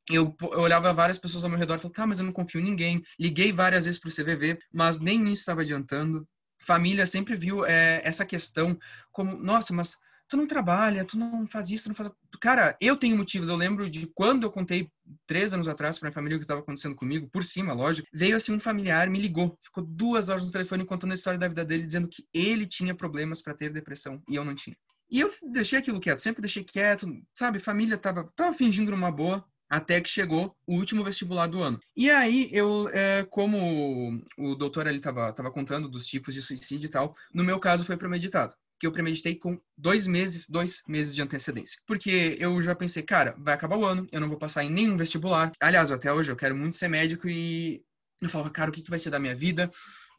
eu, 0.10 0.36
eu, 0.42 0.60
olhava 0.60 0.94
várias 0.94 1.18
pessoas 1.18 1.44
ao 1.44 1.50
meu 1.50 1.58
redor 1.58 1.76
e 1.76 1.80
falava, 1.80 1.96
tá, 1.96 2.08
mas 2.08 2.20
eu 2.20 2.26
não 2.26 2.32
confio 2.32 2.62
em 2.62 2.66
ninguém. 2.66 3.04
Liguei 3.20 3.52
várias 3.52 3.86
vezes 3.86 4.00
pro 4.00 4.12
CVV, 4.12 4.60
mas 4.72 5.00
nem 5.00 5.24
isso 5.24 5.42
estava 5.42 5.62
adiantando. 5.62 6.28
Família 6.60 7.06
sempre 7.06 7.36
viu 7.36 7.66
é, 7.66 8.02
essa 8.04 8.26
questão 8.26 8.78
como, 9.12 9.36
nossa, 9.38 9.74
mas 9.74 9.96
tu 10.28 10.38
não 10.38 10.48
trabalha, 10.48 11.06
tu 11.06 11.18
não 11.18 11.46
faz 11.48 11.70
isso, 11.70 11.84
tu 11.84 11.88
não 11.90 11.96
faz. 11.96 12.10
Cara, 12.40 12.78
eu 12.82 12.96
tenho 12.96 13.18
motivos. 13.18 13.50
Eu 13.50 13.56
lembro 13.56 13.90
de 13.90 14.08
quando 14.14 14.44
eu 14.44 14.52
contei 14.52 14.90
três 15.28 15.54
anos 15.54 15.68
atrás 15.68 15.98
para 15.98 16.08
minha 16.08 16.14
família 16.14 16.36
o 16.38 16.40
que 16.40 16.46
estava 16.46 16.62
acontecendo 16.62 16.96
comigo, 16.96 17.30
por 17.30 17.44
cima, 17.44 17.74
lógico. 17.74 18.08
Veio 18.14 18.36
assim 18.36 18.54
um 18.54 18.60
familiar, 18.60 19.10
me 19.10 19.20
ligou, 19.20 19.58
ficou 19.64 19.84
duas 19.84 20.30
horas 20.30 20.46
no 20.46 20.52
telefone 20.52 20.86
contando 20.86 21.12
a 21.12 21.16
história 21.16 21.40
da 21.40 21.48
vida 21.48 21.66
dele, 21.66 21.86
dizendo 21.86 22.08
que 22.08 22.26
ele 22.34 22.66
tinha 22.66 22.96
problemas 22.96 23.42
para 23.42 23.54
ter 23.54 23.72
depressão 23.72 24.22
e 24.28 24.36
eu 24.36 24.46
não 24.46 24.56
tinha. 24.56 24.76
E 25.10 25.20
eu 25.20 25.32
deixei 25.52 25.78
aquilo 25.78 26.00
quieto, 26.00 26.22
sempre 26.22 26.42
deixei 26.42 26.64
quieto, 26.64 27.08
sabe? 27.34 27.60
Família 27.60 27.98
tava, 27.98 28.32
tava 28.36 28.54
fingindo 28.54 28.94
uma 28.94 29.12
boa 29.12 29.46
até 29.70 30.00
que 30.02 30.10
chegou 30.10 30.56
o 30.66 30.76
último 30.76 31.04
vestibular 31.04 31.48
do 31.48 31.62
ano. 31.62 31.80
E 31.96 32.10
aí, 32.10 32.50
eu, 32.52 32.90
é, 32.90 33.24
como 33.30 34.22
o 34.38 34.56
doutor 34.56 34.88
ali 34.88 34.98
estava 34.98 35.32
tava 35.34 35.52
contando 35.52 35.90
dos 35.90 36.06
tipos 36.06 36.34
de 36.34 36.42
suicídio 36.42 36.88
e 36.88 36.90
tal, 36.90 37.16
no 37.34 37.44
meu 37.44 37.60
caso 37.60 37.86
foi 37.86 37.98
premeditado. 37.98 38.54
Que 38.80 38.86
eu 38.86 38.92
premeditei 38.92 39.36
com 39.36 39.60
dois 39.78 40.06
meses, 40.06 40.50
dois 40.50 40.82
meses 40.88 41.16
de 41.16 41.22
antecedência. 41.22 41.80
Porque 41.88 42.36
eu 42.40 42.62
já 42.62 42.76
pensei, 42.76 43.04
cara, 43.04 43.34
vai 43.38 43.54
acabar 43.54 43.78
o 43.78 43.86
ano, 43.86 44.08
eu 44.12 44.20
não 44.20 44.28
vou 44.28 44.38
passar 44.38 44.64
em 44.64 44.70
nenhum 44.70 44.98
vestibular. 44.98 45.52
Aliás, 45.60 45.92
até 45.92 46.12
hoje 46.12 46.32
eu 46.32 46.36
quero 46.36 46.56
muito 46.56 46.78
ser 46.78 46.90
médico 46.90 47.28
e 47.30 47.84
eu 48.22 48.30
falava, 48.30 48.50
cara, 48.50 48.70
o 48.70 48.74
que, 48.74 48.82
que 48.82 48.90
vai 48.90 49.00
ser 49.00 49.10
da 49.10 49.20
minha 49.20 49.36
vida? 49.36 49.72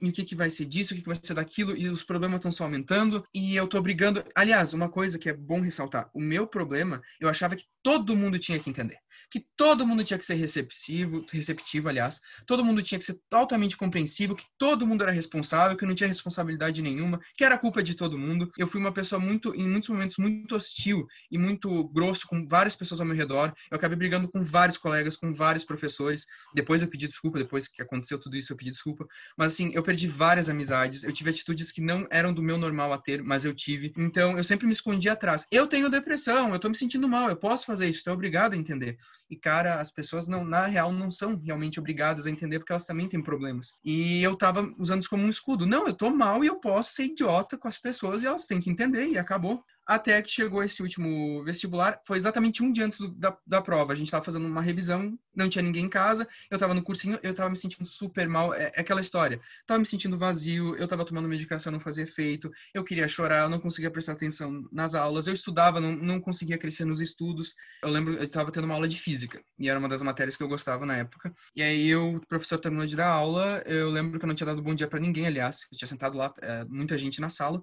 o 0.02 0.12
que, 0.12 0.24
que 0.24 0.36
vai 0.36 0.50
ser 0.50 0.66
disso, 0.66 0.92
o 0.92 0.96
que, 0.96 1.02
que 1.02 1.08
vai 1.08 1.16
ser 1.20 1.34
daquilo, 1.34 1.76
e 1.76 1.88
os 1.88 2.02
problemas 2.02 2.36
estão 2.36 2.52
só 2.52 2.64
aumentando, 2.64 3.24
e 3.32 3.56
eu 3.56 3.66
tô 3.66 3.80
brigando. 3.80 4.22
Aliás, 4.34 4.74
uma 4.74 4.88
coisa 4.88 5.18
que 5.18 5.28
é 5.28 5.32
bom 5.32 5.60
ressaltar: 5.60 6.10
o 6.14 6.20
meu 6.20 6.46
problema, 6.46 7.00
eu 7.20 7.28
achava 7.28 7.56
que 7.56 7.64
todo 7.82 8.16
mundo 8.16 8.38
tinha 8.38 8.58
que 8.58 8.68
entender. 8.68 8.98
Que 9.30 9.44
todo 9.56 9.86
mundo 9.86 10.04
tinha 10.04 10.18
que 10.18 10.24
ser 10.24 10.34
receptivo, 10.34 11.24
receptivo, 11.30 11.88
aliás, 11.88 12.20
todo 12.46 12.64
mundo 12.64 12.82
tinha 12.82 12.98
que 12.98 13.04
ser 13.04 13.18
totalmente 13.28 13.76
compreensivo, 13.76 14.36
que 14.36 14.44
todo 14.58 14.86
mundo 14.86 15.02
era 15.02 15.12
responsável, 15.12 15.76
que 15.76 15.84
não 15.84 15.94
tinha 15.94 16.06
responsabilidade 16.06 16.80
nenhuma, 16.82 17.20
que 17.36 17.44
era 17.44 17.58
culpa 17.58 17.82
de 17.82 17.94
todo 17.94 18.18
mundo. 18.18 18.50
Eu 18.56 18.66
fui 18.66 18.80
uma 18.80 18.92
pessoa 18.92 19.18
muito, 19.18 19.54
em 19.54 19.68
muitos 19.68 19.88
momentos, 19.88 20.16
muito 20.16 20.54
hostil 20.54 21.06
e 21.30 21.38
muito 21.38 21.84
grosso 21.88 22.26
com 22.26 22.46
várias 22.46 22.76
pessoas 22.76 23.00
ao 23.00 23.06
meu 23.06 23.16
redor. 23.16 23.52
Eu 23.70 23.76
acabei 23.76 23.96
brigando 23.96 24.28
com 24.28 24.44
vários 24.44 24.78
colegas, 24.78 25.16
com 25.16 25.32
vários 25.32 25.64
professores. 25.64 26.26
Depois 26.54 26.82
eu 26.82 26.88
pedi 26.88 27.08
desculpa, 27.08 27.38
depois 27.38 27.68
que 27.68 27.82
aconteceu 27.82 28.18
tudo 28.18 28.36
isso, 28.36 28.52
eu 28.52 28.56
pedi 28.56 28.70
desculpa. 28.70 29.06
Mas 29.36 29.52
assim, 29.52 29.70
eu 29.74 29.82
perdi 29.82 30.06
várias 30.06 30.48
amizades, 30.48 31.02
eu 31.02 31.12
tive 31.12 31.30
atitudes 31.30 31.72
que 31.72 31.80
não 31.80 32.06
eram 32.10 32.32
do 32.32 32.42
meu 32.42 32.56
normal 32.56 32.92
a 32.92 32.98
ter, 32.98 33.22
mas 33.22 33.44
eu 33.44 33.54
tive. 33.54 33.92
Então, 33.96 34.36
eu 34.36 34.44
sempre 34.44 34.66
me 34.66 34.72
escondi 34.72 35.08
atrás. 35.08 35.46
Eu 35.50 35.66
tenho 35.66 35.90
depressão, 35.90 36.52
eu 36.52 36.58
tô 36.58 36.68
me 36.68 36.76
sentindo 36.76 37.08
mal, 37.08 37.28
eu 37.28 37.36
posso 37.36 37.66
fazer 37.66 37.88
isso, 37.88 38.04
tô 38.04 38.12
obrigado 38.12 38.52
a 38.52 38.56
entender. 38.56 38.96
E, 39.28 39.36
cara, 39.36 39.80
as 39.80 39.90
pessoas, 39.90 40.28
não, 40.28 40.44
na 40.44 40.66
real, 40.66 40.92
não 40.92 41.10
são 41.10 41.36
realmente 41.36 41.80
obrigadas 41.80 42.26
a 42.26 42.30
entender 42.30 42.58
porque 42.58 42.72
elas 42.72 42.86
também 42.86 43.08
têm 43.08 43.22
problemas. 43.22 43.78
E 43.84 44.22
eu 44.22 44.36
tava 44.36 44.72
usando 44.78 45.00
isso 45.00 45.10
como 45.10 45.24
um 45.24 45.28
escudo. 45.28 45.66
Não, 45.66 45.86
eu 45.86 45.94
tô 45.94 46.10
mal 46.10 46.44
e 46.44 46.46
eu 46.46 46.60
posso 46.60 46.94
ser 46.94 47.04
idiota 47.04 47.58
com 47.58 47.66
as 47.66 47.78
pessoas 47.78 48.22
e 48.22 48.26
elas 48.26 48.46
têm 48.46 48.60
que 48.60 48.70
entender 48.70 49.06
e 49.08 49.18
acabou 49.18 49.64
até 49.86 50.20
que 50.20 50.30
chegou 50.30 50.62
esse 50.62 50.82
último 50.82 51.44
vestibular. 51.44 52.00
Foi 52.04 52.16
exatamente 52.16 52.62
um 52.62 52.72
dia 52.72 52.84
antes 52.84 52.98
do, 52.98 53.08
da, 53.14 53.36
da 53.46 53.62
prova. 53.62 53.92
A 53.92 53.96
gente 53.96 54.08
estava 54.08 54.24
fazendo 54.24 54.46
uma 54.46 54.60
revisão, 54.60 55.16
não 55.34 55.48
tinha 55.48 55.62
ninguém 55.62 55.84
em 55.84 55.88
casa, 55.88 56.26
eu 56.50 56.56
estava 56.56 56.74
no 56.74 56.82
cursinho, 56.82 57.18
eu 57.22 57.30
estava 57.30 57.48
me 57.48 57.56
sentindo 57.56 57.86
super 57.86 58.28
mal. 58.28 58.52
É, 58.52 58.72
é 58.74 58.80
aquela 58.80 59.00
história. 59.00 59.40
Tava 59.66 59.78
me 59.78 59.86
sentindo 59.86 60.18
vazio, 60.18 60.74
eu 60.76 60.84
estava 60.84 61.04
tomando 61.04 61.28
medicação, 61.28 61.70
não 61.70 61.78
fazia 61.78 62.02
efeito, 62.02 62.50
eu 62.74 62.82
queria 62.82 63.06
chorar, 63.06 63.44
eu 63.44 63.48
não 63.48 63.60
conseguia 63.60 63.90
prestar 63.90 64.12
atenção 64.12 64.68
nas 64.72 64.94
aulas, 64.94 65.26
eu 65.26 65.34
estudava, 65.34 65.80
não, 65.80 65.92
não 65.92 66.20
conseguia 66.20 66.58
crescer 66.58 66.84
nos 66.84 67.00
estudos. 67.00 67.54
Eu 67.82 67.90
lembro, 67.90 68.14
eu 68.14 68.24
estava 68.24 68.50
tendo 68.50 68.64
uma 68.64 68.74
aula 68.74 68.88
de 68.88 68.98
física, 68.98 69.40
e 69.58 69.68
era 69.68 69.78
uma 69.78 69.88
das 69.88 70.02
matérias 70.02 70.36
que 70.36 70.42
eu 70.42 70.48
gostava 70.48 70.84
na 70.84 70.96
época. 70.96 71.32
E 71.54 71.62
aí 71.62 71.88
eu, 71.88 72.16
o 72.16 72.26
professor 72.26 72.58
terminou 72.58 72.86
de 72.86 72.96
dar 72.96 73.08
aula, 73.08 73.62
eu 73.66 73.90
lembro 73.90 74.18
que 74.18 74.24
eu 74.24 74.28
não 74.28 74.34
tinha 74.34 74.46
dado 74.46 74.62
bom 74.62 74.74
dia 74.74 74.88
para 74.88 74.98
ninguém, 75.00 75.26
aliás, 75.26 75.66
eu 75.70 75.78
tinha 75.78 75.88
sentado 75.88 76.16
lá, 76.18 76.32
é, 76.42 76.64
muita 76.64 76.98
gente 76.98 77.20
na 77.20 77.28
sala. 77.28 77.62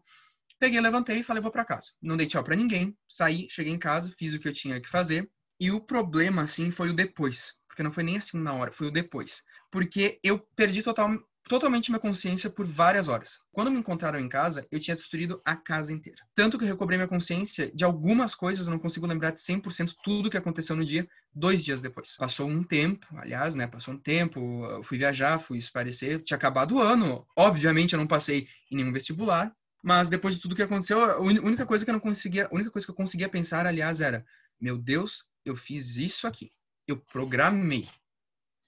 Peguei, 0.63 0.79
levantei 0.79 1.19
e 1.19 1.23
falei, 1.23 1.41
vou 1.41 1.51
para 1.51 1.65
casa. 1.65 1.91
Não 2.01 2.15
dei 2.15 2.25
tchau 2.25 2.41
para 2.41 2.55
ninguém, 2.55 2.97
saí, 3.05 3.47
cheguei 3.49 3.73
em 3.73 3.77
casa, 3.77 4.13
fiz 4.17 4.33
o 4.33 4.39
que 4.39 4.47
eu 4.47 4.53
tinha 4.53 4.79
que 4.79 4.87
fazer. 4.87 5.29
E 5.59 5.69
o 5.69 5.81
problema, 5.81 6.43
assim, 6.43 6.71
foi 6.71 6.89
o 6.89 6.93
depois. 6.93 7.55
Porque 7.67 7.83
não 7.83 7.91
foi 7.91 8.01
nem 8.01 8.15
assim 8.15 8.37
na 8.37 8.53
hora, 8.53 8.71
foi 8.71 8.87
o 8.87 8.91
depois. 8.91 9.43
Porque 9.69 10.21
eu 10.23 10.39
perdi 10.55 10.81
total, 10.81 11.19
totalmente 11.49 11.91
minha 11.91 11.99
consciência 11.99 12.49
por 12.49 12.65
várias 12.65 13.09
horas. 13.09 13.39
Quando 13.51 13.69
me 13.69 13.77
encontraram 13.77 14.17
em 14.17 14.29
casa, 14.29 14.65
eu 14.71 14.79
tinha 14.79 14.95
destruído 14.95 15.41
a 15.43 15.53
casa 15.53 15.91
inteira. 15.91 16.21
Tanto 16.33 16.57
que 16.57 16.63
eu 16.63 16.69
recobrei 16.69 16.97
minha 16.97 17.09
consciência 17.09 17.69
de 17.69 17.83
algumas 17.83 18.33
coisas, 18.33 18.65
não 18.65 18.79
consigo 18.79 19.05
lembrar 19.05 19.31
de 19.31 19.41
100% 19.41 19.95
tudo 20.01 20.29
que 20.29 20.37
aconteceu 20.37 20.77
no 20.77 20.85
dia, 20.85 21.05
dois 21.35 21.65
dias 21.65 21.81
depois. 21.81 22.15
Passou 22.15 22.47
um 22.47 22.63
tempo, 22.63 23.05
aliás, 23.17 23.53
né? 23.53 23.67
Passou 23.67 23.95
um 23.95 23.99
tempo, 23.99 24.81
fui 24.81 24.97
viajar, 24.97 25.39
fui 25.39 25.57
esparecer, 25.57 26.23
tinha 26.23 26.37
acabado 26.37 26.75
o 26.75 26.81
ano. 26.81 27.27
Obviamente 27.37 27.91
eu 27.91 27.99
não 27.99 28.07
passei 28.07 28.47
em 28.71 28.77
nenhum 28.77 28.93
vestibular, 28.93 29.53
mas 29.83 30.09
depois 30.09 30.35
de 30.35 30.41
tudo 30.41 30.55
que 30.55 30.61
aconteceu, 30.61 31.03
a 31.03 31.19
única 31.19 31.65
coisa 31.65 31.83
que 31.83 31.91
eu 31.91 31.93
não 31.93 31.99
conseguia, 31.99 32.47
a 32.47 32.55
única 32.55 32.71
coisa 32.71 32.87
que 32.87 32.91
eu 32.91 32.95
conseguia 32.95 33.27
pensar, 33.27 33.65
aliás, 33.65 33.99
era: 33.99 34.25
meu 34.59 34.77
Deus, 34.77 35.25
eu 35.43 35.57
fiz 35.57 35.97
isso 35.97 36.25
aqui. 36.25 36.53
Eu 36.87 36.97
programei. 36.97 37.89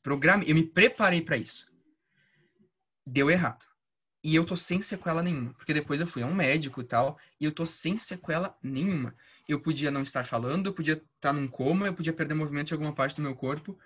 Programei, 0.03 0.51
eu 0.51 0.55
me 0.55 0.63
preparei 0.63 1.21
para 1.21 1.37
isso. 1.37 1.71
Deu 3.07 3.31
errado. 3.31 3.65
E 4.21 4.35
eu 4.35 4.45
tô 4.45 4.57
sem 4.57 4.81
sequela 4.81 5.23
nenhuma, 5.23 5.53
porque 5.53 5.73
depois 5.73 6.01
eu 6.01 6.07
fui 6.07 6.21
a 6.21 6.25
um 6.25 6.33
médico 6.33 6.81
e 6.81 6.83
tal, 6.83 7.17
e 7.39 7.45
eu 7.45 7.51
tô 7.51 7.65
sem 7.65 7.97
sequela 7.97 8.57
nenhuma. 8.61 9.15
Eu 9.47 9.61
podia 9.61 9.91
não 9.91 10.01
estar 10.01 10.25
falando, 10.25 10.65
eu 10.65 10.73
podia 10.73 10.95
estar 10.95 11.05
tá 11.21 11.33
num 11.33 11.47
coma, 11.47 11.87
eu 11.87 11.93
podia 11.93 12.11
perder 12.11 12.33
movimento 12.33 12.67
de 12.67 12.73
alguma 12.73 12.93
parte 12.93 13.15
do 13.15 13.21
meu 13.21 13.35
corpo, 13.35 13.79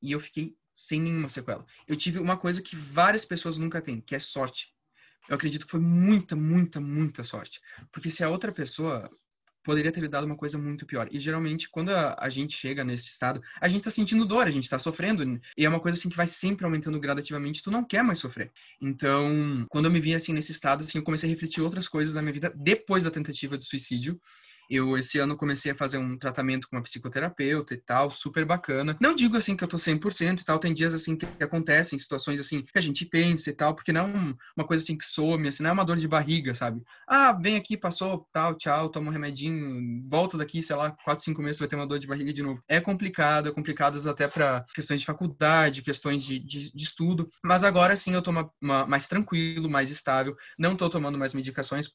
e 0.00 0.12
eu 0.12 0.20
fiquei 0.20 0.56
sem 0.72 1.00
nenhuma 1.00 1.28
sequela. 1.28 1.66
Eu 1.86 1.96
tive 1.96 2.20
uma 2.20 2.36
coisa 2.36 2.62
que 2.62 2.74
várias 2.74 3.24
pessoas 3.24 3.58
nunca 3.58 3.82
têm, 3.82 4.00
que 4.00 4.14
é 4.14 4.18
sorte 4.18 4.72
eu 5.28 5.34
acredito 5.34 5.64
que 5.64 5.70
foi 5.70 5.80
muita, 5.80 6.34
muita, 6.34 6.80
muita 6.80 7.22
sorte. 7.22 7.60
Porque 7.92 8.10
se 8.10 8.24
a 8.24 8.28
outra 8.28 8.52
pessoa 8.52 9.10
poderia 9.62 9.92
ter 9.92 10.00
lhe 10.00 10.08
dado 10.08 10.24
uma 10.24 10.36
coisa 10.36 10.58
muito 10.58 10.86
pior. 10.86 11.08
E 11.10 11.20
geralmente, 11.20 11.68
quando 11.68 11.90
a, 11.90 12.16
a 12.18 12.28
gente 12.28 12.56
chega 12.56 12.84
nesse 12.84 13.08
estado, 13.08 13.42
a 13.60 13.68
gente 13.68 13.82
tá 13.82 13.90
sentindo 13.90 14.24
dor, 14.24 14.46
a 14.46 14.50
gente 14.50 14.68
tá 14.68 14.78
sofrendo. 14.78 15.40
E 15.56 15.64
é 15.64 15.68
uma 15.68 15.80
coisa 15.80 15.98
assim 15.98 16.08
que 16.08 16.16
vai 16.16 16.26
sempre 16.26 16.64
aumentando 16.64 16.98
gradativamente, 16.98 17.62
tu 17.62 17.70
não 17.70 17.84
quer 17.84 18.02
mais 18.02 18.18
sofrer. 18.18 18.50
Então, 18.80 19.66
quando 19.68 19.86
eu 19.86 19.90
me 19.90 20.00
vi 20.00 20.14
assim 20.14 20.32
nesse 20.32 20.52
estado, 20.52 20.82
assim, 20.82 20.98
eu 20.98 21.04
comecei 21.04 21.28
a 21.28 21.32
refletir 21.32 21.60
outras 21.60 21.88
coisas 21.88 22.14
na 22.14 22.22
minha 22.22 22.32
vida 22.32 22.52
depois 22.56 23.04
da 23.04 23.10
tentativa 23.10 23.58
de 23.58 23.64
suicídio. 23.64 24.20
Eu, 24.70 24.96
esse 24.96 25.18
ano, 25.18 25.36
comecei 25.36 25.72
a 25.72 25.74
fazer 25.74 25.98
um 25.98 26.16
tratamento 26.16 26.68
com 26.68 26.76
uma 26.76 26.82
psicoterapeuta 26.82 27.74
e 27.74 27.76
tal, 27.76 28.10
super 28.10 28.44
bacana. 28.44 28.96
Não 29.00 29.14
digo, 29.14 29.36
assim, 29.36 29.56
que 29.56 29.64
eu 29.64 29.68
tô 29.68 29.76
100% 29.76 30.40
e 30.40 30.44
tal, 30.44 30.58
tem 30.58 30.72
dias, 30.72 30.94
assim, 30.94 31.16
que 31.16 31.26
acontecem, 31.42 31.98
situações, 31.98 32.38
assim, 32.38 32.62
que 32.62 32.78
a 32.78 32.80
gente 32.80 33.04
pensa 33.04 33.50
e 33.50 33.52
tal, 33.52 33.74
porque 33.74 33.92
não 33.92 34.06
é 34.06 34.34
uma 34.56 34.66
coisa, 34.66 34.82
assim, 34.82 34.96
que 34.96 35.04
some, 35.04 35.48
assim, 35.48 35.62
não 35.62 35.70
é 35.70 35.72
uma 35.72 35.84
dor 35.84 35.96
de 35.96 36.06
barriga, 36.06 36.54
sabe? 36.54 36.80
Ah, 37.08 37.32
vem 37.32 37.56
aqui, 37.56 37.76
passou, 37.76 38.28
tal, 38.32 38.54
tchau, 38.54 38.88
toma 38.88 39.08
um 39.08 39.12
remedinho, 39.12 40.00
volta 40.08 40.38
daqui, 40.38 40.62
sei 40.62 40.76
lá, 40.76 40.90
4, 41.04 41.24
5 41.24 41.42
meses, 41.42 41.58
vai 41.58 41.68
ter 41.68 41.76
uma 41.76 41.86
dor 41.86 41.98
de 41.98 42.06
barriga 42.06 42.32
de 42.32 42.42
novo. 42.42 42.62
É 42.68 42.80
complicado, 42.80 43.48
é 43.48 43.52
complicado 43.52 43.98
até 44.08 44.28
para 44.28 44.64
questões 44.74 45.00
de 45.00 45.06
faculdade, 45.06 45.82
questões 45.82 46.22
de, 46.24 46.38
de, 46.38 46.72
de, 46.72 46.84
estudo, 46.84 47.28
mas 47.44 47.64
agora, 47.64 47.96
sim, 47.96 48.14
eu 48.14 48.22
tô 48.22 48.30
uma, 48.30 48.50
uma, 48.62 48.86
mais 48.86 49.06
tranquilo, 49.06 49.68
mais 49.68 49.90
estável, 49.90 50.36
não 50.58 50.76
tô 50.76 50.88
tomando 50.88 51.18
mais 51.18 51.34
medicações, 51.34 51.88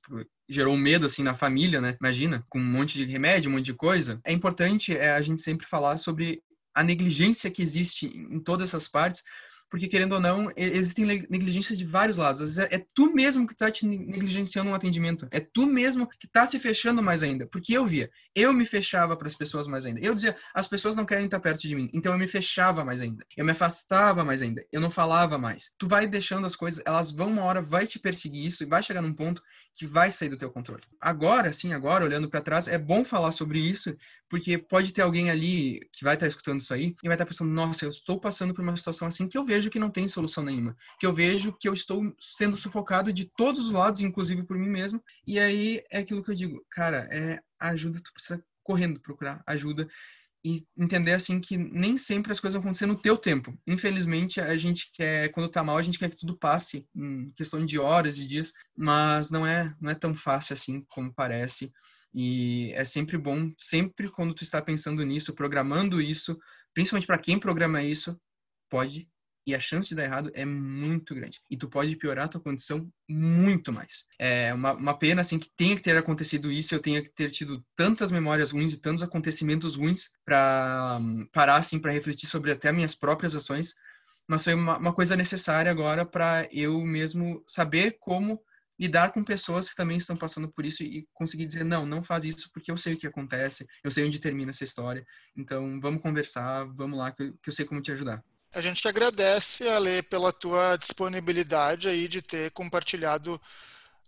gerou 0.47 0.77
medo, 0.77 1.05
assim, 1.05 1.23
na 1.23 1.33
família, 1.33 1.81
né? 1.81 1.97
Imagina, 1.99 2.45
com 2.49 2.59
um 2.59 2.63
monte 2.63 2.97
de 2.97 3.11
remédio, 3.11 3.49
um 3.49 3.53
monte 3.53 3.65
de 3.65 3.73
coisa, 3.73 4.19
é 4.23 4.31
importante 4.31 4.95
é, 4.95 5.11
a 5.11 5.21
gente 5.21 5.41
sempre 5.41 5.65
falar 5.65 5.97
sobre 5.97 6.41
a 6.73 6.83
negligência 6.83 7.49
que 7.49 7.61
existe 7.61 8.05
em 8.05 8.39
todas 8.39 8.69
essas 8.69 8.87
partes, 8.87 9.23
porque 9.69 9.87
querendo 9.87 10.13
ou 10.13 10.19
não, 10.19 10.51
existem 10.55 11.05
negligências 11.05 11.77
de 11.77 11.85
vários 11.85 12.17
lados. 12.17 12.41
Às 12.41 12.55
vezes 12.55 12.71
é, 12.71 12.75
é 12.75 12.85
tu 12.93 13.13
mesmo 13.13 13.47
que 13.47 13.53
está 13.53 13.69
te 13.71 13.85
negligenciando 13.85 14.69
um 14.69 14.75
atendimento, 14.75 15.27
é 15.31 15.39
tu 15.39 15.65
mesmo 15.65 16.07
que 16.07 16.27
está 16.27 16.45
se 16.45 16.59
fechando 16.59 17.01
mais 17.01 17.23
ainda. 17.23 17.47
Porque 17.47 17.75
eu 17.75 17.85
via, 17.85 18.09
eu 18.33 18.53
me 18.53 18.65
fechava 18.65 19.17
para 19.17 19.27
as 19.27 19.35
pessoas 19.35 19.67
mais 19.67 19.85
ainda. 19.85 19.99
Eu 19.99 20.13
dizia, 20.13 20.37
as 20.53 20.67
pessoas 20.67 20.95
não 20.95 21.05
querem 21.05 21.25
estar 21.25 21.39
perto 21.39 21.61
de 21.61 21.75
mim, 21.75 21.89
então 21.93 22.13
eu 22.13 22.19
me 22.19 22.27
fechava 22.27 22.85
mais 22.85 23.01
ainda. 23.01 23.25
Eu 23.35 23.43
me 23.43 23.51
afastava 23.51 24.23
mais 24.23 24.41
ainda, 24.41 24.63
eu 24.71 24.79
não 24.79 24.91
falava 24.91 25.37
mais. 25.37 25.73
Tu 25.77 25.87
vai 25.87 26.07
deixando 26.07 26.45
as 26.45 26.55
coisas, 26.55 26.83
elas 26.85 27.11
vão 27.11 27.29
uma 27.29 27.43
hora, 27.43 27.61
vai 27.61 27.87
te 27.87 27.99
perseguir 27.99 28.45
isso 28.45 28.63
e 28.63 28.67
vai 28.67 28.83
chegar 28.83 29.01
num 29.01 29.13
ponto 29.13 29.41
que 29.75 29.85
vai 29.85 30.09
sair 30.09 30.29
do 30.29 30.37
teu 30.37 30.49
controle. 30.49 30.81
Agora, 31.01 31.51
sim, 31.51 31.73
agora 31.73 32.05
olhando 32.05 32.29
para 32.29 32.41
trás, 32.41 32.67
é 32.67 32.77
bom 32.77 33.03
falar 33.03 33.31
sobre 33.31 33.59
isso, 33.59 33.95
porque 34.29 34.57
pode 34.57 34.93
ter 34.93 35.01
alguém 35.01 35.29
ali 35.29 35.81
que 35.91 36.03
vai 36.03 36.13
estar 36.13 36.25
tá 36.25 36.29
escutando 36.29 36.61
isso 36.61 36.73
aí 36.73 36.95
e 37.03 37.07
vai 37.07 37.15
estar 37.15 37.25
tá 37.25 37.29
pensando, 37.29 37.51
nossa, 37.51 37.83
eu 37.83 37.89
estou 37.89 38.17
passando 38.17 38.53
por 38.53 38.61
uma 38.61 38.77
situação 38.77 39.05
assim 39.07 39.27
que 39.27 39.37
eu 39.37 39.43
vejo 39.43 39.69
que 39.69 39.77
não 39.77 39.89
tem 39.89 40.07
solução 40.07 40.43
nenhuma, 40.43 40.75
que 40.97 41.05
eu 41.05 41.11
vejo 41.11 41.51
que 41.59 41.67
eu 41.67 41.73
estou 41.73 42.01
sendo 42.17 42.55
sufocado 42.55 43.11
de 43.11 43.25
todos 43.25 43.65
os 43.65 43.71
lados, 43.73 44.01
inclusive 44.01 44.43
por 44.43 44.57
mim 44.57 44.69
mesmo. 44.69 45.03
E 45.27 45.37
aí 45.37 45.83
é 45.91 45.99
aquilo 45.99 46.23
que 46.23 46.31
eu 46.31 46.35
digo, 46.35 46.65
cara, 46.71 47.07
é 47.11 47.41
ajuda, 47.59 47.99
tu 48.01 48.13
precisa 48.13 48.41
correndo 48.63 48.99
procurar 48.99 49.43
ajuda 49.45 49.87
e 50.45 50.63
entender 50.77 51.13
assim 51.13 51.41
que 51.41 51.57
nem 51.57 51.97
sempre 51.97 52.31
as 52.31 52.39
coisas 52.39 52.53
vão 52.53 52.61
acontecer 52.61 52.85
no 52.85 53.01
teu 53.01 53.17
tempo. 53.17 53.57
Infelizmente, 53.65 54.39
a 54.39 54.55
gente 54.55 54.91
quer 54.93 55.29
quando 55.29 55.49
tá 55.49 55.63
mal, 55.63 55.75
a 55.75 55.81
gente 55.81 55.97
quer 55.97 56.07
que 56.07 56.19
tudo 56.19 56.37
passe 56.37 56.87
em 56.95 57.31
questão 57.31 57.65
de 57.65 57.79
horas 57.79 58.19
e 58.19 58.27
dias, 58.27 58.53
mas 58.77 59.31
não 59.31 59.45
é 59.45 59.75
não 59.81 59.89
é 59.89 59.95
tão 59.95 60.13
fácil 60.13 60.53
assim 60.53 60.85
como 60.87 61.11
parece. 61.11 61.73
E 62.13 62.71
é 62.75 62.85
sempre 62.85 63.17
bom, 63.17 63.49
sempre 63.57 64.07
quando 64.07 64.35
tu 64.35 64.43
está 64.43 64.61
pensando 64.61 65.03
nisso, 65.03 65.33
programando 65.33 65.99
isso, 65.99 66.37
principalmente 66.75 67.07
para 67.07 67.17
quem 67.17 67.39
programa 67.39 67.81
isso, 67.81 68.15
pode 68.69 69.09
e 69.45 69.53
a 69.53 69.59
chance 69.59 69.89
de 69.89 69.95
dar 69.95 70.03
errado 70.03 70.31
é 70.33 70.43
muito 70.43 71.13
grande. 71.13 71.39
E 71.49 71.55
tu 71.55 71.69
pode 71.69 71.95
piorar 71.95 72.25
a 72.25 72.27
tua 72.27 72.41
condição 72.41 72.89
muito 73.07 73.71
mais. 73.71 74.05
É 74.17 74.53
uma, 74.53 74.73
uma 74.73 74.97
pena, 74.97 75.21
assim, 75.21 75.37
que 75.37 75.49
tenha 75.55 75.75
que 75.75 75.81
ter 75.81 75.95
acontecido 75.95 76.51
isso, 76.51 76.73
eu 76.73 76.79
tenha 76.79 77.01
que 77.01 77.09
ter 77.09 77.29
tido 77.29 77.63
tantas 77.75 78.11
memórias 78.11 78.51
ruins 78.51 78.73
e 78.73 78.81
tantos 78.81 79.03
acontecimentos 79.03 79.75
ruins 79.75 80.09
para 80.25 80.97
um, 80.99 81.27
parar, 81.31 81.57
assim, 81.57 81.79
para 81.79 81.91
refletir 81.91 82.27
sobre 82.27 82.51
até 82.51 82.71
minhas 82.71 82.95
próprias 82.95 83.35
ações, 83.35 83.75
mas 84.27 84.43
foi 84.43 84.55
uma, 84.55 84.77
uma 84.77 84.93
coisa 84.93 85.15
necessária 85.15 85.69
agora 85.69 86.05
para 86.05 86.47
eu 86.51 86.81
mesmo 86.81 87.43
saber 87.45 87.97
como 87.99 88.41
lidar 88.77 89.13
com 89.13 89.23
pessoas 89.23 89.69
que 89.69 89.75
também 89.75 89.97
estão 89.97 90.17
passando 90.17 90.49
por 90.49 90.65
isso 90.65 90.83
e 90.83 91.07
conseguir 91.13 91.45
dizer 91.45 91.63
não, 91.63 91.85
não 91.85 92.03
faz 92.03 92.25
isso 92.25 92.49
porque 92.53 92.69
eu 92.69 92.77
sei 92.77 92.93
o 92.93 92.97
que 92.97 93.07
acontece, 93.07 93.65
eu 93.83 93.89
sei 93.89 94.05
onde 94.05 94.19
termina 94.19 94.49
essa 94.51 94.63
história. 94.63 95.05
Então, 95.35 95.79
vamos 95.79 96.01
conversar, 96.01 96.65
vamos 96.73 96.97
lá 96.97 97.11
que 97.11 97.23
eu, 97.23 97.33
que 97.41 97.49
eu 97.49 97.53
sei 97.53 97.65
como 97.65 97.81
te 97.81 97.91
ajudar. 97.91 98.23
A 98.55 98.61
gente 98.61 98.81
te 98.81 98.87
agradece, 98.87 99.67
Ale, 99.67 100.01
pela 100.03 100.31
tua 100.31 100.77
disponibilidade 100.77 101.89
aí 101.89 102.07
de 102.07 102.21
ter 102.21 102.51
compartilhado 102.51 103.39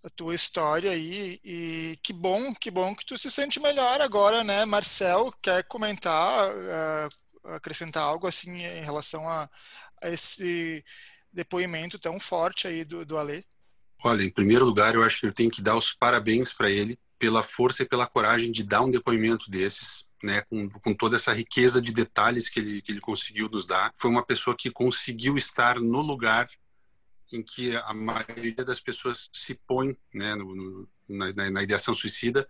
a 0.02 0.10
tua 0.10 0.34
história 0.34 0.90
aí 0.90 1.38
e 1.44 2.00
que 2.02 2.14
bom, 2.14 2.56
que 2.56 2.72
bom 2.72 2.96
que 2.96 3.06
tu 3.06 3.18
se 3.18 3.30
sente 3.30 3.60
melhor 3.60 4.00
agora, 4.00 4.46
né? 4.46 4.64
Marcel, 4.64 5.34
quer 5.42 5.66
comentar, 5.66 6.50
uh, 6.50 7.50
acrescentar 7.56 8.04
algo 8.04 8.26
assim 8.26 8.62
em 8.62 8.86
relação 8.86 9.28
a, 9.28 9.50
a, 10.02 10.10
esse 10.10 10.82
depoimento 11.30 12.00
tão 12.00 12.18
forte 12.18 12.70
aí 12.70 12.86
do, 12.86 13.06
do 13.06 13.18
Ale? 13.18 13.46
Olha, 14.02 14.24
em 14.24 14.32
primeiro 14.32 14.64
lugar, 14.64 14.96
eu 14.96 15.04
acho 15.04 15.20
que 15.20 15.26
eu 15.26 15.34
tenho 15.34 15.52
que 15.52 15.62
dar 15.62 15.76
os 15.76 15.92
parabéns 15.92 16.54
para 16.54 16.72
ele 16.72 16.98
pela 17.20 17.44
força 17.44 17.84
e 17.84 17.86
pela 17.86 18.08
coragem 18.08 18.50
de 18.50 18.64
dar 18.64 18.80
um 18.80 18.90
depoimento 18.90 19.52
desses 19.52 20.07
né, 20.24 20.42
com, 20.50 20.70
com, 20.70 20.94
toda 20.94 21.16
essa 21.16 21.34
riqueza 21.34 21.82
de 21.82 21.94
detalhes 21.94 22.50
que 22.50 22.60
ele, 22.60 22.82
que 22.82 22.92
ele 22.92 23.02
conseguiu 23.02 23.50
nos 23.50 23.66
dar. 23.66 23.92
Foi 23.96 24.10
uma 24.10 24.26
pessoa 24.26 24.56
que 24.58 24.72
conseguiu 24.72 25.36
estar 25.36 25.80
no 25.80 26.02
lugar 26.02 26.50
em 27.32 27.44
que 27.44 27.76
a 27.76 27.94
maioria 27.94 28.66
das 28.66 28.80
pessoas 28.80 29.30
se 29.32 29.56
põe 29.68 29.98
né, 30.14 30.36
no, 30.36 30.56
no, 30.56 30.90
na, 31.08 31.52
na, 31.52 31.64
ideação 31.64 31.94
suicida 31.94 32.48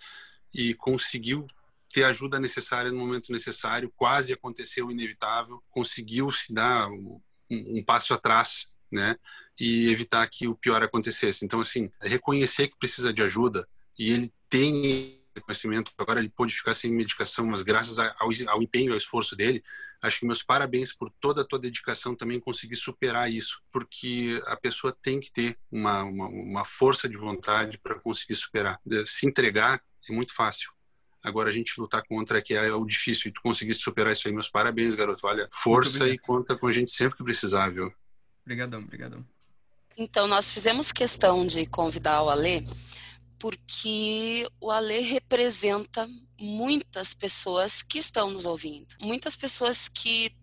e 0.53 0.73
conseguiu 0.75 1.47
ter 1.91 2.03
a 2.03 2.09
ajuda 2.09 2.39
necessária 2.39 2.91
no 2.91 2.97
momento 2.97 3.31
necessário, 3.31 3.91
quase 3.95 4.33
aconteceu 4.33 4.87
o 4.87 4.91
inevitável, 4.91 5.63
conseguiu 5.69 6.29
se 6.29 6.53
dar 6.53 6.87
um, 6.89 7.19
um 7.49 7.83
passo 7.83 8.13
atrás, 8.13 8.75
né, 8.91 9.17
e 9.59 9.89
evitar 9.89 10.27
que 10.27 10.47
o 10.47 10.55
pior 10.55 10.81
acontecesse. 10.83 11.43
Então, 11.43 11.59
assim, 11.59 11.89
reconhecer 12.01 12.67
que 12.67 12.77
precisa 12.77 13.11
de 13.11 13.21
ajuda 13.21 13.67
e 13.97 14.11
ele 14.11 14.31
tem 14.49 15.16
conhecimento, 15.41 15.91
agora 15.97 16.19
ele 16.19 16.29
pôde 16.29 16.53
ficar 16.53 16.73
sem 16.73 16.91
medicação, 16.91 17.45
mas 17.45 17.61
graças 17.61 17.99
ao, 17.99 18.13
ao 18.47 18.61
empenho, 18.61 18.91
ao 18.91 18.97
esforço 18.97 19.35
dele, 19.35 19.63
acho 20.01 20.19
que 20.19 20.25
meus 20.25 20.43
parabéns 20.43 20.95
por 20.95 21.09
toda 21.19 21.41
a 21.41 21.45
tua 21.45 21.59
dedicação 21.59 22.15
também 22.15 22.39
conseguir 22.39 22.75
superar 22.75 23.31
isso, 23.31 23.61
porque 23.71 24.41
a 24.47 24.55
pessoa 24.55 24.95
tem 25.01 25.19
que 25.19 25.31
ter 25.31 25.57
uma, 25.71 26.03
uma, 26.03 26.27
uma 26.27 26.65
força 26.65 27.07
de 27.07 27.17
vontade 27.17 27.77
para 27.79 27.99
conseguir 27.99 28.35
superar. 28.35 28.79
Se 29.05 29.27
entregar 29.27 29.81
é 30.09 30.13
muito 30.13 30.33
fácil. 30.33 30.71
Agora 31.23 31.49
a 31.49 31.53
gente 31.53 31.79
lutar 31.79 32.03
contra 32.07 32.41
que 32.41 32.53
é 32.53 32.71
o 32.71 32.85
difícil 32.85 33.29
e 33.29 33.31
tu 33.33 33.41
conseguiste 33.41 33.83
superar 33.83 34.13
isso 34.13 34.27
aí, 34.27 34.33
meus 34.33 34.49
parabéns, 34.49 34.95
garoto. 34.95 35.25
Olha, 35.27 35.49
força 35.51 36.07
e 36.07 36.17
conta 36.17 36.55
com 36.55 36.67
a 36.67 36.71
gente 36.71 36.91
sempre 36.91 37.17
que 37.17 37.23
precisar, 37.23 37.69
viu? 37.69 37.91
Obrigadão, 38.43 38.79
obrigadão. 38.81 39.25
Então, 39.97 40.27
nós 40.27 40.53
fizemos 40.53 40.91
questão 40.91 41.45
de 41.45 41.65
convidar 41.65 42.21
o 42.21 42.29
Alê 42.29 42.63
porque 43.39 44.47
o 44.59 44.71
Alê 44.71 45.01
representa 45.01 46.09
muitas 46.39 47.13
pessoas 47.13 47.81
que 47.81 47.97
estão 47.97 48.31
nos 48.31 48.45
ouvindo, 48.45 48.95
muitas 48.99 49.35
pessoas 49.35 49.87
que 49.87 50.35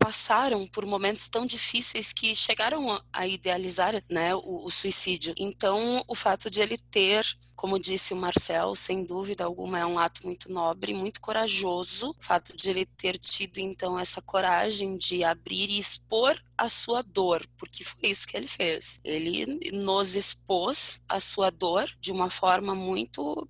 passaram 0.00 0.66
por 0.66 0.86
momentos 0.86 1.28
tão 1.28 1.44
difíceis 1.44 2.10
que 2.10 2.34
chegaram 2.34 2.98
a 3.12 3.26
idealizar 3.26 4.02
né, 4.10 4.34
o, 4.34 4.64
o, 4.64 4.70
suicídio. 4.70 5.34
Então, 5.36 6.02
o 6.08 6.14
fato 6.14 6.50
de 6.50 6.62
ele 6.62 6.78
ter, 6.78 7.22
como 7.54 7.78
disse 7.78 8.14
o 8.14 8.16
Marcel, 8.16 8.74
sem 8.74 9.04
dúvida 9.04 9.44
alguma, 9.44 9.78
é 9.78 9.84
um 9.84 9.98
ato 9.98 10.24
muito 10.24 10.50
nobre, 10.50 10.94
muito 10.94 11.20
corajoso. 11.20 12.16
O 12.18 12.24
fato 12.24 12.56
de 12.56 12.70
ele 12.70 12.86
ter 12.86 13.18
tido, 13.18 13.58
então, 13.58 13.98
essa 13.98 14.22
coragem 14.22 14.96
de 14.96 15.22
abrir 15.22 15.68
e 15.68 15.78
expor 15.78 16.42
a 16.56 16.70
sua 16.70 17.02
dor, 17.02 17.46
porque 17.58 17.84
foi 17.84 18.08
isso 18.08 18.26
que 18.26 18.38
ele 18.38 18.46
fez. 18.46 19.00
Ele 19.04 19.70
nos 19.70 20.16
expôs 20.16 21.04
a 21.10 21.20
sua 21.20 21.50
dor 21.50 21.90
de 22.00 22.10
uma 22.10 22.30
forma 22.30 22.74
muito 22.74 23.46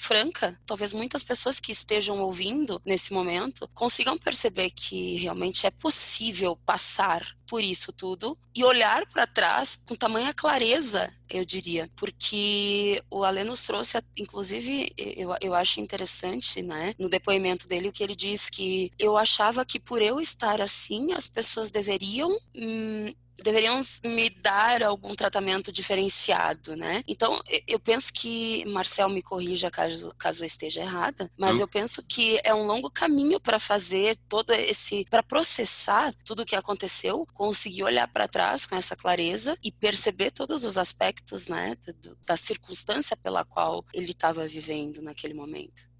franca, 0.00 0.58
talvez 0.66 0.92
muitas 0.92 1.22
pessoas 1.22 1.60
que 1.60 1.72
estejam 1.72 2.20
ouvindo 2.20 2.80
nesse 2.84 3.12
momento 3.12 3.68
consigam 3.74 4.16
perceber 4.16 4.70
que 4.70 5.16
realmente 5.16 5.66
é 5.66 5.70
possível 5.70 6.56
passar 6.64 7.22
por 7.46 7.64
isso 7.64 7.92
tudo 7.92 8.38
e 8.54 8.62
olhar 8.62 9.04
para 9.06 9.26
trás 9.26 9.82
com 9.86 9.96
tamanha 9.96 10.32
clareza, 10.32 11.12
eu 11.28 11.44
diria, 11.44 11.90
porque 11.96 13.02
o 13.10 13.24
Alê 13.24 13.42
nos 13.42 13.64
trouxe, 13.64 13.98
inclusive, 14.16 14.92
eu, 14.96 15.34
eu 15.40 15.54
acho 15.54 15.80
interessante, 15.80 16.62
né, 16.62 16.94
no 16.96 17.08
depoimento 17.08 17.66
dele, 17.66 17.88
o 17.88 17.92
que 17.92 18.04
ele 18.04 18.14
diz 18.14 18.48
que 18.48 18.92
eu 18.98 19.16
achava 19.16 19.64
que 19.64 19.80
por 19.80 20.00
eu 20.00 20.20
estar 20.20 20.60
assim, 20.60 21.12
as 21.12 21.26
pessoas 21.26 21.72
deveriam 21.72 22.30
hum, 22.54 23.12
deveriam 23.42 23.80
me 24.04 24.30
dar 24.30 24.82
algum 24.82 25.14
tratamento 25.14 25.72
diferenciado, 25.72 26.76
né? 26.76 27.02
Então, 27.06 27.42
eu 27.66 27.78
penso 27.78 28.12
que, 28.12 28.64
Marcel 28.66 29.08
me 29.08 29.22
corrija 29.22 29.70
caso, 29.70 30.12
caso 30.18 30.42
eu 30.42 30.46
esteja 30.46 30.80
errada, 30.80 31.30
mas 31.36 31.56
hum. 31.56 31.60
eu 31.60 31.68
penso 31.68 32.02
que 32.02 32.40
é 32.44 32.54
um 32.54 32.64
longo 32.66 32.90
caminho 32.90 33.40
para 33.40 33.58
fazer 33.58 34.16
todo 34.28 34.52
esse, 34.52 35.06
para 35.10 35.22
processar 35.22 36.14
tudo 36.24 36.42
o 36.42 36.46
que 36.46 36.56
aconteceu, 36.56 37.26
conseguir 37.34 37.84
olhar 37.84 38.08
para 38.08 38.28
trás 38.28 38.66
com 38.66 38.76
essa 38.76 38.96
clareza 38.96 39.56
e 39.62 39.70
perceber 39.70 40.30
todos 40.30 40.64
os 40.64 40.76
aspectos, 40.76 41.48
né, 41.48 41.76
da, 41.86 42.12
da 42.26 42.36
circunstância 42.36 43.16
pela 43.16 43.44
qual 43.44 43.84
ele 43.92 44.12
estava 44.12 44.46
vivendo 44.46 45.02
naquele 45.02 45.34
momento. 45.34 45.90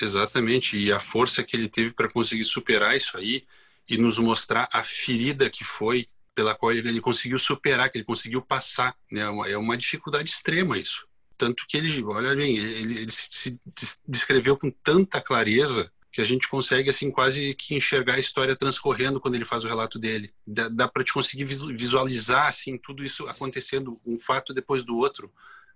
Exatamente, 0.00 0.76
e 0.76 0.92
a 0.92 0.98
força 0.98 1.42
que 1.42 1.56
ele 1.56 1.68
teve 1.68 1.92
para 1.92 2.10
conseguir 2.10 2.44
superar 2.44 2.96
isso 2.96 3.16
aí 3.16 3.46
e 3.88 3.96
nos 3.96 4.18
mostrar 4.18 4.68
a 4.72 4.82
ferida 4.82 5.48
que 5.48 5.62
foi 5.62 6.06
pela 6.34 6.54
qual 6.54 6.72
ele, 6.72 6.88
ele 6.88 7.00
conseguiu 7.00 7.38
superar, 7.38 7.90
que 7.90 7.98
ele 7.98 8.04
conseguiu 8.04 8.42
passar. 8.42 8.96
Né? 9.10 9.22
É, 9.22 9.52
é 9.52 9.58
uma 9.58 9.76
dificuldade 9.76 10.30
extrema 10.30 10.78
isso. 10.78 11.06
Tanto 11.36 11.64
que 11.68 11.76
ele, 11.76 12.02
olha 12.04 12.34
bem, 12.34 12.56
ele, 12.56 13.00
ele 13.00 13.10
se 13.10 13.60
descreveu 14.06 14.56
com 14.56 14.70
tanta 14.70 15.20
clareza 15.20 15.90
que 16.14 16.20
a 16.20 16.24
gente 16.24 16.46
consegue 16.46 16.88
assim 16.88 17.10
quase 17.10 17.54
que 17.54 17.74
enxergar 17.74 18.14
a 18.14 18.20
história 18.20 18.54
transcorrendo 18.54 19.20
quando 19.20 19.34
ele 19.34 19.44
faz 19.44 19.64
o 19.64 19.68
relato 19.68 19.98
dele. 19.98 20.32
Dá, 20.46 20.68
dá 20.68 20.86
para 20.86 21.02
te 21.02 21.12
conseguir 21.12 21.44
visualizar 21.44 22.46
assim 22.46 22.78
tudo 22.78 23.04
isso 23.04 23.26
acontecendo 23.26 23.98
um 24.06 24.16
fato 24.16 24.54
depois 24.54 24.84
do 24.84 24.96
outro, 24.96 25.32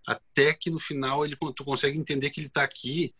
até 0.07 0.55
que 0.55 0.71
no 0.71 0.79
final 0.79 1.25
ele 1.25 1.37
tu 1.57 1.65
consegue 1.65 1.99
entender 1.99 2.31
que 2.31 2.39
ele 2.39 2.47
está 2.47 2.63
aqui 2.63 3.13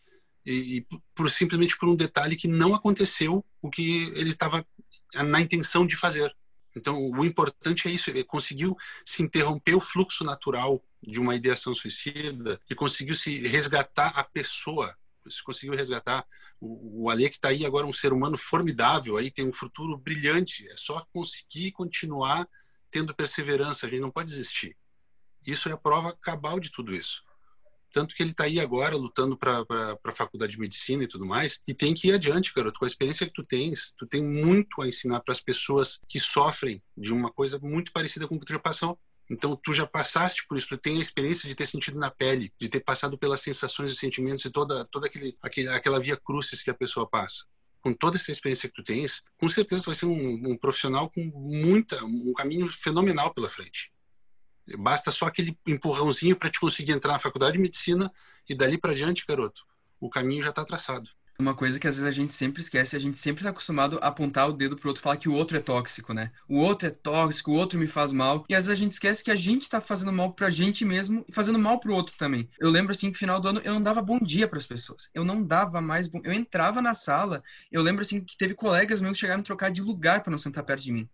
e, 0.45 0.77
e 0.77 0.85
por 1.13 1.29
simplesmente 1.29 1.77
por 1.77 1.89
um 1.89 1.95
detalhe 1.95 2.37
que 2.37 2.47
não 2.47 2.73
aconteceu 2.73 3.43
o 3.61 3.69
que 3.69 4.13
ele 4.15 4.29
estava 4.29 4.65
na 5.13 5.41
intenção 5.41 5.85
de 5.85 5.97
fazer. 5.97 6.33
Então, 6.75 7.09
o 7.09 7.25
importante 7.25 7.87
é 7.87 7.91
isso, 7.91 8.09
ele 8.09 8.23
conseguiu 8.23 8.77
se 9.05 9.23
interromper 9.23 9.75
o 9.75 9.79
fluxo 9.79 10.23
natural 10.23 10.83
de 11.01 11.19
uma 11.19 11.35
ideação 11.35 11.73
suicida 11.73 12.59
e 12.69 12.75
conseguiu 12.75 13.15
se 13.15 13.39
resgatar 13.47 14.09
a 14.15 14.23
pessoa, 14.23 14.95
se 15.27 15.43
conseguiu 15.43 15.75
resgatar 15.75 16.25
o, 16.59 17.07
o 17.09 17.15
que 17.15 17.23
está 17.23 17.49
aí 17.49 17.65
agora 17.65 17.85
um 17.85 17.93
ser 17.93 18.13
humano 18.13 18.37
formidável, 18.37 19.17
aí 19.17 19.31
tem 19.31 19.47
um 19.47 19.53
futuro 19.53 19.97
brilhante, 19.97 20.67
é 20.69 20.75
só 20.75 21.05
conseguir 21.11 21.71
continuar 21.71 22.47
tendo 22.91 23.15
perseverança, 23.15 23.85
a 23.85 23.89
gente 23.89 24.01
não 24.01 24.11
pode 24.11 24.29
desistir. 24.29 24.75
Isso 25.45 25.69
é 25.69 25.71
a 25.71 25.77
prova 25.77 26.15
cabal 26.21 26.59
de 26.59 26.71
tudo 26.71 26.93
isso. 26.93 27.23
Tanto 27.91 28.15
que 28.15 28.21
ele 28.21 28.31
está 28.31 28.45
aí 28.45 28.59
agora 28.59 28.95
lutando 28.95 29.37
para 29.37 29.65
a 30.03 30.11
faculdade 30.11 30.53
de 30.53 30.59
medicina 30.59 31.03
e 31.03 31.07
tudo 31.07 31.25
mais, 31.25 31.61
e 31.67 31.73
tem 31.73 31.93
que 31.93 32.07
ir 32.09 32.13
adiante, 32.13 32.53
garoto. 32.55 32.79
Com 32.79 32.85
a 32.85 32.87
experiência 32.87 33.25
que 33.25 33.33
tu 33.33 33.43
tens, 33.43 33.93
tu 33.97 34.05
tem 34.05 34.23
muito 34.23 34.81
a 34.81 34.87
ensinar 34.87 35.21
para 35.21 35.33
as 35.33 35.39
pessoas 35.39 35.99
que 36.07 36.19
sofrem 36.19 36.81
de 36.97 37.13
uma 37.13 37.31
coisa 37.31 37.59
muito 37.59 37.91
parecida 37.91 38.27
com 38.27 38.35
o 38.35 38.39
que 38.39 38.45
tu 38.45 38.53
já 38.53 38.59
passou. 38.59 38.97
Então, 39.29 39.55
tu 39.55 39.71
já 39.71 39.85
passaste 39.85 40.45
por 40.47 40.57
isso, 40.57 40.69
tu 40.69 40.77
tem 40.77 40.97
a 40.97 41.01
experiência 41.01 41.47
de 41.47 41.55
ter 41.55 41.67
sentido 41.67 41.99
na 41.99 42.09
pele, 42.09 42.51
de 42.59 42.67
ter 42.67 42.79
passado 42.79 43.17
pelas 43.17 43.41
sensações 43.41 43.91
e 43.91 43.95
sentimentos 43.95 44.43
e 44.43 44.49
toda, 44.49 44.85
toda 44.85 45.05
aquele, 45.05 45.37
aquele, 45.41 45.67
aquela 45.69 45.99
via 45.99 46.17
crucis 46.17 46.63
que 46.63 46.71
a 46.71 46.73
pessoa 46.73 47.07
passa. 47.07 47.45
Com 47.79 47.93
toda 47.93 48.17
essa 48.17 48.31
experiência 48.31 48.67
que 48.67 48.75
tu 48.75 48.83
tens, 48.83 49.23
com 49.37 49.47
certeza 49.47 49.83
tu 49.83 49.85
vai 49.85 49.95
ser 49.95 50.07
um, 50.07 50.51
um 50.51 50.57
profissional 50.57 51.09
com 51.09 51.23
muita, 51.23 52.03
um 52.03 52.33
caminho 52.33 52.67
fenomenal 52.67 53.31
pela 53.33 53.49
frente. 53.49 53.91
Basta 54.77 55.11
só 55.11 55.27
aquele 55.27 55.57
empurrãozinho 55.67 56.35
para 56.35 56.49
te 56.49 56.59
conseguir 56.59 56.91
entrar 56.91 57.13
na 57.13 57.19
faculdade 57.19 57.53
de 57.53 57.59
medicina 57.59 58.11
e 58.47 58.55
dali 58.55 58.77
para 58.77 58.93
diante, 58.93 59.25
garoto, 59.27 59.63
o 59.99 60.09
caminho 60.09 60.43
já 60.43 60.49
está 60.49 60.65
traçado. 60.65 61.09
Uma 61.39 61.55
coisa 61.55 61.79
que 61.79 61.87
às 61.87 61.95
vezes 61.95 62.05
a 62.05 62.11
gente 62.11 62.33
sempre 62.33 62.61
esquece, 62.61 62.97
a 62.97 62.99
gente 62.99 63.17
sempre 63.17 63.39
está 63.39 63.49
acostumado 63.51 63.97
a 64.01 64.07
apontar 64.07 64.49
o 64.49 64.51
dedo 64.51 64.75
pro 64.75 64.89
outro, 64.89 65.01
falar 65.01 65.15
que 65.15 65.29
o 65.29 65.33
outro 65.33 65.55
é 65.55 65.61
tóxico, 65.61 66.13
né? 66.13 66.33
O 66.49 66.59
outro 66.59 66.89
é 66.89 66.91
tóxico, 66.91 67.51
o 67.51 67.55
outro 67.55 67.79
me 67.79 67.87
faz 67.87 68.11
mal. 68.11 68.43
E 68.49 68.53
às 68.53 68.65
vezes 68.65 68.77
a 68.77 68.83
gente 68.83 68.91
esquece 68.91 69.23
que 69.23 69.31
a 69.31 69.37
gente 69.37 69.61
está 69.61 69.79
fazendo 69.79 70.11
mal 70.11 70.33
pra 70.33 70.49
gente 70.49 70.83
mesmo 70.83 71.23
e 71.29 71.31
fazendo 71.31 71.57
mal 71.57 71.79
pro 71.79 71.95
outro 71.95 72.13
também. 72.17 72.49
Eu 72.59 72.69
lembro 72.69 72.91
assim 72.91 73.07
que 73.07 73.13
no 73.13 73.19
final 73.19 73.39
do 73.39 73.47
ano 73.47 73.61
eu 73.63 73.73
não 73.73 73.81
dava 73.81 74.01
bom 74.01 74.19
dia 74.19 74.49
para 74.49 74.57
as 74.57 74.65
pessoas. 74.65 75.09
Eu 75.13 75.23
não 75.23 75.41
dava 75.41 75.79
mais 75.79 76.09
bom. 76.09 76.19
Eu 76.25 76.33
entrava 76.33 76.81
na 76.81 76.93
sala, 76.93 77.41
eu 77.71 77.81
lembro 77.81 78.01
assim 78.01 78.19
que 78.19 78.37
teve 78.37 78.53
colegas 78.53 78.99
meus 78.99 79.13
que 79.13 79.21
chegaram 79.21 79.39
a 79.39 79.45
trocar 79.45 79.71
de 79.71 79.81
lugar 79.81 80.21
para 80.21 80.31
não 80.31 80.37
sentar 80.37 80.65
perto 80.65 80.83
de 80.83 80.91
mim 80.91 81.09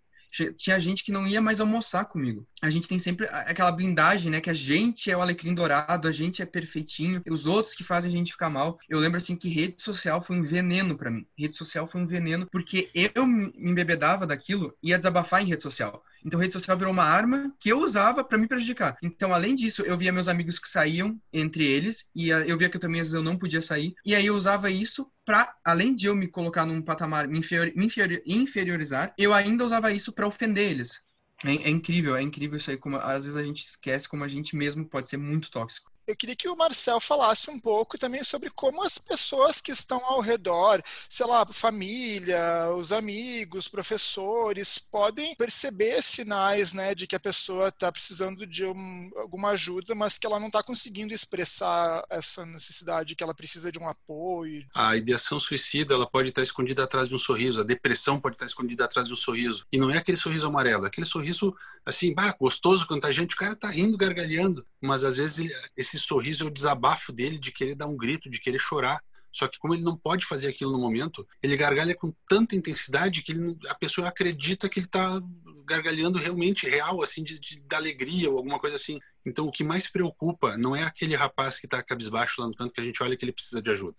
tinha 0.58 0.80
gente 0.80 1.04
que 1.04 1.12
não 1.12 1.26
ia 1.26 1.42
mais 1.42 1.62
almoçar 1.62 2.06
comigo. 2.06 2.46
A 2.66 2.70
gente 2.72 2.88
tem 2.88 2.98
sempre 2.98 3.28
aquela 3.30 3.72
blindagem, 3.72 4.32
né? 4.32 4.42
Que 4.42 4.50
a 4.50 4.54
gente 4.54 5.12
é 5.12 5.16
o 5.16 5.22
alecrim 5.22 5.54
dourado, 5.54 6.08
a 6.08 6.12
gente 6.12 6.42
é 6.42 6.46
perfeitinho, 6.48 7.22
os 7.30 7.46
outros 7.46 7.76
que 7.76 7.84
fazem 7.84 8.10
a 8.10 8.12
gente 8.12 8.32
ficar 8.32 8.50
mal. 8.50 8.80
Eu 8.90 9.00
lembro 9.00 9.18
assim 9.18 9.36
que 9.36 9.48
rede 9.48 9.80
social 9.80 10.20
foi 10.20 10.36
um 10.36 10.42
veneno 10.42 10.98
para 10.98 11.12
mim. 11.12 11.28
Rede 11.38 11.56
social 11.56 11.88
foi 11.88 12.02
um 12.02 12.08
veneno 12.08 12.48
porque 12.52 12.90
eu 13.14 13.28
me 13.28 13.54
embebedava 13.56 14.26
daquilo 14.26 14.76
e 14.82 14.90
ia 14.90 14.98
desabafar 14.98 15.44
em 15.44 15.46
rede 15.46 15.62
social. 15.62 16.04
Então, 16.26 16.40
rede 16.40 16.54
social 16.54 16.76
virou 16.76 16.92
uma 16.92 17.04
arma 17.04 17.54
que 17.60 17.70
eu 17.70 17.80
usava 17.80 18.24
para 18.24 18.40
me 18.40 18.48
prejudicar. 18.48 18.98
Então, 19.04 19.32
além 19.32 19.54
disso, 19.56 19.84
eu 19.84 19.96
via 19.96 20.12
meus 20.12 20.28
amigos 20.28 20.58
que 20.58 20.68
saíam 20.68 21.22
entre 21.32 21.64
eles 21.64 22.10
e 22.16 22.30
eu 22.30 22.58
via 22.58 22.68
que 22.68 22.78
eu 22.78 22.82
também 22.82 23.00
às 23.00 23.08
vezes 23.08 23.14
eu 23.14 23.22
não 23.22 23.38
podia 23.38 23.62
sair. 23.62 23.94
E 24.04 24.16
aí 24.16 24.26
eu 24.26 24.36
usava 24.36 24.72
isso 24.72 25.08
para, 25.24 25.54
além 25.64 25.96
de 25.96 26.08
eu 26.08 26.16
me 26.16 26.28
colocar 26.28 26.66
num 26.66 26.82
patamar, 26.82 27.28
me, 27.28 27.38
inferior, 27.38 27.72
me 27.76 27.88
inferiorizar, 28.26 29.14
eu 29.20 29.36
ainda 29.36 29.64
usava 29.64 29.92
isso 29.92 30.12
para 30.12 30.26
ofender 30.26 30.72
eles. 30.72 31.06
É, 31.46 31.56
é, 31.68 31.70
incrível, 31.70 32.16
é 32.16 32.22
incrível 32.22 32.58
isso 32.58 32.72
aí, 32.72 32.78
como 32.78 32.98
às 32.98 33.26
vezes 33.26 33.36
a 33.36 33.44
gente 33.44 33.64
esquece 33.64 34.10
como 34.10 34.24
a 34.24 34.28
gente 34.28 34.56
mesmo 34.56 34.88
pode 34.88 35.10
ser 35.10 35.18
muito 35.18 35.52
tóxico. 35.52 35.92
Eu 36.08 36.16
queria 36.16 36.36
que 36.36 36.48
o 36.48 36.56
Marcel 36.56 37.00
falasse 37.00 37.50
um 37.50 37.60
pouco 37.60 37.98
também 37.98 38.24
sobre 38.24 38.52
como 38.52 38.84
as 38.84 39.00
pessoas 39.00 39.60
que 39.60 39.72
estão 39.72 40.04
ao 40.06 40.22
redor, 40.22 40.84
sei 41.10 41.26
lá, 41.26 41.46
família, 41.48 42.70
os 42.78 42.92
amigos, 42.92 43.68
professores, 43.68 44.78
podem 44.78 45.36
perceber 45.36 46.04
sinais 46.04 46.74
né, 46.74 46.94
de 46.94 47.08
que 47.08 47.16
a 47.16 47.20
pessoa 47.20 47.70
está 47.70 47.92
precisando 47.92 48.46
de 48.46 48.66
um, 48.66 49.10
alguma 49.16 49.50
ajuda, 49.50 49.96
mas 49.96 50.18
que 50.18 50.28
ela 50.28 50.40
não 50.40 50.48
está 50.48 50.62
conseguindo 50.62 51.14
expressar 51.14 52.06
essa 52.10 52.46
necessidade, 52.46 53.16
que 53.16 53.24
ela 53.24 53.34
precisa 53.34 53.72
de 53.72 53.80
um 53.80 53.90
apoio. 53.90 54.64
A 54.76 54.96
ideação 54.96 55.40
suicida 55.40 55.96
ela 55.96 56.06
pode 56.06 56.30
estar 56.30 56.44
escondida 56.44 56.84
atrás 56.84 57.10
de 57.10 57.16
um 57.16 57.20
sorriso, 57.20 57.62
a 57.62 57.64
depressão 57.64 58.20
pode 58.20 58.36
estar 58.36 58.46
escondida 58.46 58.86
atrás 58.86 59.08
de 59.08 59.14
um 59.14 59.18
sorriso. 59.18 59.66
E 59.72 59.78
não 59.80 59.90
é 59.90 59.98
aquele 59.98 60.18
sorriso 60.18 60.46
amarelo, 60.46 60.86
é 60.86 60.88
aquele 60.88 61.08
sorriso 61.08 61.56
assim, 61.86 62.14
bah, 62.14 62.36
gostoso, 62.40 62.88
contagiante, 62.88 63.36
o 63.36 63.38
cara 63.38 63.54
está 63.54 63.70
rindo, 63.70 63.98
gargalhando, 63.98 64.66
mas 64.82 65.04
às 65.04 65.16
vezes 65.18 65.52
esse 65.78 65.95
sorriso 66.00 66.44
é 66.44 66.48
o 66.48 66.52
desabafo 66.52 67.12
dele 67.12 67.38
de 67.38 67.52
querer 67.52 67.76
dar 67.76 67.88
um 67.88 67.98
grito, 67.98 68.30
de 68.30 68.40
querer 68.40 68.60
chorar. 68.60 69.02
Só 69.32 69.50
que 69.50 69.60
como 69.60 69.74
ele 69.74 69.84
não 69.84 69.98
pode 69.98 70.26
fazer 70.26 70.48
aquilo 70.48 70.72
no 70.72 70.80
momento, 70.80 71.28
ele 71.44 71.58
gargalha 71.58 71.94
com 71.94 72.14
tanta 72.28 72.56
intensidade 72.56 73.22
que 73.22 73.34
ele, 73.34 73.58
a 73.68 73.76
pessoa 73.76 74.08
acredita 74.08 74.70
que 74.70 74.80
ele 74.80 74.86
está 74.86 75.22
gargalhando 75.66 76.18
realmente 76.18 76.70
real, 76.70 77.04
assim, 77.04 77.22
de, 77.22 77.38
de, 77.38 77.60
de, 77.60 77.76
alegria 77.76 78.30
ou 78.30 78.38
alguma 78.38 78.60
coisa 78.60 78.78
assim. 78.78 78.98
Então, 79.26 79.46
o 79.46 79.52
que 79.52 79.64
mais 79.64 79.88
preocupa 79.88 80.56
não 80.56 80.74
é 80.74 80.84
aquele 80.84 81.16
rapaz 81.16 81.60
que 81.60 81.66
está 81.66 81.84
cabisbaixo 81.84 82.40
lá 82.40 82.48
no 82.48 82.56
canto 82.56 82.74
que 82.74 82.80
a 82.80 82.84
gente 82.84 83.04
olha 83.04 83.18
que 83.18 83.26
ele 83.26 83.34
precisa 83.34 83.62
de 83.62 83.70
ajuda. 83.70 83.98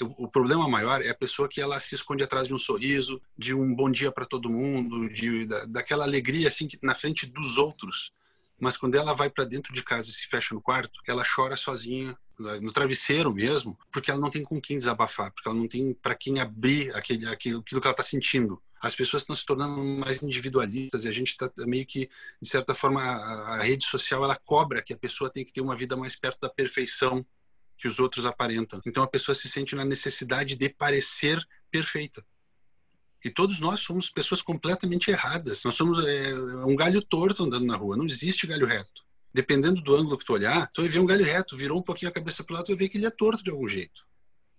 O, 0.00 0.24
o 0.24 0.30
problema 0.30 0.68
maior 0.68 1.00
é 1.00 1.08
a 1.08 1.14
pessoa 1.14 1.48
que 1.48 1.60
ela 1.60 1.80
se 1.80 1.94
esconde 1.94 2.24
atrás 2.24 2.46
de 2.46 2.52
um 2.52 2.58
sorriso, 2.58 3.22
de 3.38 3.54
um 3.54 3.74
bom 3.74 3.90
dia 3.90 4.12
para 4.12 4.26
todo 4.26 4.50
mundo, 4.50 5.08
de 5.08 5.46
da, 5.46 5.64
daquela 5.64 6.04
alegria 6.04 6.48
assim 6.48 6.68
na 6.82 6.94
frente 6.94 7.26
dos 7.26 7.56
outros 7.56 8.12
mas 8.62 8.76
quando 8.76 8.94
ela 8.94 9.12
vai 9.12 9.28
para 9.28 9.44
dentro 9.44 9.74
de 9.74 9.82
casa 9.82 10.08
e 10.08 10.12
se 10.12 10.28
fecha 10.28 10.54
no 10.54 10.62
quarto, 10.62 11.00
ela 11.04 11.24
chora 11.24 11.56
sozinha, 11.56 12.16
no 12.60 12.70
travesseiro 12.70 13.34
mesmo, 13.34 13.76
porque 13.90 14.08
ela 14.08 14.20
não 14.20 14.30
tem 14.30 14.44
com 14.44 14.60
quem 14.60 14.78
desabafar, 14.78 15.32
porque 15.32 15.48
ela 15.48 15.58
não 15.58 15.66
tem 15.66 15.92
para 15.94 16.14
quem 16.14 16.38
abrir 16.38 16.94
aquele, 16.94 17.26
aquilo, 17.26 17.58
aquilo 17.58 17.80
que 17.80 17.86
ela 17.88 17.92
está 17.92 18.04
sentindo. 18.04 18.62
As 18.80 18.94
pessoas 18.94 19.24
estão 19.24 19.34
se 19.34 19.44
tornando 19.44 19.82
mais 19.82 20.22
individualistas 20.22 21.04
e 21.04 21.08
a 21.08 21.12
gente 21.12 21.30
está 21.30 21.50
meio 21.66 21.84
que, 21.84 22.08
de 22.40 22.48
certa 22.48 22.72
forma, 22.72 23.02
a, 23.02 23.56
a 23.56 23.62
rede 23.64 23.84
social 23.84 24.22
ela 24.22 24.36
cobra 24.36 24.80
que 24.80 24.92
a 24.92 24.98
pessoa 24.98 25.28
tem 25.28 25.44
que 25.44 25.52
ter 25.52 25.60
uma 25.60 25.74
vida 25.74 25.96
mais 25.96 26.14
perto 26.14 26.38
da 26.42 26.48
perfeição 26.48 27.26
que 27.76 27.88
os 27.88 27.98
outros 27.98 28.24
aparentam. 28.24 28.80
Então 28.86 29.02
a 29.02 29.08
pessoa 29.08 29.34
se 29.34 29.48
sente 29.48 29.74
na 29.74 29.84
necessidade 29.84 30.54
de 30.54 30.68
parecer 30.68 31.44
perfeita. 31.68 32.24
E 33.24 33.30
todos 33.30 33.60
nós 33.60 33.80
somos 33.80 34.10
pessoas 34.10 34.42
completamente 34.42 35.10
erradas. 35.10 35.62
Nós 35.64 35.74
somos 35.74 36.04
é, 36.04 36.34
um 36.66 36.74
galho 36.74 37.00
torto 37.00 37.44
andando 37.44 37.66
na 37.66 37.76
rua. 37.76 37.96
Não 37.96 38.06
existe 38.06 38.46
galho 38.46 38.66
reto. 38.66 39.02
Dependendo 39.32 39.80
do 39.80 39.94
ângulo 39.94 40.18
que 40.18 40.24
tu 40.24 40.32
olhar, 40.32 40.70
tu 40.72 40.82
vai 40.82 40.90
ver 40.90 40.98
um 40.98 41.06
galho 41.06 41.24
reto, 41.24 41.56
virou 41.56 41.78
um 41.78 41.82
pouquinho 41.82 42.10
a 42.10 42.14
cabeça 42.14 42.44
para 42.44 42.52
o 42.52 42.56
lado, 42.56 42.66
tu 42.66 42.68
vai 42.68 42.76
ver 42.76 42.88
que 42.88 42.98
ele 42.98 43.06
é 43.06 43.10
torto 43.10 43.42
de 43.42 43.50
algum 43.50 43.66
jeito. 43.66 44.04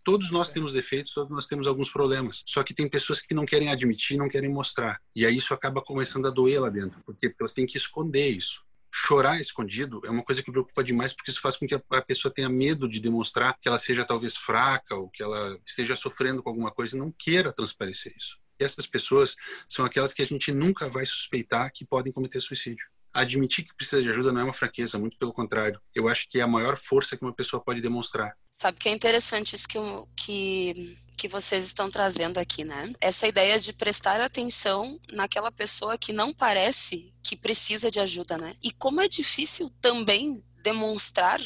Todos 0.03 0.31
nós 0.31 0.49
temos 0.49 0.73
defeitos, 0.73 1.13
todos 1.13 1.31
nós 1.31 1.47
temos 1.47 1.67
alguns 1.67 1.89
problemas. 1.89 2.43
Só 2.45 2.63
que 2.63 2.73
tem 2.73 2.89
pessoas 2.89 3.21
que 3.21 3.33
não 3.33 3.45
querem 3.45 3.69
admitir, 3.69 4.17
não 4.17 4.27
querem 4.27 4.49
mostrar. 4.49 4.99
E 5.15 5.25
aí 5.25 5.37
isso 5.37 5.53
acaba 5.53 5.81
começando 5.81 6.27
a 6.27 6.31
doer 6.31 6.61
lá 6.61 6.69
dentro. 6.69 6.99
Por 7.05 7.15
quê? 7.15 7.29
Porque 7.29 7.43
elas 7.43 7.53
têm 7.53 7.65
que 7.65 7.77
esconder 7.77 8.29
isso 8.29 8.63
chorar 8.95 9.41
escondido 9.41 10.01
é 10.05 10.11
uma 10.11 10.21
coisa 10.21 10.43
que 10.43 10.51
preocupa 10.51 10.83
demais 10.83 11.11
porque 11.11 11.31
isso 11.31 11.41
faz 11.41 11.55
com 11.55 11.65
que 11.65 11.73
a 11.73 12.01
pessoa 12.03 12.31
tenha 12.31 12.47
medo 12.47 12.87
de 12.87 12.99
demonstrar 12.99 13.57
que 13.59 13.67
ela 13.67 13.79
seja 13.79 14.05
talvez 14.05 14.37
fraca 14.37 14.93
ou 14.93 15.09
que 15.09 15.23
ela 15.23 15.59
esteja 15.65 15.95
sofrendo 15.95 16.43
com 16.43 16.49
alguma 16.49 16.69
coisa 16.69 16.95
e 16.95 16.99
não 16.99 17.11
queira 17.11 17.51
transparecer 17.51 18.13
isso 18.15 18.37
essas 18.59 18.85
pessoas 18.85 19.35
são 19.67 19.85
aquelas 19.85 20.13
que 20.13 20.21
a 20.21 20.25
gente 20.25 20.51
nunca 20.51 20.89
vai 20.89 21.05
suspeitar 21.05 21.71
que 21.73 21.85
podem 21.85 22.13
cometer 22.13 22.39
suicídio. 22.39 22.87
Admitir 23.13 23.63
que 23.63 23.75
precisa 23.75 24.01
de 24.01 24.09
ajuda 24.09 24.31
não 24.31 24.41
é 24.41 24.43
uma 24.45 24.53
fraqueza, 24.53 24.97
muito 24.97 25.17
pelo 25.17 25.33
contrário. 25.33 25.79
Eu 25.93 26.07
acho 26.07 26.27
que 26.27 26.39
é 26.39 26.41
a 26.41 26.47
maior 26.47 26.75
força 26.75 27.15
que 27.15 27.23
uma 27.23 27.33
pessoa 27.33 27.63
pode 27.63 27.81
demonstrar. 27.81 28.35
Sabe 28.53 28.79
que 28.79 28.89
é 28.89 28.91
interessante 28.91 29.55
isso 29.55 29.67
que, 29.67 29.77
que, 30.15 30.97
que 31.17 31.27
vocês 31.27 31.65
estão 31.65 31.89
trazendo 31.89 32.39
aqui, 32.39 32.63
né? 32.63 32.91
Essa 32.99 33.27
ideia 33.27 33.59
de 33.59 33.73
prestar 33.73 34.19
atenção 34.19 34.99
naquela 35.11 35.51
pessoa 35.51 35.97
que 35.97 36.11
não 36.11 36.33
parece 36.33 37.13
que 37.21 37.35
precisa 37.35 37.91
de 37.91 37.99
ajuda, 37.99 38.37
né? 38.37 38.55
E 38.63 38.71
como 38.71 39.01
é 39.01 39.07
difícil 39.07 39.69
também 39.81 40.43
demonstrar 40.63 41.41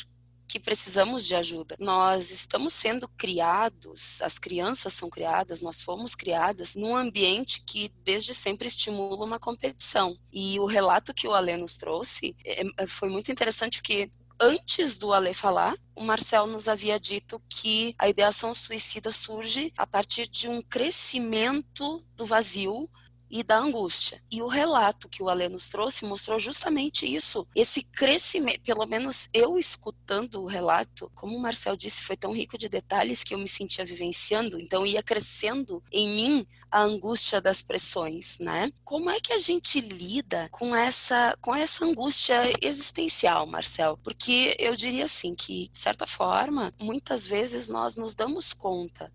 que 0.57 0.63
precisamos 0.63 1.25
de 1.25 1.35
ajuda. 1.35 1.75
Nós 1.79 2.31
estamos 2.31 2.73
sendo 2.73 3.07
criados, 3.09 4.21
as 4.21 4.39
crianças 4.39 4.93
são 4.93 5.09
criadas, 5.09 5.61
nós 5.61 5.81
fomos 5.81 6.15
criadas 6.15 6.75
num 6.75 6.95
ambiente 6.95 7.63
que 7.63 7.91
desde 8.03 8.33
sempre 8.33 8.67
estimula 8.67 9.23
uma 9.23 9.39
competição. 9.39 10.17
E 10.33 10.59
o 10.59 10.65
relato 10.65 11.13
que 11.13 11.27
o 11.27 11.33
Alê 11.33 11.55
nos 11.57 11.77
trouxe 11.77 12.35
é, 12.43 12.63
é, 12.77 12.87
foi 12.87 13.09
muito 13.09 13.31
interessante 13.31 13.79
porque 13.79 14.09
antes 14.39 14.97
do 14.97 15.13
Ale 15.13 15.33
falar, 15.33 15.75
o 15.95 16.03
Marcel 16.03 16.47
nos 16.47 16.67
havia 16.67 16.99
dito 16.99 17.41
que 17.49 17.95
a 17.97 18.09
ideação 18.09 18.53
suicida 18.53 19.11
surge 19.11 19.71
a 19.77 19.85
partir 19.85 20.27
de 20.27 20.47
um 20.47 20.61
crescimento 20.61 22.03
do 22.15 22.25
vazio 22.25 22.89
e 23.29 23.43
da 23.43 23.57
angústia. 23.57 24.21
E 24.31 24.41
o 24.41 24.47
relato 24.47 25.09
que 25.09 25.21
o 25.21 25.29
Alê 25.29 25.49
nos 25.49 25.69
trouxe 25.69 26.05
mostrou 26.05 26.39
justamente 26.39 27.05
isso. 27.05 27.47
Esse 27.55 27.83
crescimento, 27.83 28.61
pelo 28.61 28.85
menos 28.85 29.29
eu 29.33 29.57
escutando 29.57 30.41
o 30.41 30.45
relato, 30.45 31.11
como 31.15 31.35
o 31.35 31.41
Marcel 31.41 31.75
disse, 31.75 32.03
foi 32.03 32.15
tão 32.15 32.31
rico 32.31 32.57
de 32.57 32.69
detalhes 32.69 33.23
que 33.23 33.33
eu 33.33 33.37
me 33.37 33.47
sentia 33.47 33.85
vivenciando, 33.85 34.59
então 34.59 34.85
ia 34.85 35.03
crescendo 35.03 35.83
em 35.91 36.09
mim 36.09 36.47
a 36.69 36.81
angústia 36.81 37.39
das 37.39 37.61
pressões, 37.61 38.37
né? 38.39 38.71
Como 38.83 39.09
é 39.09 39.19
que 39.19 39.33
a 39.33 39.37
gente 39.37 39.79
lida 39.79 40.49
com 40.51 40.75
essa 40.75 41.37
com 41.41 41.55
essa 41.55 41.85
angústia 41.85 42.41
existencial, 42.61 43.47
Marcel? 43.47 43.97
Porque 44.03 44.55
eu 44.59 44.75
diria 44.75 45.05
assim 45.05 45.33
que 45.33 45.69
de 45.69 45.77
certa 45.77 46.05
forma, 46.05 46.73
muitas 46.79 47.25
vezes 47.25 47.69
nós 47.69 47.95
nos 47.95 48.15
damos 48.15 48.53
conta 48.53 49.11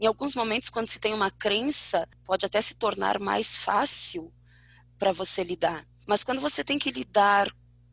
em 0.00 0.06
alguns 0.06 0.34
momentos, 0.34 0.68
quando 0.70 0.86
se 0.86 1.00
tem 1.00 1.12
uma 1.12 1.30
crença, 1.30 2.08
pode 2.24 2.46
até 2.46 2.60
se 2.60 2.76
tornar 2.76 3.18
mais 3.18 3.56
fácil 3.56 4.32
para 4.98 5.12
você 5.12 5.42
lidar. 5.42 5.86
Mas 6.06 6.22
quando 6.22 6.40
você 6.40 6.62
tem 6.62 6.78
que 6.78 6.90
lidar 6.90 7.50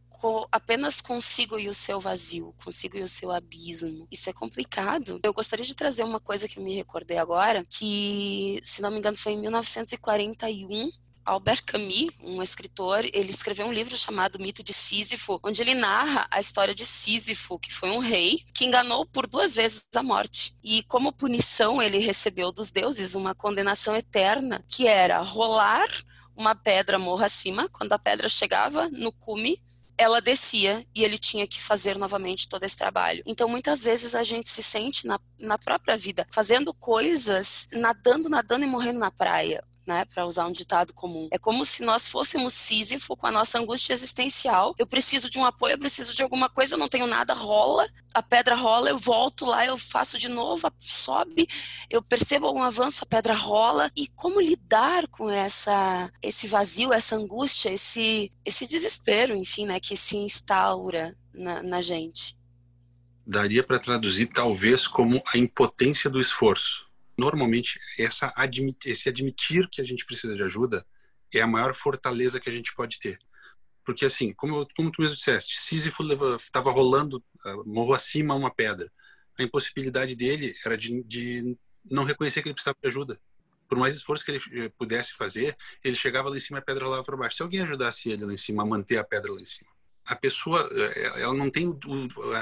com, 0.09 0.47
apenas 0.51 1.01
consigo 1.01 1.59
e 1.59 1.67
o 1.67 1.73
seu 1.73 1.99
vazio, 1.99 2.53
consigo 2.63 2.97
e 2.97 3.03
o 3.03 3.07
seu 3.07 3.31
abismo, 3.31 4.07
isso 4.11 4.29
é 4.29 4.33
complicado. 4.33 5.19
Eu 5.23 5.33
gostaria 5.33 5.65
de 5.65 5.75
trazer 5.75 6.03
uma 6.03 6.19
coisa 6.19 6.47
que 6.47 6.59
eu 6.59 6.63
me 6.63 6.75
recordei 6.75 7.17
agora, 7.17 7.65
que, 7.65 8.59
se 8.63 8.81
não 8.81 8.91
me 8.91 8.99
engano, 8.99 9.17
foi 9.17 9.33
em 9.33 9.41
1941, 9.41 10.89
Albert 11.26 11.63
Camus, 11.65 12.09
um 12.21 12.41
escritor, 12.43 13.03
ele 13.11 13.32
escreveu 13.32 13.65
um 13.65 13.73
livro 13.73 13.97
chamado 13.97 14.38
Mito 14.38 14.61
de 14.61 14.71
Sísifo, 14.71 15.39
onde 15.43 15.59
ele 15.61 15.73
narra 15.73 16.28
a 16.30 16.39
história 16.39 16.76
de 16.76 16.86
Sísifo, 16.86 17.57
que 17.57 17.73
foi 17.73 17.89
um 17.89 17.97
rei 17.97 18.43
que 18.53 18.63
enganou 18.63 19.05
por 19.07 19.26
duas 19.26 19.55
vezes 19.55 19.84
a 19.95 20.03
morte. 20.03 20.55
E 20.63 20.84
como 20.84 21.11
punição, 21.11 21.82
ele 21.82 21.97
recebeu 21.97 22.51
dos 22.51 22.69
deuses 22.69 23.15
uma 23.15 23.34
condenação 23.34 23.95
eterna, 23.95 24.63
que 24.69 24.88
era 24.88 25.19
rolar 25.19 25.88
uma 26.38 26.53
pedra 26.53 26.99
morra 26.99 27.26
acima, 27.26 27.67
quando 27.69 27.93
a 27.93 27.99
pedra 27.99 28.30
chegava 28.30 28.88
no 28.89 29.11
cume, 29.11 29.59
ela 29.97 30.21
descia 30.21 30.86
e 30.93 31.03
ele 31.03 31.17
tinha 31.17 31.47
que 31.47 31.61
fazer 31.61 31.97
novamente 31.97 32.49
todo 32.49 32.63
esse 32.63 32.78
trabalho. 32.78 33.23
Então, 33.26 33.47
muitas 33.47 33.82
vezes 33.82 34.13
a 34.13 34.23
gente 34.23 34.49
se 34.49 34.61
sente 34.61 35.07
na, 35.07 35.17
na 35.39 35.57
própria 35.57 35.97
vida 35.97 36.28
fazendo 36.30 36.73
coisas, 36.73 37.69
nadando, 37.71 38.30
nadando 38.30 38.65
e 38.65 38.67
morrendo 38.67 38.99
na 38.99 39.09
praia 39.09 39.63
né, 39.86 40.05
para 40.05 40.25
usar 40.25 40.47
um 40.47 40.51
ditado 40.51 40.93
comum. 40.93 41.27
É 41.31 41.38
como 41.38 41.63
se 41.63 41.83
nós 41.83 42.07
fôssemos 42.07 42.53
Sísifo 42.53 43.15
com 43.15 43.27
a 43.27 43.31
nossa 43.31 43.59
angústia 43.59 43.93
existencial. 43.93 44.73
Eu 44.77 44.88
preciso 44.88 45.29
de 45.29 45.38
um 45.38 45.45
apoio, 45.45 45.73
eu 45.73 45.79
preciso 45.79 46.15
de 46.15 46.23
alguma 46.23 46.49
coisa, 46.49 46.75
eu 46.75 46.79
não 46.79 46.89
tenho 46.89 47.05
nada, 47.05 47.33
rola, 47.33 47.88
a 48.13 48.23
pedra 48.23 48.55
rola, 48.55 48.89
eu 48.89 48.97
volto 48.97 49.45
lá, 49.45 49.65
eu 49.65 49.77
faço 49.77 50.17
de 50.17 50.27
novo, 50.27 50.71
sobe, 50.79 51.47
eu 51.89 52.01
percebo 52.01 52.47
algum 52.47 52.63
avanço, 52.63 53.03
a 53.03 53.07
pedra 53.07 53.33
rola. 53.33 53.91
E 53.95 54.07
como 54.07 54.41
lidar 54.41 55.07
com 55.07 55.29
essa 55.29 56.09
esse 56.21 56.47
vazio, 56.47 56.93
essa 56.93 57.15
angústia, 57.15 57.71
esse 57.71 58.31
esse 58.43 58.65
desespero, 58.65 59.36
enfim, 59.36 59.65
né, 59.65 59.79
que 59.79 59.95
se 59.95 60.17
instaura 60.17 61.15
na, 61.33 61.61
na 61.61 61.81
gente? 61.81 62.36
Daria 63.27 63.63
para 63.63 63.79
traduzir 63.79 64.27
talvez 64.27 64.88
como 64.88 65.21
a 65.33 65.38
impotência 65.38 66.09
do 66.09 66.19
esforço 66.19 66.86
normalmente 67.18 67.80
essa 67.97 68.34
admit, 68.36 68.78
esse 68.86 69.09
admitir 69.09 69.70
que 69.70 69.82
a 69.82 69.86
gente 69.86 70.05
precisa 70.05 70.36
de 70.36 70.43
ajuda 70.43 70.86
é 71.34 71.41
a 71.41 71.47
maior 71.47 71.76
fortaleza 71.76 72.39
que 72.39 72.49
a 72.49 72.53
gente 72.53 72.74
pode 72.76 72.99
ter. 72.99 73.20
Porque 73.84 74.05
assim, 74.05 74.34
como, 74.34 74.68
como 74.76 74.91
tu 74.91 75.01
mesmo 75.01 75.16
disseste, 75.16 75.59
Sísifo 75.59 76.03
estava 76.38 76.72
rolando 76.72 77.24
uh, 77.45 77.63
morro 77.70 77.93
acima 77.93 78.36
uma 78.36 78.53
pedra. 78.53 78.91
A 79.38 79.43
impossibilidade 79.43 80.16
dele 80.16 80.55
era 80.66 80.76
de, 80.76 81.03
de 81.03 81.57
não 81.89 82.03
reconhecer 82.03 82.41
que 82.41 82.47
ele 82.47 82.55
precisava 82.55 82.78
de 82.82 82.88
ajuda. 82.88 83.20
Por 83.68 83.78
mais 83.78 83.95
esforço 83.95 84.24
que 84.24 84.32
ele 84.32 84.41
eh, 84.53 84.70
pudesse 84.78 85.13
fazer, 85.13 85.55
ele 85.84 85.95
chegava 85.95 86.30
lá 86.30 86.38
em 86.38 86.39
cima 86.39 86.59
e 86.59 86.61
a 86.61 86.63
pedra 86.63 86.86
rolava 86.86 87.03
para 87.03 87.18
baixo. 87.18 87.38
Se 87.38 87.41
alguém 87.41 87.61
ajudasse 87.61 88.09
ele 88.09 88.24
lá 88.24 88.32
em 88.32 88.38
cima 88.38 88.61
a 88.61 88.66
manter 88.66 88.97
a 88.97 89.03
pedra 89.03 89.32
lá 89.32 89.39
em 89.39 89.45
cima, 89.45 89.70
a 90.05 90.16
pessoa 90.16 90.70
eh, 90.72 91.22
ela 91.22 91.34
não 91.34 91.49
tem 91.49 91.78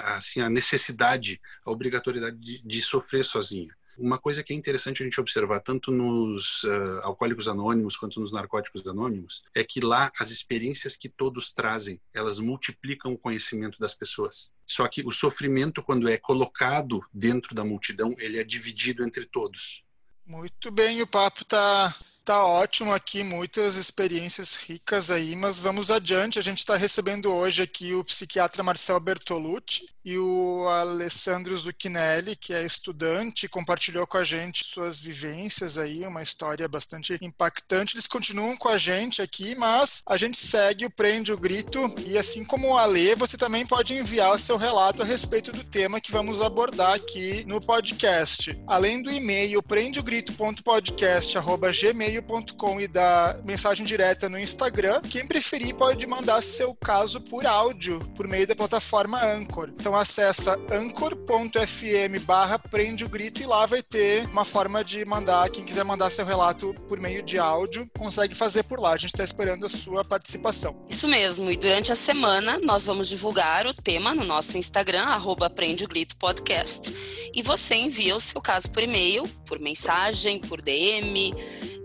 assim 0.03 0.41
a 0.41 0.49
necessidade, 0.49 1.39
a 1.65 1.71
obrigatoriedade 1.71 2.37
de, 2.37 2.61
de 2.61 2.81
sofrer 2.81 3.23
sozinha. 3.23 3.73
Uma 3.97 4.17
coisa 4.17 4.43
que 4.43 4.53
é 4.53 4.55
interessante 4.55 5.01
a 5.01 5.05
gente 5.05 5.19
observar, 5.19 5.59
tanto 5.59 5.91
nos 5.91 6.63
uh, 6.63 6.99
alcoólicos 7.03 7.47
anônimos 7.47 7.95
quanto 7.95 8.19
nos 8.19 8.31
narcóticos 8.31 8.85
anônimos, 8.87 9.43
é 9.53 9.63
que 9.63 9.79
lá 9.79 10.11
as 10.19 10.31
experiências 10.31 10.95
que 10.95 11.09
todos 11.09 11.51
trazem, 11.51 12.01
elas 12.13 12.39
multiplicam 12.39 13.13
o 13.13 13.17
conhecimento 13.17 13.79
das 13.79 13.93
pessoas. 13.93 14.51
Só 14.65 14.87
que 14.87 15.05
o 15.05 15.11
sofrimento, 15.11 15.83
quando 15.83 16.09
é 16.09 16.17
colocado 16.17 17.01
dentro 17.13 17.53
da 17.53 17.63
multidão, 17.63 18.15
ele 18.17 18.39
é 18.39 18.43
dividido 18.43 19.03
entre 19.03 19.25
todos. 19.25 19.83
Muito 20.25 20.71
bem, 20.71 21.01
o 21.01 21.07
papo 21.07 21.41
está 21.41 21.93
Tá 22.25 22.45
ótimo 22.45 22.93
aqui, 22.93 23.21
muitas 23.21 23.75
experiências 23.75 24.55
ricas 24.55 25.11
aí, 25.11 25.35
mas 25.35 25.59
vamos 25.59 25.91
adiante. 25.91 26.39
A 26.39 26.41
gente 26.41 26.59
está 26.59 26.77
recebendo 26.77 27.29
hoje 27.29 27.61
aqui 27.61 27.93
o 27.93 28.01
psiquiatra 28.01 28.63
Marcel 28.63 28.97
Bertolucci 28.97 29.89
e 30.05 30.17
o 30.17 30.65
Alessandro 30.69 31.53
Zucchinelli, 31.55 32.37
que 32.37 32.53
é 32.53 32.63
estudante, 32.63 33.49
compartilhou 33.49 34.07
com 34.07 34.17
a 34.17 34.23
gente 34.23 34.63
suas 34.63 35.01
vivências 35.01 35.77
aí, 35.77 36.07
uma 36.07 36.21
história 36.21 36.65
bastante 36.65 37.17
impactante. 37.21 37.95
Eles 37.95 38.07
continuam 38.07 38.55
com 38.55 38.69
a 38.69 38.77
gente 38.77 39.21
aqui, 39.21 39.53
mas 39.55 40.01
a 40.07 40.15
gente 40.15 40.37
segue 40.37 40.85
o 40.85 40.89
Prende 40.89 41.33
o 41.33 41.37
Grito 41.37 41.93
e 42.05 42.17
assim 42.17 42.45
como 42.45 42.69
o 42.69 42.77
Ale, 42.77 43.15
você 43.15 43.35
também 43.37 43.65
pode 43.65 43.95
enviar 43.95 44.33
o 44.33 44.39
seu 44.39 44.55
relato 44.55 45.01
a 45.01 45.05
respeito 45.05 45.51
do 45.51 45.63
tema 45.63 45.99
que 45.99 46.11
vamos 46.11 46.41
abordar 46.41 46.93
aqui 46.93 47.43
no 47.45 47.59
podcast. 47.59 48.57
Além 48.65 49.01
do 49.01 49.11
e-mail 49.11 49.61
prendeogrito.podcast@gmail 49.61 52.12
gmail.com 52.13 52.79
e 52.79 52.87
da 52.87 53.39
mensagem 53.43 53.85
direta 53.85 54.29
no 54.29 54.39
Instagram. 54.39 55.01
Quem 55.01 55.25
preferir 55.25 55.73
pode 55.75 56.05
mandar 56.05 56.41
seu 56.41 56.75
caso 56.75 57.21
por 57.21 57.45
áudio 57.45 57.99
por 58.15 58.27
meio 58.27 58.45
da 58.45 58.55
plataforma 58.55 59.23
Anchor. 59.23 59.69
Então 59.69 59.95
acessa 59.95 60.57
anchor.fm 60.71 62.19
barra 62.25 62.59
prende 62.59 63.03
o 63.05 63.09
grito 63.09 63.41
e 63.41 63.45
lá 63.45 63.65
vai 63.65 63.81
ter 63.81 64.25
uma 64.27 64.45
forma 64.45 64.83
de 64.83 65.03
mandar, 65.05 65.49
quem 65.49 65.63
quiser 65.63 65.83
mandar 65.83 66.09
seu 66.09 66.25
relato 66.25 66.73
por 66.87 66.99
meio 66.99 67.23
de 67.23 67.39
áudio, 67.39 67.89
consegue 67.97 68.35
fazer 68.35 68.63
por 68.63 68.79
lá. 68.79 68.91
A 68.91 68.97
gente 68.97 69.13
está 69.13 69.23
esperando 69.23 69.65
a 69.65 69.69
sua 69.69 70.03
participação. 70.03 70.85
Isso 70.89 71.07
mesmo, 71.07 71.51
e 71.51 71.57
durante 71.57 71.91
a 71.91 71.95
semana 71.95 72.59
nós 72.59 72.85
vamos 72.85 73.07
divulgar 73.07 73.65
o 73.65 73.73
tema 73.73 74.13
no 74.13 74.23
nosso 74.23 74.57
Instagram, 74.57 75.03
arroba 75.03 75.49
Prende 75.49 75.83
o 75.83 75.87
Grito 75.87 76.17
Podcast. 76.17 76.93
E 77.33 77.41
você 77.41 77.75
envia 77.75 78.15
o 78.15 78.19
seu 78.19 78.41
caso 78.41 78.69
por 78.71 78.83
e-mail, 78.83 79.27
por 79.45 79.59
mensagem, 79.59 80.39
por 80.39 80.61
DM, 80.61 81.33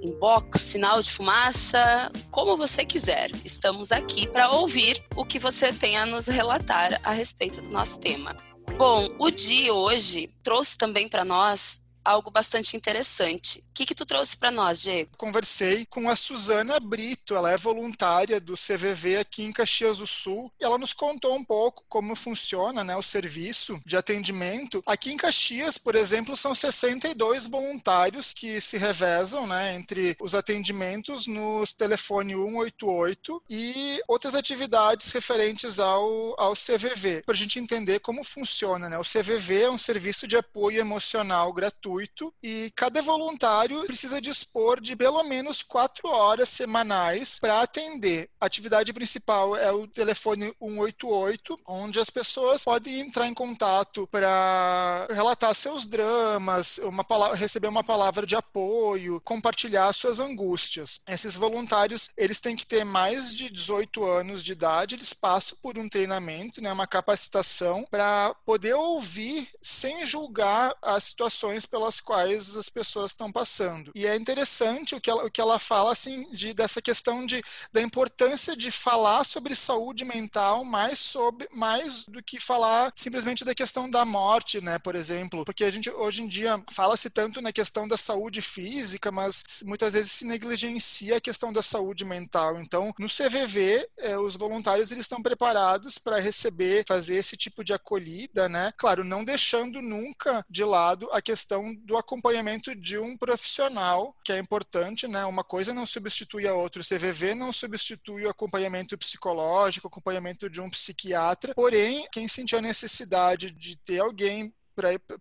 inbox, 0.02 0.60
sinal 0.60 1.02
de 1.02 1.10
fumaça, 1.10 2.10
como 2.30 2.56
você 2.56 2.84
quiser. 2.84 3.30
Estamos 3.44 3.92
aqui 3.92 4.26
para 4.28 4.50
ouvir 4.50 5.02
o 5.16 5.24
que 5.24 5.38
você 5.38 5.72
tem 5.72 5.96
a 5.96 6.06
nos 6.06 6.26
relatar 6.26 7.00
a 7.02 7.12
respeito 7.12 7.60
do 7.60 7.70
nosso 7.70 8.00
tema. 8.00 8.36
Bom, 8.76 9.08
o 9.18 9.30
dia 9.30 9.72
hoje 9.74 10.30
trouxe 10.42 10.76
também 10.78 11.08
para 11.08 11.24
nós 11.24 11.87
algo 12.04 12.30
bastante 12.30 12.76
interessante. 12.76 13.58
O 13.58 13.62
que, 13.74 13.86
que 13.86 13.94
tu 13.94 14.06
trouxe 14.06 14.36
para 14.36 14.50
nós, 14.50 14.80
Diego? 14.80 15.10
Conversei 15.16 15.86
com 15.86 16.08
a 16.08 16.16
Suzana 16.16 16.80
Brito, 16.80 17.34
ela 17.34 17.50
é 17.50 17.56
voluntária 17.56 18.40
do 18.40 18.54
CVV 18.54 19.18
aqui 19.18 19.42
em 19.42 19.52
Caxias 19.52 19.98
do 19.98 20.06
Sul, 20.06 20.52
e 20.60 20.64
ela 20.64 20.78
nos 20.78 20.92
contou 20.92 21.34
um 21.36 21.44
pouco 21.44 21.84
como 21.88 22.16
funciona 22.16 22.82
né, 22.82 22.96
o 22.96 23.02
serviço 23.02 23.80
de 23.84 23.96
atendimento. 23.96 24.82
Aqui 24.86 25.12
em 25.12 25.16
Caxias, 25.16 25.78
por 25.78 25.94
exemplo, 25.94 26.36
são 26.36 26.54
62 26.54 27.46
voluntários 27.46 28.32
que 28.32 28.60
se 28.60 28.78
revezam 28.78 29.46
né, 29.46 29.76
entre 29.76 30.16
os 30.20 30.34
atendimentos 30.34 31.26
nos 31.26 31.72
telefone 31.72 32.34
188 32.34 33.42
e 33.50 34.00
outras 34.08 34.34
atividades 34.34 35.10
referentes 35.12 35.78
ao, 35.78 36.34
ao 36.40 36.54
CVV, 36.54 37.22
para 37.24 37.34
a 37.34 37.38
gente 37.38 37.58
entender 37.58 38.00
como 38.00 38.24
funciona. 38.24 38.88
Né? 38.88 38.98
O 38.98 39.02
CVV 39.02 39.62
é 39.62 39.70
um 39.70 39.78
serviço 39.78 40.26
de 40.26 40.36
apoio 40.36 40.80
emocional 40.80 41.52
gratuito 41.52 41.87
gratuito 41.88 42.32
e 42.42 42.70
cada 42.76 43.00
voluntário 43.00 43.84
precisa 43.86 44.20
dispor 44.20 44.80
de 44.80 44.94
pelo 44.94 45.22
menos 45.22 45.62
quatro 45.62 46.08
horas 46.08 46.48
semanais 46.48 47.38
para 47.38 47.62
atender. 47.62 48.28
A 48.40 48.46
atividade 48.46 48.92
principal 48.92 49.56
é 49.56 49.72
o 49.72 49.86
telefone 49.86 50.52
188, 50.60 51.58
onde 51.66 51.98
as 51.98 52.10
pessoas 52.10 52.64
podem 52.64 53.00
entrar 53.00 53.26
em 53.26 53.34
contato 53.34 54.06
para 54.08 55.06
relatar 55.10 55.54
seus 55.54 55.86
dramas, 55.86 56.78
uma 56.78 57.04
palavra, 57.04 57.36
receber 57.36 57.68
uma 57.68 57.84
palavra 57.84 58.26
de 58.26 58.36
apoio, 58.36 59.20
compartilhar 59.22 59.92
suas 59.92 60.20
angústias. 60.20 61.00
Esses 61.08 61.34
voluntários, 61.34 62.10
eles 62.16 62.40
têm 62.40 62.54
que 62.54 62.66
ter 62.66 62.84
mais 62.84 63.34
de 63.34 63.50
18 63.50 64.04
anos 64.04 64.44
de 64.44 64.52
idade, 64.52 64.94
eles 64.94 65.12
passam 65.12 65.58
por 65.62 65.78
um 65.78 65.88
treinamento, 65.88 66.60
né, 66.60 66.72
uma 66.72 66.86
capacitação 66.86 67.84
para 67.90 68.34
poder 68.44 68.74
ouvir 68.74 69.48
sem 69.62 70.04
julgar 70.04 70.74
as 70.82 71.04
situações 71.04 71.64
pelas 71.66 71.77
pelas 71.78 72.00
quais 72.00 72.56
as 72.56 72.68
pessoas 72.68 73.12
estão 73.12 73.30
passando. 73.30 73.92
E 73.94 74.04
é 74.04 74.16
interessante 74.16 74.96
o 74.96 75.00
que 75.00 75.08
ela, 75.08 75.24
o 75.24 75.30
que 75.30 75.40
ela 75.40 75.60
fala 75.60 75.92
assim 75.92 76.28
de 76.32 76.52
dessa 76.52 76.82
questão 76.82 77.24
de 77.24 77.40
da 77.72 77.80
importância 77.80 78.56
de 78.56 78.70
falar 78.72 79.22
sobre 79.22 79.54
saúde 79.54 80.04
mental 80.04 80.64
mais 80.64 80.98
sobre 80.98 81.48
mais 81.52 82.04
do 82.04 82.20
que 82.20 82.40
falar 82.40 82.90
simplesmente 82.96 83.44
da 83.44 83.54
questão 83.54 83.88
da 83.88 84.04
morte, 84.04 84.60
né, 84.60 84.78
por 84.78 84.96
exemplo, 84.96 85.44
porque 85.44 85.62
a 85.62 85.70
gente 85.70 85.88
hoje 85.88 86.22
em 86.24 86.26
dia 86.26 86.60
fala-se 86.72 87.10
tanto 87.10 87.40
na 87.40 87.52
questão 87.52 87.86
da 87.86 87.96
saúde 87.96 88.42
física, 88.42 89.12
mas 89.12 89.62
muitas 89.64 89.92
vezes 89.92 90.10
se 90.10 90.24
negligencia 90.24 91.18
a 91.18 91.20
questão 91.20 91.52
da 91.52 91.62
saúde 91.62 92.04
mental. 92.04 92.60
Então, 92.60 92.92
no 92.98 93.06
CVV, 93.06 93.88
eh, 93.98 94.18
os 94.18 94.36
voluntários 94.36 94.90
eles 94.90 95.04
estão 95.04 95.22
preparados 95.22 95.96
para 95.98 96.18
receber, 96.18 96.84
fazer 96.88 97.16
esse 97.16 97.36
tipo 97.36 97.62
de 97.62 97.72
acolhida, 97.72 98.48
né? 98.48 98.72
Claro, 98.76 99.04
não 99.04 99.24
deixando 99.24 99.80
nunca 99.80 100.44
de 100.50 100.64
lado 100.64 101.08
a 101.12 101.22
questão 101.22 101.67
do 101.74 101.96
acompanhamento 101.96 102.74
de 102.74 102.98
um 102.98 103.16
profissional, 103.16 104.14
que 104.24 104.32
é 104.32 104.38
importante, 104.38 105.06
né? 105.06 105.24
Uma 105.24 105.44
coisa 105.44 105.74
não 105.74 105.86
substitui 105.86 106.46
a 106.46 106.54
outra. 106.54 106.80
O 106.80 106.84
CVV 106.84 107.34
não 107.34 107.52
substitui 107.52 108.26
o 108.26 108.30
acompanhamento 108.30 108.96
psicológico, 108.96 109.86
o 109.86 109.90
acompanhamento 109.90 110.48
de 110.50 110.60
um 110.60 110.70
psiquiatra. 110.70 111.54
Porém, 111.54 112.06
quem 112.12 112.28
sentir 112.28 112.56
a 112.56 112.62
necessidade 112.62 113.50
de 113.50 113.76
ter 113.76 114.00
alguém 114.00 114.52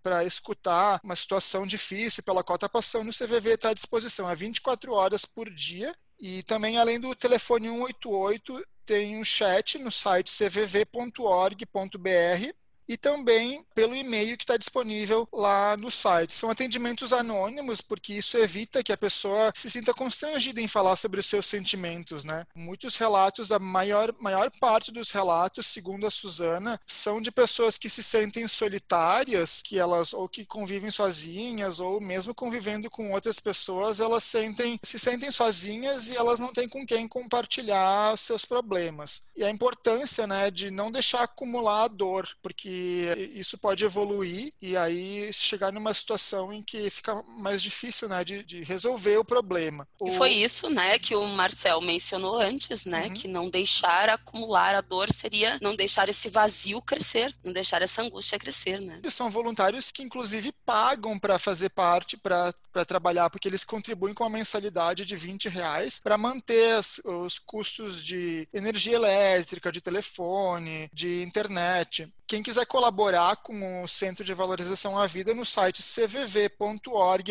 para 0.03 0.23
escutar 0.23 0.99
uma 1.03 1.15
situação 1.15 1.65
difícil 1.65 2.23
pela 2.23 2.43
qual 2.43 2.55
está 2.55 2.69
passando, 2.69 3.09
o 3.09 3.13
CVV 3.13 3.53
está 3.53 3.69
à 3.69 3.73
disposição, 3.73 4.29
é 4.29 4.35
24 4.35 4.93
horas 4.93 5.25
por 5.25 5.49
dia. 5.49 5.93
E 6.19 6.43
também, 6.43 6.77
além 6.77 6.99
do 6.99 7.15
telefone 7.15 7.67
188, 7.67 8.63
tem 8.85 9.17
um 9.17 9.23
chat 9.23 9.77
no 9.77 9.91
site 9.91 10.31
cvv.org.br 10.31 11.67
e 12.87 12.97
também 12.97 13.65
pelo 13.75 13.95
e-mail 13.95 14.37
que 14.37 14.43
está 14.43 14.57
disponível 14.57 15.27
lá 15.31 15.75
no 15.77 15.91
site. 15.91 16.33
São 16.33 16.49
atendimentos 16.49 17.13
anônimos, 17.13 17.81
porque 17.81 18.13
isso 18.13 18.37
evita 18.37 18.83
que 18.83 18.91
a 18.91 18.97
pessoa 18.97 19.51
se 19.53 19.69
sinta 19.69 19.93
constrangida 19.93 20.61
em 20.61 20.67
falar 20.67 20.95
sobre 20.95 21.19
os 21.19 21.25
seus 21.25 21.45
sentimentos, 21.45 22.23
né? 22.23 22.45
Muitos 22.55 22.95
relatos, 22.95 23.51
a 23.51 23.59
maior, 23.59 24.13
maior 24.19 24.49
parte 24.59 24.91
dos 24.91 25.11
relatos, 25.11 25.67
segundo 25.67 26.07
a 26.07 26.11
Suzana, 26.11 26.79
são 26.85 27.21
de 27.21 27.31
pessoas 27.31 27.77
que 27.77 27.89
se 27.89 28.01
sentem 28.01 28.47
solitárias, 28.47 29.61
que 29.61 29.77
elas 29.77 30.13
ou 30.13 30.27
que 30.29 30.45
convivem 30.45 30.89
sozinhas, 30.89 31.79
ou 31.79 31.99
mesmo 31.99 32.33
convivendo 32.33 32.89
com 32.89 33.11
outras 33.11 33.39
pessoas, 33.39 33.99
elas 33.99 34.23
sentem, 34.23 34.79
se 34.83 34.97
sentem 34.97 35.29
sozinhas 35.29 36.09
e 36.09 36.15
elas 36.15 36.39
não 36.39 36.53
têm 36.53 36.67
com 36.67 36.85
quem 36.85 37.07
compartilhar 37.07 38.17
seus 38.17 38.45
problemas. 38.45 39.23
E 39.35 39.43
a 39.43 39.49
importância, 39.49 40.25
né, 40.25 40.49
de 40.49 40.71
não 40.71 40.91
deixar 40.91 41.23
acumular 41.23 41.83
a 41.83 41.87
dor, 41.87 42.27
porque 42.41 42.76
isso 43.33 43.57
pode 43.57 43.83
evoluir 43.83 44.53
e 44.61 44.75
aí 44.75 45.31
chegar 45.31 45.71
numa 45.71 45.93
situação 45.93 46.51
em 46.51 46.61
que 46.61 46.89
fica 46.89 47.23
mais 47.23 47.61
difícil, 47.61 48.09
né, 48.09 48.23
de, 48.23 48.43
de 48.43 48.63
resolver 48.63 49.17
o 49.17 49.25
problema. 49.25 49.87
E 50.01 50.11
foi 50.11 50.31
isso, 50.31 50.69
né, 50.69 50.97
que 50.99 51.15
o 51.15 51.25
Marcel 51.27 51.81
mencionou 51.81 52.39
antes, 52.39 52.85
né, 52.85 53.07
uhum. 53.07 53.13
que 53.13 53.27
não 53.27 53.49
deixar 53.49 54.09
acumular 54.09 54.75
a 54.75 54.81
dor 54.81 55.11
seria 55.13 55.57
não 55.61 55.75
deixar 55.75 56.09
esse 56.09 56.29
vazio 56.29 56.81
crescer, 56.81 57.33
não 57.43 57.53
deixar 57.53 57.81
essa 57.81 58.01
angústia 58.01 58.39
crescer, 58.39 58.79
né. 58.79 58.99
E 59.03 59.11
são 59.11 59.29
voluntários 59.29 59.91
que 59.91 60.03
inclusive 60.03 60.51
pagam 60.65 61.17
para 61.17 61.39
fazer 61.39 61.69
parte, 61.69 62.17
para 62.17 62.53
trabalhar, 62.85 63.29
porque 63.29 63.47
eles 63.47 63.63
contribuem 63.63 64.13
com 64.13 64.23
uma 64.23 64.29
mensalidade 64.29 65.05
de 65.05 65.15
20 65.15 65.49
reais 65.49 65.99
para 65.99 66.17
manter 66.17 66.75
as, 66.75 66.99
os 67.03 67.39
custos 67.39 68.03
de 68.03 68.47
energia 68.53 68.95
elétrica, 68.95 69.71
de 69.71 69.81
telefone, 69.81 70.89
de 70.93 71.23
internet. 71.23 72.07
Quem 72.27 72.43
quiser 72.43 72.65
colaborar 72.67 73.37
com 73.37 73.83
o 73.83 73.87
Centro 73.87 74.23
de 74.23 74.33
Valorização 74.33 74.97
à 74.97 75.07
Vida 75.07 75.33
no 75.33 75.45
site 75.45 75.81
cvv.org.br 75.81 77.27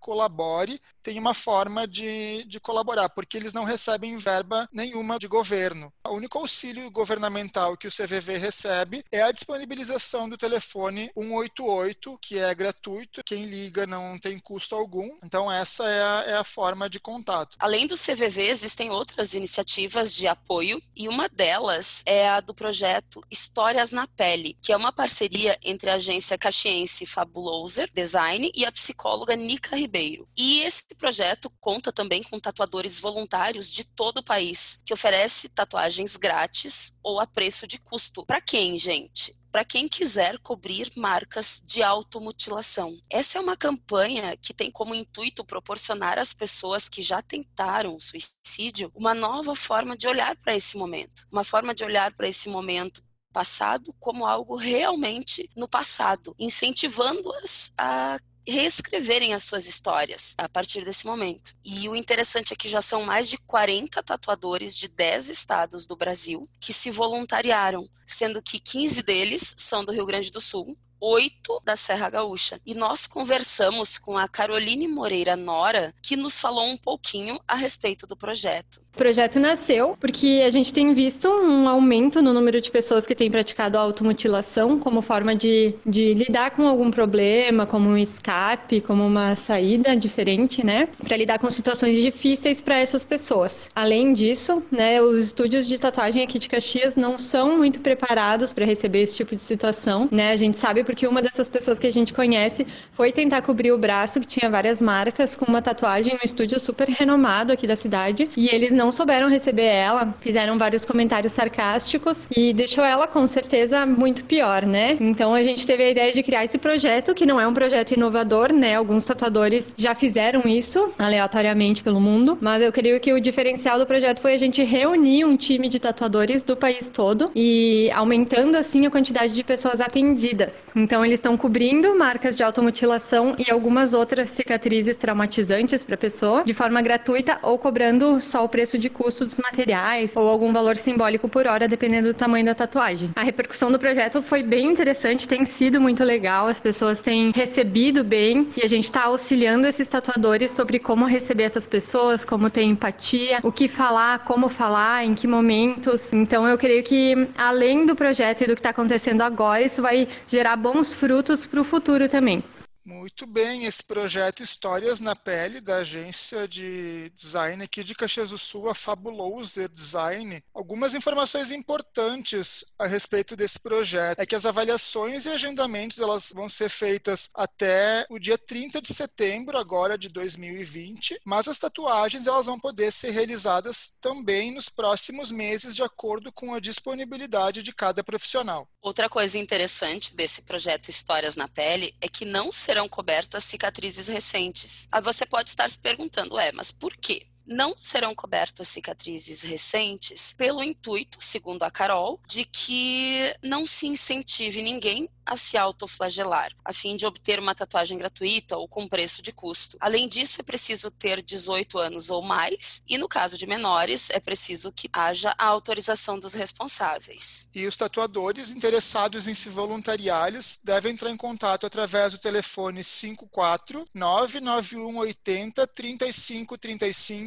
colabore, 0.00 0.80
tem 1.02 1.18
uma 1.18 1.34
forma 1.34 1.86
de, 1.86 2.44
de 2.44 2.58
colaborar, 2.58 3.08
porque 3.10 3.36
eles 3.36 3.52
não 3.52 3.64
recebem 3.64 4.18
verba 4.18 4.68
nenhuma 4.72 5.18
de 5.18 5.28
governo. 5.28 5.92
O 6.06 6.14
único 6.14 6.38
auxílio 6.38 6.90
governamental 6.90 7.76
que 7.76 7.86
o 7.86 7.90
CVV 7.90 8.36
recebe 8.38 9.04
é 9.12 9.22
a 9.22 9.32
disponibilização 9.32 10.28
do 10.28 10.36
telefone 10.36 11.10
188, 11.16 12.18
que 12.20 12.38
é 12.38 12.54
gratuito, 12.54 13.22
quem 13.24 13.44
liga 13.44 13.86
não 13.86 14.18
tem 14.18 14.38
custo 14.38 14.74
algum. 14.74 15.16
Então, 15.22 15.50
essa 15.50 15.88
é 15.88 16.02
a, 16.02 16.24
é 16.26 16.36
a 16.36 16.44
forma 16.44 16.88
de 16.88 16.98
contato. 16.98 17.56
Além 17.58 17.86
do 17.86 17.96
CVV, 17.96 18.48
existem 18.48 18.90
outras 18.90 19.34
iniciativas 19.34 20.14
de 20.14 20.26
apoio, 20.26 20.80
e 20.94 21.08
uma 21.08 21.28
delas 21.28 22.02
é 22.06 22.28
a 22.28 22.40
do 22.40 22.54
projeto 22.54 23.22
Histórias 23.30 23.92
na 23.96 24.06
Pele, 24.06 24.58
que 24.60 24.72
é 24.72 24.76
uma 24.76 24.92
parceria 24.92 25.58
entre 25.62 25.88
a 25.88 25.94
agência 25.94 26.36
caxiense 26.36 27.06
Fabuloser 27.06 27.90
Design 27.94 28.52
e 28.54 28.66
a 28.66 28.70
psicóloga 28.70 29.34
Nica 29.34 29.74
Ribeiro. 29.74 30.28
E 30.36 30.60
esse 30.60 30.94
projeto 30.98 31.50
conta 31.58 31.90
também 31.90 32.22
com 32.22 32.38
tatuadores 32.38 33.00
voluntários 33.00 33.72
de 33.72 33.84
todo 33.84 34.18
o 34.18 34.22
país, 34.22 34.78
que 34.84 34.92
oferece 34.92 35.48
tatuagens 35.48 36.18
grátis 36.18 36.98
ou 37.02 37.18
a 37.18 37.26
preço 37.26 37.66
de 37.66 37.78
custo. 37.78 38.26
Para 38.26 38.42
quem, 38.42 38.76
gente? 38.76 39.34
para 39.50 39.64
quem 39.64 39.88
quiser 39.88 40.38
cobrir 40.40 40.90
marcas 40.98 41.62
de 41.64 41.82
automutilação. 41.82 42.94
Essa 43.08 43.38
é 43.38 43.40
uma 43.40 43.56
campanha 43.56 44.36
que 44.36 44.52
tem 44.52 44.70
como 44.70 44.94
intuito 44.94 45.42
proporcionar 45.42 46.18
às 46.18 46.34
pessoas 46.34 46.90
que 46.90 47.00
já 47.00 47.22
tentaram 47.22 47.98
suicídio 47.98 48.92
uma 48.94 49.14
nova 49.14 49.54
forma 49.54 49.96
de 49.96 50.06
olhar 50.06 50.36
para 50.36 50.54
esse 50.54 50.76
momento, 50.76 51.26
uma 51.32 51.42
forma 51.42 51.74
de 51.74 51.82
olhar 51.82 52.12
para 52.12 52.28
esse 52.28 52.50
momento 52.50 53.02
passado 53.36 53.94
como 54.00 54.24
algo 54.24 54.56
realmente 54.56 55.50
no 55.54 55.68
passado, 55.68 56.34
incentivando-as 56.38 57.70
a 57.76 58.18
reescreverem 58.48 59.34
as 59.34 59.44
suas 59.44 59.66
histórias 59.66 60.34
a 60.38 60.48
partir 60.48 60.86
desse 60.86 61.04
momento. 61.04 61.54
E 61.62 61.86
o 61.86 61.94
interessante 61.94 62.54
é 62.54 62.56
que 62.56 62.66
já 62.66 62.80
são 62.80 63.02
mais 63.02 63.28
de 63.28 63.36
40 63.36 64.02
tatuadores 64.02 64.74
de 64.74 64.88
10 64.88 65.28
estados 65.28 65.86
do 65.86 65.94
Brasil 65.94 66.48
que 66.58 66.72
se 66.72 66.90
voluntariaram, 66.90 67.86
sendo 68.06 68.40
que 68.40 68.58
15 68.58 69.02
deles 69.02 69.54
são 69.58 69.84
do 69.84 69.92
Rio 69.92 70.06
Grande 70.06 70.32
do 70.32 70.40
Sul, 70.40 70.74
oito 70.98 71.60
da 71.62 71.76
Serra 71.76 72.08
Gaúcha. 72.08 72.58
E 72.64 72.74
nós 72.74 73.06
conversamos 73.06 73.98
com 73.98 74.16
a 74.16 74.26
Caroline 74.26 74.88
Moreira 74.88 75.36
Nora, 75.36 75.94
que 76.02 76.16
nos 76.16 76.40
falou 76.40 76.64
um 76.64 76.76
pouquinho 76.78 77.38
a 77.46 77.54
respeito 77.54 78.06
do 78.06 78.16
projeto. 78.16 78.80
O 78.96 79.04
projeto 79.06 79.38
nasceu 79.38 79.94
porque 80.00 80.42
a 80.42 80.48
gente 80.48 80.72
tem 80.72 80.94
visto 80.94 81.28
um 81.28 81.68
aumento 81.68 82.22
no 82.22 82.32
número 82.32 82.62
de 82.62 82.70
pessoas 82.70 83.06
que 83.06 83.14
têm 83.14 83.30
praticado 83.30 83.76
automutilação 83.76 84.78
como 84.78 85.02
forma 85.02 85.36
de, 85.36 85.74
de 85.84 86.14
lidar 86.14 86.52
com 86.52 86.66
algum 86.66 86.90
problema, 86.90 87.66
como 87.66 87.90
um 87.90 87.98
escape, 87.98 88.80
como 88.80 89.06
uma 89.06 89.34
saída 89.34 89.94
diferente, 89.94 90.64
né? 90.64 90.88
Para 91.06 91.14
lidar 91.14 91.38
com 91.38 91.50
situações 91.50 91.94
difíceis 91.94 92.62
para 92.62 92.78
essas 92.78 93.04
pessoas. 93.04 93.68
Além 93.74 94.14
disso, 94.14 94.62
né, 94.72 95.02
os 95.02 95.18
estúdios 95.18 95.68
de 95.68 95.76
tatuagem 95.76 96.22
aqui 96.22 96.38
de 96.38 96.48
Caxias 96.48 96.96
não 96.96 97.18
são 97.18 97.58
muito 97.58 97.80
preparados 97.80 98.50
para 98.54 98.64
receber 98.64 99.02
esse 99.02 99.14
tipo 99.14 99.36
de 99.36 99.42
situação, 99.42 100.08
né? 100.10 100.30
A 100.30 100.36
gente 100.36 100.56
sabe 100.56 100.82
porque 100.82 101.06
uma 101.06 101.20
dessas 101.20 101.50
pessoas 101.50 101.78
que 101.78 101.86
a 101.86 101.92
gente 101.92 102.14
conhece 102.14 102.66
foi 102.94 103.12
tentar 103.12 103.42
cobrir 103.42 103.72
o 103.72 103.78
braço, 103.78 104.20
que 104.20 104.26
tinha 104.26 104.50
várias 104.50 104.80
marcas, 104.80 105.36
com 105.36 105.44
uma 105.44 105.60
tatuagem 105.60 106.14
no 106.14 106.20
estúdio 106.24 106.58
super 106.58 106.88
renomado 106.88 107.52
aqui 107.52 107.66
da 107.66 107.76
cidade, 107.76 108.30
e 108.34 108.48
eles 108.48 108.72
não 108.72 108.85
não 108.86 108.92
souberam 108.92 109.28
receber 109.28 109.64
ela, 109.64 110.14
fizeram 110.20 110.56
vários 110.56 110.86
comentários 110.86 111.32
sarcásticos 111.32 112.28
e 112.36 112.52
deixou 112.52 112.84
ela 112.84 113.08
com 113.08 113.26
certeza 113.26 113.84
muito 113.84 114.24
pior, 114.24 114.64
né? 114.64 114.96
Então 115.00 115.34
a 115.34 115.42
gente 115.42 115.66
teve 115.66 115.82
a 115.82 115.90
ideia 115.90 116.12
de 116.12 116.22
criar 116.22 116.44
esse 116.44 116.56
projeto, 116.56 117.12
que 117.12 117.26
não 117.26 117.40
é 117.40 117.46
um 117.48 117.52
projeto 117.52 117.90
inovador, 117.94 118.52
né? 118.52 118.76
Alguns 118.76 119.04
tatuadores 119.04 119.74
já 119.76 119.92
fizeram 119.92 120.42
isso 120.46 120.92
aleatoriamente 120.96 121.82
pelo 121.82 122.00
mundo, 122.00 122.38
mas 122.40 122.62
eu 122.62 122.72
creio 122.72 123.00
que 123.00 123.12
o 123.12 123.20
diferencial 123.20 123.76
do 123.76 123.86
projeto 123.86 124.20
foi 124.20 124.34
a 124.34 124.38
gente 124.38 124.62
reunir 124.62 125.24
um 125.24 125.36
time 125.36 125.68
de 125.68 125.80
tatuadores 125.80 126.44
do 126.44 126.56
país 126.56 126.88
todo 126.88 127.32
e 127.34 127.90
aumentando 127.92 128.56
assim 128.56 128.86
a 128.86 128.90
quantidade 128.90 129.34
de 129.34 129.42
pessoas 129.42 129.80
atendidas. 129.80 130.70
Então 130.76 131.04
eles 131.04 131.18
estão 131.18 131.36
cobrindo 131.36 131.98
marcas 131.98 132.36
de 132.36 132.44
automutilação 132.44 133.34
e 133.36 133.50
algumas 133.50 133.94
outras 133.94 134.28
cicatrizes 134.28 134.94
traumatizantes 134.94 135.82
para 135.82 135.96
a 135.96 135.98
pessoa 135.98 136.44
de 136.44 136.54
forma 136.54 136.80
gratuita 136.80 137.40
ou 137.42 137.58
cobrando 137.58 138.20
só 138.20 138.44
o 138.44 138.48
preço 138.48 138.75
de 138.78 138.90
custo 138.90 139.24
dos 139.24 139.38
materiais 139.38 140.16
ou 140.16 140.28
algum 140.28 140.52
valor 140.52 140.76
simbólico 140.76 141.28
por 141.28 141.46
hora, 141.46 141.68
dependendo 141.68 142.12
do 142.12 142.18
tamanho 142.18 142.44
da 142.44 142.54
tatuagem. 142.54 143.10
A 143.14 143.22
repercussão 143.22 143.70
do 143.70 143.78
projeto 143.78 144.22
foi 144.22 144.42
bem 144.42 144.70
interessante, 144.70 145.28
tem 145.28 145.44
sido 145.44 145.80
muito 145.80 146.04
legal, 146.04 146.46
as 146.46 146.60
pessoas 146.60 147.02
têm 147.02 147.30
recebido 147.32 148.04
bem 148.04 148.48
e 148.56 148.62
a 148.62 148.68
gente 148.68 148.84
está 148.84 149.04
auxiliando 149.04 149.66
esses 149.66 149.88
tatuadores 149.88 150.52
sobre 150.52 150.78
como 150.78 151.06
receber 151.06 151.44
essas 151.44 151.66
pessoas, 151.66 152.24
como 152.24 152.50
ter 152.50 152.62
empatia, 152.62 153.40
o 153.42 153.52
que 153.52 153.68
falar, 153.68 154.20
como 154.20 154.48
falar, 154.48 155.04
em 155.04 155.14
que 155.14 155.26
momentos. 155.26 156.12
Então 156.12 156.46
eu 156.46 156.56
creio 156.58 156.82
que 156.82 157.28
além 157.36 157.86
do 157.86 157.94
projeto 157.94 158.42
e 158.42 158.46
do 158.46 158.54
que 158.54 158.60
está 158.60 158.70
acontecendo 158.70 159.22
agora, 159.22 159.62
isso 159.62 159.82
vai 159.82 160.08
gerar 160.26 160.56
bons 160.56 160.92
frutos 160.94 161.46
para 161.46 161.60
o 161.60 161.64
futuro 161.64 162.08
também. 162.08 162.42
Muito 162.86 163.26
bem, 163.26 163.64
esse 163.64 163.82
projeto 163.82 164.44
Histórias 164.44 165.00
na 165.00 165.16
Pele, 165.16 165.60
da 165.60 165.78
agência 165.78 166.46
de 166.46 167.10
design 167.16 167.64
aqui 167.64 167.82
de 167.82 167.96
Caxias 167.96 168.30
do 168.30 168.38
Sul, 168.38 168.70
a 168.70 168.76
Fabuloser 168.76 169.68
Design. 169.68 170.40
Algumas 170.54 170.94
informações 170.94 171.50
importantes 171.50 172.64
a 172.78 172.86
respeito 172.86 173.34
desse 173.34 173.58
projeto 173.58 174.20
é 174.20 174.24
que 174.24 174.36
as 174.36 174.46
avaliações 174.46 175.26
e 175.26 175.30
agendamentos 175.30 175.98
elas 175.98 176.30
vão 176.32 176.48
ser 176.48 176.68
feitas 176.68 177.28
até 177.34 178.06
o 178.08 178.20
dia 178.20 178.38
30 178.38 178.80
de 178.80 178.94
setembro 178.94 179.58
agora 179.58 179.98
de 179.98 180.08
2020, 180.08 181.20
mas 181.24 181.48
as 181.48 181.58
tatuagens 181.58 182.28
elas 182.28 182.46
vão 182.46 182.56
poder 182.56 182.92
ser 182.92 183.10
realizadas 183.10 183.94
também 184.00 184.52
nos 184.52 184.68
próximos 184.68 185.32
meses 185.32 185.74
de 185.74 185.82
acordo 185.82 186.32
com 186.32 186.54
a 186.54 186.60
disponibilidade 186.60 187.64
de 187.64 187.74
cada 187.74 188.04
profissional. 188.04 188.68
Outra 188.86 189.08
coisa 189.08 189.36
interessante 189.36 190.14
desse 190.14 190.42
projeto 190.42 190.90
Histórias 190.90 191.34
na 191.34 191.48
Pele 191.48 191.92
é 192.00 192.06
que 192.06 192.24
não 192.24 192.52
serão 192.52 192.88
cobertas 192.88 193.42
cicatrizes 193.42 194.06
recentes. 194.06 194.86
Aí 194.92 195.02
você 195.02 195.26
pode 195.26 195.48
estar 195.48 195.68
se 195.68 195.76
perguntando, 195.76 196.38
é, 196.38 196.52
mas 196.52 196.70
por 196.70 196.96
quê? 196.96 197.26
Não 197.46 197.74
serão 197.76 198.14
cobertas 198.14 198.68
cicatrizes 198.68 199.42
recentes 199.42 200.34
pelo 200.34 200.62
intuito, 200.62 201.18
segundo 201.20 201.62
a 201.62 201.70
Carol, 201.70 202.20
de 202.26 202.44
que 202.44 203.34
não 203.42 203.64
se 203.64 203.86
incentive 203.86 204.62
ninguém 204.62 205.08
a 205.26 205.36
se 205.36 205.56
autoflagelar, 205.56 206.52
a 206.64 206.72
fim 206.72 206.96
de 206.96 207.04
obter 207.04 207.40
uma 207.40 207.54
tatuagem 207.54 207.98
gratuita 207.98 208.56
ou 208.56 208.68
com 208.68 208.86
preço 208.86 209.20
de 209.20 209.32
custo. 209.32 209.76
Além 209.80 210.08
disso, 210.08 210.40
é 210.40 210.44
preciso 210.44 210.88
ter 210.88 211.20
18 211.20 211.78
anos 211.78 212.10
ou 212.10 212.22
mais, 212.22 212.82
e 212.88 212.96
no 212.96 213.08
caso 213.08 213.36
de 213.36 213.44
menores, 213.46 214.08
é 214.10 214.20
preciso 214.20 214.70
que 214.70 214.88
haja 214.92 215.34
a 215.36 215.46
autorização 215.46 216.20
dos 216.20 216.34
responsáveis. 216.34 217.48
E 217.52 217.66
os 217.66 217.76
tatuadores 217.76 218.52
interessados 218.52 219.26
em 219.26 219.34
se 219.34 219.48
voluntariar 219.48 220.26
devem 220.64 220.92
entrar 220.92 221.10
em 221.10 221.16
contato 221.16 221.66
através 221.66 222.12
do 222.12 222.18
telefone 222.18 222.82
54 222.82 223.86
99180 223.94 225.66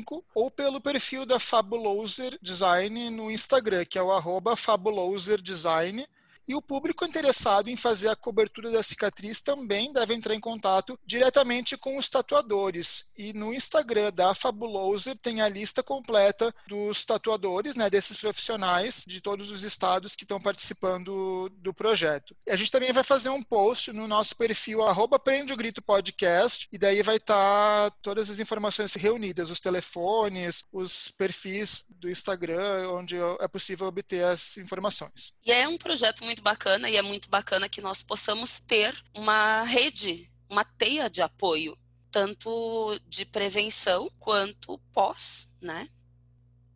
3535 0.10 0.26
ou 0.34 0.49
pelo 0.49 0.82
perfil 0.82 1.26
da 1.26 1.39
Fabuloser 1.39 2.38
Design 2.41 3.10
no 3.12 3.30
Instagram, 3.30 3.86
que 3.86 3.97
é 3.97 4.01
o 4.01 4.12
arroba 4.12 4.55
Fabuloser 4.55 5.39
Design 5.41 6.07
e 6.50 6.56
o 6.56 6.62
público 6.64 7.06
interessado 7.06 7.70
em 7.70 7.76
fazer 7.76 8.10
a 8.10 8.16
cobertura 8.16 8.72
da 8.72 8.82
cicatriz 8.82 9.39
também 9.39 9.93
deve 9.93 10.16
entrar 10.16 10.34
em 10.34 10.39
contato 10.39 11.00
diretamente 11.06 11.78
com 11.78 11.95
os 11.95 12.10
tatuadores. 12.10 13.12
E 13.16 13.34
no 13.34 13.54
Instagram 13.54 14.12
da 14.12 14.34
Fabuloser 14.34 15.16
tem 15.16 15.41
a 15.41 15.47
lista 15.47 15.84
completa 15.84 16.52
dos 16.68 17.06
tatuadores, 17.06 17.76
né, 17.76 17.88
desses 17.88 18.18
profissionais 18.18 19.04
de 19.08 19.22
todos 19.22 19.52
os 19.52 19.62
estados 19.64 20.16
que 20.16 20.24
estão 20.24 20.41
participando 20.41 21.50
do 21.50 21.72
projeto. 21.72 22.36
E 22.47 22.52
a 22.52 22.56
gente 22.56 22.72
também 22.72 22.91
vai 22.91 23.04
fazer 23.04 23.30
um 23.30 23.43
post 23.43 23.93
no 23.93 24.08
nosso 24.08 24.36
perfil 24.36 24.82
arroba 24.82 25.20
Prende 25.20 25.54
o 25.54 25.58
Grito 25.58 25.84
Podcast, 25.84 26.68
e 26.72 26.80
daí 26.80 27.04
vai 27.04 27.18
estar 27.18 27.91
tá 27.91 27.97
todas 28.02 28.28
as 28.28 28.39
informações 28.39 28.95
reunidas, 28.95 29.52
os 29.52 29.60
telefones, 29.60 30.64
os 30.72 31.10
perfis 31.16 31.86
do 32.00 32.10
Instagram, 32.10 32.89
onde 32.89 33.18
é 33.39 33.47
possível 33.47 33.86
obter 33.86 34.24
as 34.24 34.58
informações. 34.58 35.34
E 35.45 35.52
é 35.52 35.68
um 35.68 35.78
projeto 35.78 36.24
muito 36.24 36.39
muito 36.40 36.44
bacana 36.44 36.90
e 36.90 36.96
é 36.96 37.02
muito 37.02 37.30
bacana 37.30 37.68
que 37.68 37.82
nós 37.82 38.02
possamos 38.02 38.60
ter 38.60 38.96
uma 39.14 39.64
rede, 39.64 40.32
uma 40.50 40.64
teia 40.64 41.10
de 41.10 41.22
apoio, 41.22 41.78
tanto 42.10 43.00
de 43.08 43.26
prevenção 43.26 44.10
quanto 44.20 44.80
pós, 44.94 45.54
né? 45.62 45.88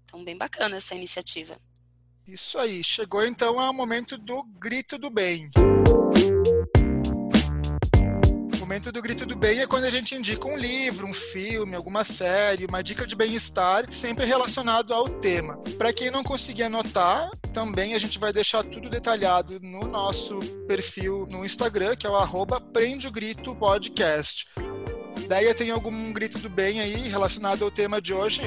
Então, 0.03 0.23
bem 0.23 0.37
bacana 0.37 0.75
essa 0.75 0.95
iniciativa. 0.95 1.57
Isso 2.27 2.57
aí, 2.57 2.83
chegou 2.83 3.25
então 3.25 3.59
ao 3.59 3.73
momento 3.73 4.17
do 4.17 4.43
grito 4.43 4.97
do 4.97 5.09
bem 5.09 5.49
momento 8.73 8.91
do 8.91 9.01
Grito 9.03 9.23
do 9.27 9.35
Bem 9.35 9.59
é 9.59 9.67
quando 9.67 9.83
a 9.83 9.89
gente 9.91 10.15
indica 10.15 10.47
um 10.47 10.57
livro, 10.57 11.05
um 11.05 11.13
filme, 11.13 11.75
alguma 11.75 12.03
série, 12.03 12.65
uma 12.65 12.81
dica 12.81 13.05
de 13.05 13.15
bem-estar, 13.15 13.85
sempre 13.91 14.25
relacionado 14.25 14.95
ao 14.95 15.07
tema. 15.07 15.57
Para 15.77 15.93
quem 15.93 16.09
não 16.09 16.23
conseguir 16.23 16.63
anotar, 16.63 17.29
também 17.53 17.93
a 17.93 17.99
gente 17.99 18.17
vai 18.17 18.33
deixar 18.33 18.63
tudo 18.63 18.89
detalhado 18.89 19.59
no 19.61 19.81
nosso 19.81 20.39
perfil 20.67 21.27
no 21.29 21.45
Instagram, 21.45 21.95
que 21.95 22.07
é 22.07 22.09
o 22.09 22.15
arroba. 22.15 22.59
Deia, 25.27 25.53
tem 25.53 25.69
algum 25.69 26.11
grito 26.11 26.39
do 26.39 26.49
bem 26.49 26.79
aí 26.79 27.07
relacionado 27.09 27.63
ao 27.63 27.69
tema 27.69 28.01
de 28.01 28.11
hoje? 28.11 28.41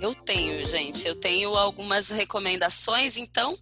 Eu 0.00 0.14
tenho, 0.14 0.64
gente. 0.66 1.06
Eu 1.06 1.18
tenho 1.18 1.56
algumas 1.56 2.10
recomendações. 2.10 3.16
Então, 3.16 3.58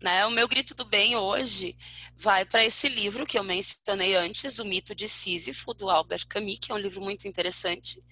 né, 0.00 0.26
o 0.26 0.30
meu 0.30 0.48
grito 0.48 0.74
do 0.74 0.84
bem 0.84 1.16
hoje 1.16 1.76
vai 2.16 2.44
para 2.44 2.64
esse 2.64 2.88
livro 2.88 3.26
que 3.26 3.38
eu 3.38 3.44
mencionei 3.44 4.16
antes, 4.16 4.58
O 4.58 4.64
Mito 4.64 4.94
de 4.94 5.08
Sísifo, 5.08 5.72
do 5.74 5.88
Albert 5.88 6.26
Camus, 6.28 6.58
que 6.58 6.72
é 6.72 6.74
um 6.74 6.78
livro 6.78 7.00
muito 7.00 7.28
interessante, 7.28 8.02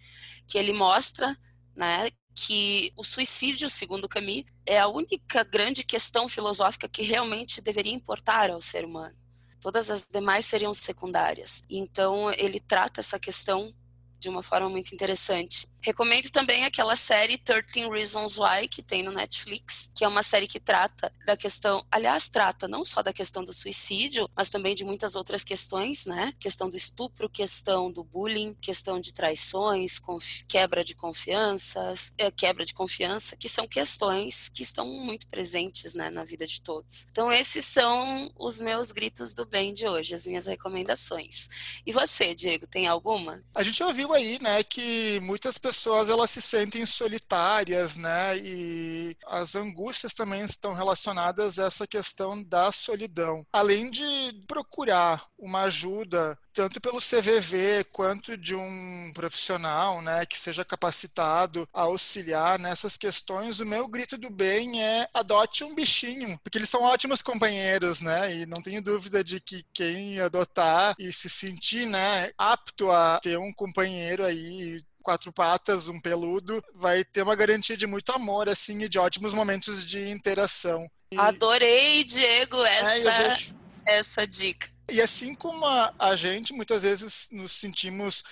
que 0.47 0.57
ele 0.57 0.73
mostra 0.73 1.37
né, 1.75 2.09
que 2.35 2.93
o 2.97 3.03
suicídio, 3.03 3.69
segundo 3.69 4.09
Camus, 4.09 4.45
é 4.67 4.79
a 4.79 4.89
única 4.89 5.43
grande 5.43 5.83
questão 5.83 6.29
filosófica 6.29 6.89
que 6.89 7.03
realmente 7.03 7.61
deveria 7.61 7.93
importar 7.93 8.51
ao 8.51 8.61
ser 8.61 8.85
humano. 8.85 9.17
Todas 9.61 9.91
as 9.91 10.07
demais 10.07 10.45
seriam 10.45 10.75
secundárias. 10.75 11.65
Então, 11.69 12.31
ele 12.33 12.61
trata 12.61 13.01
essa 13.01 13.19
questão 13.19 13.75
de 14.19 14.29
uma 14.29 14.43
forma 14.43 14.69
muito 14.69 14.95
interessante. 14.95 15.67
Recomendo 15.85 16.31
também 16.31 16.65
aquela 16.65 16.97
série 16.97 17.37
13 17.37 17.91
Reasons 17.91 18.39
Why, 18.39 18.67
que 18.67 18.83
tem 18.83 19.03
no 19.03 19.13
Netflix, 19.13 19.91
que 19.95 20.03
é 20.03 20.09
uma 20.09 20.23
série 20.23 20.47
que 20.47 20.59
trata 20.59 21.13
da 21.27 21.37
questão, 21.37 21.85
aliás, 21.91 22.31
trata 22.31 22.67
não 22.67 22.87
só 22.87 23.03
da 23.03 23.13
questão 23.13 23.45
do 23.45 23.53
suicídio, 23.53 24.27
mas 24.35 24.49
também 24.49 24.75
de 24.75 24.83
muitas 24.83 25.15
outras 25.15 25.45
questões, 25.45 26.07
né? 26.07 26.33
Questão 26.41 26.71
do 26.71 26.77
estupro, 26.77 27.29
questão 27.29 27.93
do 27.93 28.03
bullying, 28.03 28.57
questão 28.63 28.99
de 28.99 29.13
traições, 29.13 30.01
quebra 30.49 30.83
de 30.83 30.95
confianças, 30.95 32.15
é, 32.17 32.31
quebra 32.31 32.65
de 32.65 32.73
confiança, 32.73 33.37
que 33.37 33.49
são 33.49 33.69
questões 33.69 34.49
que 34.49 34.63
estão 34.63 34.87
muito 34.87 35.27
presentes, 35.27 35.93
né, 35.93 36.09
na 36.09 36.25
vida 36.25 36.47
de 36.47 36.63
todos. 36.63 37.07
Então, 37.11 37.31
esses 37.31 37.67
são 37.67 38.33
os 38.39 38.59
meus 38.59 38.91
gritos 38.91 39.35
do 39.35 39.45
bem 39.45 39.75
de 39.75 39.87
hoje, 39.87 40.15
as 40.15 40.27
minhas 40.27 40.47
recomendações. 40.47 41.83
E 41.85 41.93
você, 41.93 42.35
Diego, 42.35 42.67
tem 42.67 42.87
alguma? 42.87 43.45
A 43.55 43.63
gente 43.63 43.83
ouviu 43.83 44.15
aí, 44.15 44.39
né, 44.41 44.63
que 44.63 45.21
muitas 45.21 45.59
pessoas 45.59 45.74
pessoas 45.75 46.09
elas 46.09 46.31
se 46.31 46.41
sentem 46.41 46.87
solitárias, 46.87 47.97
né? 47.97 48.39
E 48.39 49.17
as 49.27 49.57
angústias 49.57 50.15
também 50.15 50.43
estão 50.43 50.73
relacionadas 50.73 51.59
a 51.59 51.67
essa 51.67 51.85
questão 51.85 52.41
da 52.45 52.71
solidão. 52.71 53.45
Além 53.53 53.91
de 53.91 54.05
procurar 54.47 55.27
uma 55.37 55.63
ajuda 55.63 56.39
tanto 56.55 56.81
pelo 56.81 56.99
CVV 56.99 57.85
quanto 57.91 58.37
de 58.37 58.55
um 58.55 59.11
profissional, 59.13 60.01
né, 60.01 60.25
que 60.25 60.39
seja 60.39 60.65
capacitado 60.65 61.69
a 61.73 61.83
auxiliar 61.83 62.61
nessas 62.61 62.97
questões, 62.97 63.59
o 63.59 63.67
meu 63.67 63.89
grito 63.89 64.17
do 64.17 64.31
bem 64.31 64.81
é 64.81 65.09
adote 65.13 65.65
um 65.65 65.75
bichinho, 65.75 66.39
porque 66.45 66.57
eles 66.57 66.71
são 66.71 66.85
ótimos 66.85 67.21
companheiros, 67.21 68.01
né, 68.01 68.37
e 68.37 68.47
não 68.47 68.63
tenho 68.63 68.81
dúvida 68.81 69.25
de 69.25 69.41
que 69.41 69.65
quem 69.75 70.21
adotar 70.21 70.95
e 70.97 71.13
se 71.13 71.29
sentir, 71.29 71.87
né, 71.87 72.31
apto 72.39 72.89
a 72.93 73.19
ter 73.21 73.37
um 73.37 73.53
companheiro 73.53 74.25
aí 74.25 74.81
quatro 75.05 75.31
patas, 75.33 75.87
um 75.87 76.01
peludo, 76.01 76.65
vai 76.75 77.05
ter 77.05 77.23
uma 77.23 77.37
garantia 77.37 77.77
de 77.77 77.87
muito 77.87 78.11
amor, 78.11 78.49
assim, 78.49 78.83
e 78.83 78.89
de 78.89 78.99
ótimos 78.99 79.35
momentos 79.35 79.85
de 79.85 80.09
interação. 80.09 80.91
E... 81.13 81.19
Adorei, 81.19 82.03
Diego, 82.03 82.65
essa, 82.65 83.11
é, 83.11 83.29
vejo... 83.29 83.55
essa 83.87 84.27
dica. 84.27 84.69
E 84.91 85.01
assim 85.01 85.35
como 85.35 85.65
a, 85.65 85.95
a 85.99 86.17
gente, 86.17 86.53
muitas 86.53 86.83
vezes 86.83 87.29
nos 87.31 87.53
sentimos 87.53 88.25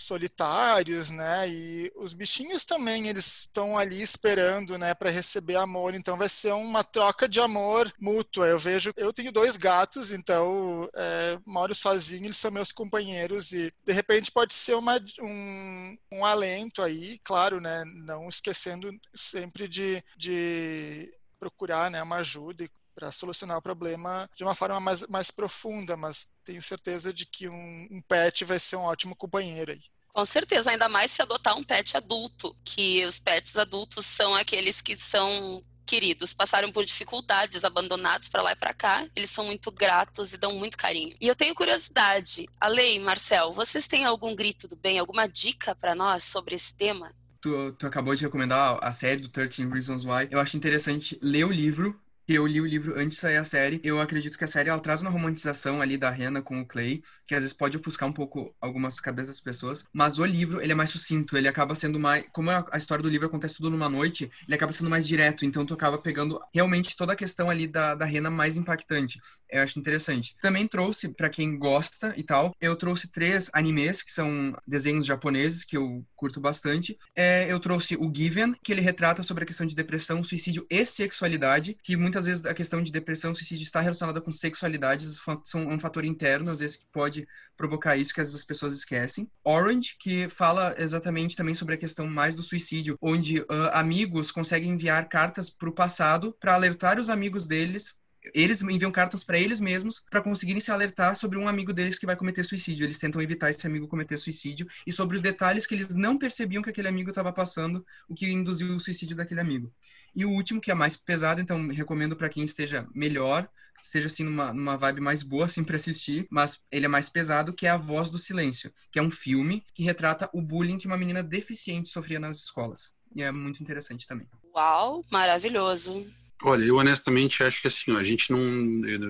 solitários, 0.00 1.10
né? 1.10 1.48
E 1.48 1.92
os 1.96 2.14
bichinhos 2.14 2.64
também 2.64 3.08
eles 3.08 3.40
estão 3.40 3.76
ali 3.78 4.00
esperando, 4.00 4.78
né, 4.78 4.94
para 4.94 5.10
receber 5.10 5.56
amor. 5.56 5.94
Então 5.94 6.16
vai 6.16 6.28
ser 6.28 6.52
uma 6.52 6.84
troca 6.84 7.28
de 7.28 7.40
amor 7.40 7.92
mútua. 8.00 8.46
Eu 8.46 8.58
vejo, 8.58 8.92
eu 8.96 9.12
tenho 9.12 9.32
dois 9.32 9.56
gatos, 9.56 10.12
então 10.12 10.88
é, 10.94 11.38
moro 11.46 11.74
sozinho, 11.74 12.26
eles 12.26 12.36
são 12.36 12.50
meus 12.50 12.72
companheiros 12.72 13.52
e 13.52 13.72
de 13.84 13.92
repente 13.92 14.30
pode 14.30 14.54
ser 14.54 14.74
uma, 14.74 14.98
um, 15.20 15.98
um 16.12 16.24
alento 16.24 16.82
aí, 16.82 17.18
claro, 17.24 17.60
né? 17.60 17.84
Não 17.84 18.28
esquecendo 18.28 18.90
sempre 19.14 19.68
de, 19.68 20.02
de 20.16 21.12
procurar, 21.38 21.90
né, 21.90 22.02
uma 22.02 22.16
ajuda 22.16 22.64
e 22.64 22.70
para 22.98 23.12
solucionar 23.12 23.56
o 23.56 23.62
problema 23.62 24.28
de 24.34 24.42
uma 24.42 24.56
forma 24.56 24.80
mais, 24.80 25.06
mais 25.06 25.30
profunda, 25.30 25.96
mas 25.96 26.30
tenho 26.42 26.60
certeza 26.60 27.12
de 27.12 27.24
que 27.24 27.48
um, 27.48 27.88
um 27.92 28.02
pet 28.02 28.44
vai 28.44 28.58
ser 28.58 28.74
um 28.74 28.82
ótimo 28.82 29.14
companheiro 29.14 29.70
aí. 29.70 29.82
Com 30.08 30.24
certeza, 30.24 30.72
ainda 30.72 30.88
mais 30.88 31.12
se 31.12 31.22
adotar 31.22 31.56
um 31.56 31.62
pet 31.62 31.96
adulto, 31.96 32.56
que 32.64 33.06
os 33.06 33.20
pets 33.20 33.56
adultos 33.56 34.04
são 34.04 34.34
aqueles 34.34 34.82
que 34.82 34.96
são 34.96 35.62
queridos, 35.86 36.34
passaram 36.34 36.72
por 36.72 36.84
dificuldades, 36.84 37.64
abandonados 37.64 38.28
para 38.28 38.42
lá 38.42 38.50
e 38.50 38.56
para 38.56 38.74
cá, 38.74 39.06
eles 39.14 39.30
são 39.30 39.46
muito 39.46 39.70
gratos 39.70 40.34
e 40.34 40.36
dão 40.36 40.52
muito 40.54 40.76
carinho. 40.76 41.14
E 41.20 41.28
eu 41.28 41.36
tenho 41.36 41.54
curiosidade, 41.54 42.48
Alei, 42.60 42.98
Marcel, 42.98 43.52
vocês 43.52 43.86
têm 43.86 44.04
algum 44.04 44.34
grito 44.34 44.66
do 44.66 44.74
bem, 44.74 44.98
alguma 44.98 45.28
dica 45.28 45.72
para 45.72 45.94
nós 45.94 46.24
sobre 46.24 46.56
esse 46.56 46.76
tema? 46.76 47.14
Tu, 47.40 47.72
tu, 47.74 47.86
acabou 47.86 48.16
de 48.16 48.24
recomendar 48.24 48.76
a 48.82 48.90
série 48.90 49.20
do 49.20 49.28
13 49.28 49.66
Reasons 49.68 50.04
Why. 50.04 50.26
Eu 50.28 50.40
acho 50.40 50.56
interessante 50.56 51.16
ler 51.22 51.44
o 51.44 51.52
livro 51.52 51.98
eu 52.28 52.46
li 52.46 52.60
o 52.60 52.66
livro 52.66 52.94
antes 52.98 53.16
de 53.16 53.20
sair 53.22 53.38
a 53.38 53.44
série. 53.44 53.80
Eu 53.82 54.00
acredito 54.00 54.36
que 54.36 54.44
a 54.44 54.46
série 54.46 54.68
ela 54.68 54.80
traz 54.80 55.00
uma 55.00 55.10
romantização 55.10 55.80
ali 55.80 55.96
da 55.96 56.10
Rena 56.10 56.42
com 56.42 56.60
o 56.60 56.66
Clay, 56.66 57.02
que 57.26 57.34
às 57.34 57.42
vezes 57.42 57.56
pode 57.56 57.76
ofuscar 57.76 58.08
um 58.08 58.12
pouco 58.12 58.54
algumas 58.60 59.00
cabeças 59.00 59.36
das 59.36 59.40
pessoas. 59.40 59.84
Mas 59.92 60.18
o 60.18 60.24
livro, 60.24 60.60
ele 60.60 60.72
é 60.72 60.74
mais 60.74 60.90
sucinto, 60.90 61.36
ele 61.36 61.48
acaba 61.48 61.74
sendo 61.74 61.98
mais. 61.98 62.24
Como 62.32 62.50
a 62.50 62.76
história 62.76 63.02
do 63.02 63.08
livro 63.08 63.26
acontece 63.26 63.56
tudo 63.56 63.70
numa 63.70 63.88
noite, 63.88 64.30
ele 64.46 64.54
acaba 64.54 64.72
sendo 64.72 64.90
mais 64.90 65.06
direto. 65.06 65.44
Então 65.46 65.64
tu 65.64 65.72
acaba 65.72 65.96
pegando 65.98 66.38
realmente 66.52 66.96
toda 66.96 67.14
a 67.14 67.16
questão 67.16 67.48
ali 67.48 67.66
da, 67.66 67.94
da 67.94 68.04
Rena 68.04 68.30
mais 68.30 68.56
impactante. 68.56 69.18
Eu 69.50 69.62
acho 69.62 69.78
interessante. 69.78 70.36
Também 70.42 70.68
trouxe, 70.68 71.08
para 71.08 71.30
quem 71.30 71.58
gosta 71.58 72.12
e 72.16 72.22
tal, 72.22 72.54
eu 72.60 72.76
trouxe 72.76 73.10
três 73.10 73.50
animes, 73.54 74.02
que 74.02 74.12
são 74.12 74.52
desenhos 74.66 75.06
japoneses, 75.06 75.64
que 75.64 75.76
eu 75.76 76.04
curto 76.14 76.40
bastante. 76.40 76.98
É, 77.16 77.50
eu 77.50 77.58
trouxe 77.58 77.96
o 77.96 78.12
Given, 78.14 78.54
que 78.62 78.72
ele 78.72 78.82
retrata 78.82 79.22
sobre 79.22 79.44
a 79.44 79.46
questão 79.46 79.66
de 79.66 79.74
depressão, 79.74 80.22
suicídio 80.22 80.66
e 80.68 80.84
sexualidade, 80.84 81.76
que 81.82 81.96
muitas 81.96 82.17
muitas 82.18 82.26
vezes 82.26 82.46
a 82.46 82.54
questão 82.54 82.82
de 82.82 82.90
depressão, 82.90 83.34
suicídio 83.34 83.62
está 83.62 83.80
relacionada 83.80 84.20
com 84.20 84.32
sexualidade, 84.32 85.06
são 85.44 85.68
um 85.68 85.78
fator 85.78 86.04
interno, 86.04 86.50
às 86.50 86.58
vezes, 86.60 86.76
que 86.76 86.86
pode 86.92 87.28
provocar 87.56 87.96
isso 87.96 88.12
que 88.12 88.20
às 88.20 88.28
vezes 88.28 88.40
as 88.40 88.46
pessoas 88.46 88.74
esquecem. 88.74 89.30
Orange, 89.44 89.96
que 89.98 90.28
fala 90.28 90.74
exatamente 90.78 91.36
também 91.36 91.54
sobre 91.54 91.74
a 91.74 91.78
questão 91.78 92.06
mais 92.06 92.34
do 92.34 92.42
suicídio, 92.42 92.98
onde 93.00 93.40
uh, 93.40 93.46
amigos 93.72 94.30
conseguem 94.30 94.70
enviar 94.70 95.08
cartas 95.08 95.48
para 95.48 95.68
o 95.68 95.72
passado 95.72 96.34
para 96.40 96.54
alertar 96.54 96.98
os 96.98 97.08
amigos 97.08 97.46
deles 97.46 97.96
eles 98.34 98.60
enviam 98.62 98.90
cartas 98.90 99.24
para 99.24 99.38
eles 99.38 99.60
mesmos 99.60 100.04
para 100.10 100.20
conseguirem 100.20 100.60
se 100.60 100.70
alertar 100.70 101.16
sobre 101.16 101.38
um 101.38 101.48
amigo 101.48 101.72
deles 101.72 101.98
que 101.98 102.04
vai 102.04 102.16
cometer 102.16 102.42
suicídio. 102.42 102.84
Eles 102.84 102.98
tentam 102.98 103.22
evitar 103.22 103.48
esse 103.48 103.66
amigo 103.66 103.88
cometer 103.88 104.16
suicídio 104.16 104.66
e 104.86 104.92
sobre 104.92 105.16
os 105.16 105.22
detalhes 105.22 105.66
que 105.66 105.74
eles 105.74 105.94
não 105.94 106.18
percebiam 106.18 106.62
que 106.62 106.68
aquele 106.68 106.88
amigo 106.88 107.10
estava 107.10 107.32
passando, 107.32 107.86
o 108.08 108.14
que 108.14 108.28
induziu 108.28 108.74
o 108.74 108.80
suicídio 108.80 109.16
daquele 109.16 109.40
amigo. 109.40 109.72
E 110.14 110.24
o 110.24 110.30
último, 110.30 110.60
que 110.60 110.70
é 110.70 110.74
mais 110.74 110.96
pesado, 110.96 111.40
então 111.40 111.68
recomendo 111.68 112.16
para 112.16 112.28
quem 112.28 112.44
esteja 112.44 112.86
melhor, 112.94 113.48
seja 113.82 114.06
assim 114.06 114.24
numa, 114.24 114.52
numa 114.52 114.76
vibe 114.76 115.00
mais 115.00 115.22
boa 115.22 115.46
assim 115.46 115.62
para 115.62 115.76
assistir, 115.76 116.26
mas 116.30 116.60
ele 116.70 116.86
é 116.86 116.88
mais 116.88 117.08
pesado, 117.08 117.52
que 117.52 117.66
é 117.66 117.70
A 117.70 117.76
Voz 117.76 118.10
do 118.10 118.18
Silêncio, 118.18 118.72
que 118.90 118.98
é 118.98 119.02
um 119.02 119.10
filme 119.10 119.64
que 119.74 119.82
retrata 119.82 120.28
o 120.32 120.42
bullying 120.42 120.78
que 120.78 120.86
uma 120.86 120.98
menina 120.98 121.22
deficiente 121.22 121.88
sofria 121.88 122.18
nas 122.18 122.38
escolas. 122.38 122.94
E 123.14 123.22
é 123.22 123.30
muito 123.30 123.62
interessante 123.62 124.06
também. 124.06 124.28
Uau, 124.54 125.02
maravilhoso. 125.10 126.06
Olha, 126.42 126.64
eu 126.64 126.76
honestamente 126.76 127.42
acho 127.42 127.60
que 127.60 127.68
assim, 127.68 127.96
a 127.96 128.04
gente 128.04 128.30
não 128.30 128.38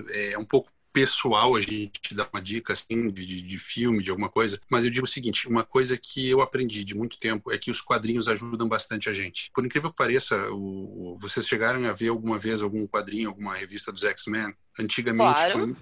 é 0.09 0.37
um 0.37 0.45
pouco 0.45 0.71
pessoal 0.91 1.55
a 1.55 1.61
gente 1.61 2.13
dar 2.13 2.29
uma 2.33 2.41
dica 2.41 2.73
assim 2.73 3.09
de, 3.09 3.41
de, 3.41 3.57
filme, 3.57 4.03
de 4.03 4.09
alguma 4.09 4.29
coisa, 4.29 4.59
mas 4.69 4.85
eu 4.85 4.91
digo 4.91 5.05
o 5.05 5.09
seguinte, 5.09 5.47
uma 5.47 5.63
coisa 5.63 5.97
que 5.97 6.29
eu 6.29 6.41
aprendi 6.41 6.83
de 6.83 6.95
muito 6.95 7.17
tempo 7.19 7.51
é 7.51 7.57
que 7.57 7.71
os 7.71 7.81
quadrinhos 7.81 8.27
ajudam 8.27 8.67
bastante 8.67 9.09
a 9.09 9.13
gente. 9.13 9.51
Por 9.53 9.65
incrível 9.65 9.89
que 9.89 9.97
pareça, 9.97 10.49
o, 10.51 11.17
vocês 11.19 11.47
chegaram 11.47 11.85
a 11.85 11.93
ver 11.93 12.09
alguma 12.09 12.37
vez 12.37 12.61
algum 12.61 12.85
quadrinho, 12.87 13.29
alguma 13.29 13.55
revista 13.55 13.91
dos 13.91 14.03
X-Men? 14.03 14.53
Antigamente 14.77 15.33
claro. 15.33 15.59
foi 15.59 15.75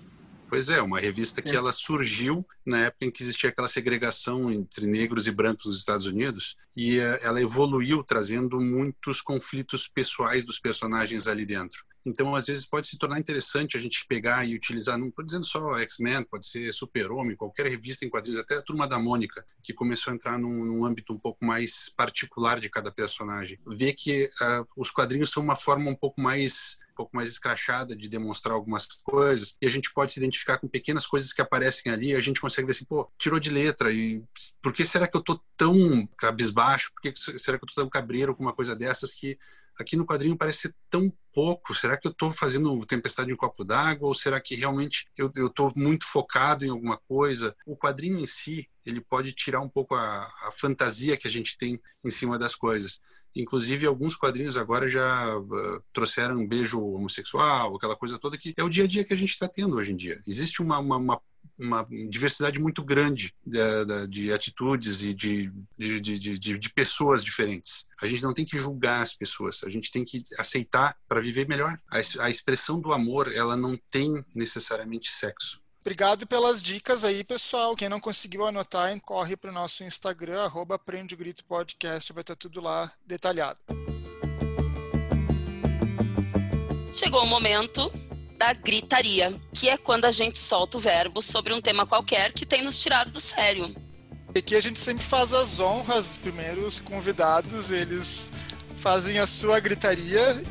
Pois 0.50 0.70
é, 0.70 0.82
uma 0.82 1.00
revista 1.00 1.42
que 1.42 1.52
é. 1.52 1.56
ela 1.56 1.74
surgiu 1.74 2.46
na 2.66 2.86
época 2.86 3.06
em 3.06 3.12
que 3.12 3.22
existia 3.22 3.50
aquela 3.50 3.68
segregação 3.68 4.50
entre 4.50 4.88
negros 4.88 5.28
e 5.28 5.32
brancos 5.32 5.66
nos 5.66 5.78
Estados 5.78 6.06
Unidos 6.06 6.56
e 6.76 7.00
eh, 7.00 7.20
ela 7.24 7.42
evoluiu 7.42 8.02
trazendo 8.02 8.60
muitos 8.62 9.22
conflitos 9.22 9.88
pessoais 9.88 10.46
dos 10.46 10.58
personagens 10.58 11.28
ali 11.28 11.46
dentro. 11.46 11.86
Então, 12.08 12.34
às 12.34 12.46
vezes, 12.46 12.66
pode 12.66 12.88
se 12.88 12.98
tornar 12.98 13.20
interessante 13.20 13.76
a 13.76 13.80
gente 13.80 14.06
pegar 14.08 14.48
e 14.48 14.56
utilizar, 14.56 14.98
não 14.98 15.10
estou 15.10 15.26
dizendo 15.26 15.46
só 15.46 15.78
X-Men, 15.80 16.24
pode 16.24 16.48
ser 16.48 16.72
Super-Homem, 16.72 17.36
qualquer 17.36 17.68
revista 17.68 18.06
em 18.06 18.10
quadrinhos, 18.10 18.40
até 18.40 18.56
a 18.56 18.62
Turma 18.62 18.88
da 18.88 18.98
Mônica, 18.98 19.46
que 19.62 19.74
começou 19.74 20.14
a 20.14 20.16
entrar 20.16 20.40
num, 20.40 20.64
num 20.64 20.86
âmbito 20.86 21.12
um 21.12 21.20
pouco 21.20 21.44
mais 21.44 21.90
particular 21.90 22.62
de 22.62 22.70
cada 22.70 22.94
personagem. 22.94 23.60
Ver 23.68 23.94
que 23.94 24.30
uh, 24.42 24.66
os 24.78 24.90
quadrinhos 24.90 25.32
são 25.32 25.44
uma 25.44 25.58
forma 25.58 25.92
um 25.92 25.96
pouco 25.96 26.22
mais 26.22 26.78
um 26.92 26.98
pouco 26.98 27.16
mais 27.16 27.30
escrachada 27.30 27.96
de 27.96 28.10
demonstrar 28.10 28.56
algumas 28.56 28.88
coisas 29.04 29.56
e 29.62 29.68
a 29.68 29.70
gente 29.70 29.94
pode 29.94 30.14
se 30.14 30.20
identificar 30.20 30.58
com 30.58 30.68
pequenas 30.68 31.06
coisas 31.06 31.32
que 31.32 31.40
aparecem 31.40 31.92
ali 31.92 32.16
a 32.16 32.20
gente 32.20 32.42
consegue 32.42 32.66
ver 32.66 32.72
assim, 32.72 32.86
pô, 32.86 33.08
tirou 33.20 33.40
de 33.40 33.52
letra 33.52 33.92
e 33.92 34.24
por 34.64 34.74
que 34.74 34.84
será 34.84 35.08
que 35.08 35.16
eu 35.16 35.22
tô 35.22 35.40
tão 35.56 36.08
cabisbaixo? 36.18 36.92
Por 36.92 37.02
que 37.02 37.40
será 37.40 37.60
que 37.60 37.66
eu 37.66 37.68
tô 37.68 37.76
tão 37.76 37.88
cabreiro 37.88 38.36
com 38.36 38.42
uma 38.42 38.54
coisa 38.54 38.76
dessas 38.76 39.14
que 39.14 39.38
aqui 39.80 39.96
no 39.96 40.06
quadrinho 40.06 40.38
parece 40.38 40.62
ser 40.62 40.76
tão 40.90 41.12
pouco. 41.34 41.74
Será 41.76 41.98
que 41.98 42.08
eu 42.08 42.12
estou 42.12 42.32
fazendo 42.32 42.86
tempestade 42.86 43.32
em 43.32 43.36
copo 43.36 43.64
d'água 43.64 44.08
ou 44.08 44.14
será 44.14 44.42
que 44.42 44.56
realmente 44.56 45.08
eu 45.18 45.32
estou 45.36 45.72
muito 45.76 46.06
focado 46.08 46.66
em 46.66 46.70
alguma 46.70 46.98
coisa? 46.98 47.56
O 47.66 47.76
quadrinho 47.76 48.20
em 48.20 48.28
si, 48.28 48.68
ele 48.86 49.02
pode 49.02 49.34
tirar 49.34 49.62
um 49.62 49.70
pouco 49.70 49.96
a, 49.96 50.24
a 50.24 50.52
fantasia 50.56 51.18
que 51.18 51.28
a 51.28 51.32
gente 51.32 51.58
tem 51.58 51.80
em 52.04 52.10
cima 52.10 52.40
das 52.40 52.56
coisas. 52.56 53.00
Inclusive, 53.36 53.86
alguns 53.86 54.16
quadrinhos 54.16 54.58
agora 54.58 54.90
já 54.90 55.38
uh, 55.38 55.84
trouxeram 55.94 56.38
um 56.38 56.48
beijo 56.48 56.82
homossexual, 56.82 57.76
aquela 57.76 57.96
coisa 57.96 58.18
toda 58.18 58.38
que 58.38 58.54
é 58.58 58.64
o 58.64 58.70
dia 58.70 58.86
a 58.86 58.88
dia 58.88 59.04
que 59.04 59.14
a 59.14 59.18
gente 59.18 59.32
está 59.32 59.48
tendo 59.48 59.76
hoje 59.76 59.94
em 59.94 59.96
dia. 59.96 60.22
Existe 60.26 60.62
uma, 60.62 60.80
uma, 60.80 60.98
uma 60.98 61.22
uma 61.58 61.88
diversidade 62.10 62.60
muito 62.60 62.84
grande 62.84 63.34
de, 63.46 63.86
de, 63.86 64.08
de 64.08 64.34
atitudes 64.34 65.04
e 65.04 65.14
de, 65.14 65.52
de, 65.78 66.00
de, 66.00 66.38
de, 66.38 66.70
pessoas 66.74 67.24
diferentes. 67.24 67.88
A 68.02 68.06
gente 68.06 68.22
não 68.22 68.34
tem 68.34 68.46
que 68.46 68.58
julgar 68.58 69.02
as 69.02 69.14
pessoas, 69.14 69.64
a 69.64 69.70
gente 69.70 69.92
tem 69.92 70.04
que 70.04 70.24
aceitar 70.38 70.96
para 71.08 71.20
viver 71.20 71.48
melhor. 71.48 71.80
A, 71.92 72.26
a 72.26 72.30
expressão 72.30 72.80
do 72.80 72.94
amor, 72.94 73.34
ela 73.34 73.58
não 73.58 73.76
tem 73.90 74.22
necessariamente 74.36 75.10
sexo. 75.10 75.60
Obrigado 75.88 76.28
pelas 76.28 76.62
dicas 76.62 77.06
aí, 77.06 77.24
pessoal. 77.24 77.74
Quem 77.74 77.88
não 77.88 77.98
conseguiu 77.98 78.46
anotar, 78.46 78.94
corre 79.00 79.38
para 79.38 79.52
o 79.52 79.54
nosso 79.54 79.86
Instagram, 79.86 80.44
arroba 80.44 80.76
Aprende 80.76 81.16
o 81.16 81.18
Grito 81.18 81.46
Podcast, 81.46 82.12
vai 82.12 82.20
estar 82.20 82.36
tudo 82.36 82.60
lá 82.60 82.92
detalhado. 83.06 83.58
Chegou 86.94 87.24
o 87.24 87.26
momento 87.26 87.90
da 88.38 88.52
gritaria, 88.52 89.34
que 89.54 89.70
é 89.70 89.78
quando 89.78 90.04
a 90.04 90.12
gente 90.12 90.38
solta 90.38 90.76
o 90.76 90.82
verbo 90.82 91.22
sobre 91.22 91.54
um 91.54 91.62
tema 91.62 91.88
qualquer 91.88 92.34
que 92.34 92.46
tem 92.46 92.66
nos 92.66 92.78
tirado 92.82 93.10
do 93.10 93.22
sério. 93.22 93.74
Aqui 94.38 94.58
a 94.58 94.60
gente 94.60 94.80
sempre 94.80 95.06
faz 95.06 95.34
as 95.34 95.58
honras, 95.58 96.18
primeiro 96.18 96.68
os 96.68 96.82
convidados, 96.82 97.72
eles 97.72 98.30
fazem 98.76 99.20
a 99.20 99.26
sua 99.26 99.58
gritaria, 99.62 100.44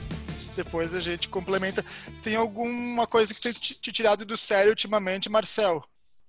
depois 0.56 0.94
a 0.94 1.00
gente 1.00 1.28
complementa. 1.28 1.84
Tem 2.22 2.34
alguma 2.34 3.06
coisa 3.06 3.32
que 3.32 3.40
tem 3.40 3.52
te 3.52 3.92
tirado 3.92 4.24
do 4.24 4.36
sério 4.36 4.70
ultimamente, 4.70 5.28
Marcel? 5.28 5.84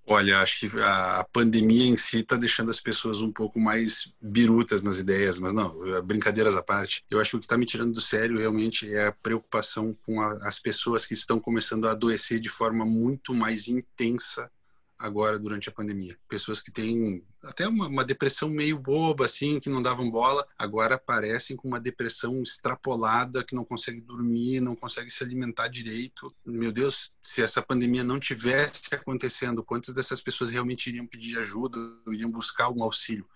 Olha, 0.09 0.39
acho 0.39 0.61
que 0.61 0.79
a, 0.79 1.25
pandemia 1.33 1.85
em 1.85 1.97
si 1.97 2.19
está 2.19 2.37
deixando 2.37 2.71
as 2.71 2.79
pessoas 2.79 3.19
um 3.19 3.29
pouco 3.29 3.59
mais 3.59 4.13
birutas 4.21 4.81
nas 4.81 4.99
ideias, 4.99 5.37
mas 5.37 5.51
não, 5.51 5.75
brincadeiras 6.01 6.55
à 6.55 6.63
parte. 6.63 7.03
Eu 7.11 7.19
acho 7.19 7.31
que 7.31 7.35
o 7.35 7.39
que 7.39 7.45
está 7.45 7.57
me 7.57 7.65
tirando 7.65 7.91
do 7.91 7.99
sério 7.99 8.39
realmente 8.39 8.93
é 8.93 9.07
a 9.07 9.11
preocupação 9.11 9.93
com 10.05 10.21
a, 10.21 10.31
as 10.43 10.59
pessoas 10.59 11.05
que 11.05 11.13
estão 11.13 11.41
começando 11.41 11.89
a 11.89 11.91
adoecer 11.91 12.39
de 12.39 12.47
forma 12.47 12.85
muito 12.85 13.33
mais 13.33 13.67
intensa 13.67 14.49
agora 14.97 15.37
durante 15.37 15.67
a 15.67 15.73
pandemia. 15.73 16.17
Pessoas 16.29 16.61
que 16.61 16.71
têm 16.71 17.21
até 17.47 17.67
uma, 17.67 17.87
uma, 17.87 18.03
depressão 18.03 18.49
meio 18.49 18.77
boba, 18.77 19.25
assim, 19.25 19.59
que 19.59 19.69
não 19.69 19.81
davam 19.81 20.09
bola, 20.09 20.45
agora 20.57 20.95
aparecem 20.95 21.55
com 21.55 21.67
uma 21.67 21.79
depressão 21.79 22.41
extrapolada, 22.41 23.43
que 23.43 23.55
não 23.55 23.63
consegue 23.63 24.01
dormir, 24.01 24.59
não 24.59 24.75
consegue 24.75 25.09
se 25.09 25.23
alimentar 25.23 25.67
direito. 25.67 26.35
Meu 26.45 26.71
Deus, 26.71 27.15
se 27.21 27.41
essa 27.41 27.61
pandemia 27.61 28.03
não 28.03 28.19
tivesse 28.19 28.93
acontecendo, 28.93 29.63
quantas 29.63 29.93
dessas 29.93 30.21
pessoas 30.21 30.51
realmente 30.51 30.87
iriam 30.87 31.07
pedir 31.07 31.37
ajuda, 31.39 31.77
iriam 32.07 32.31
buscar 32.31 32.65
algum 32.65 32.83
auxílio? 32.83 33.27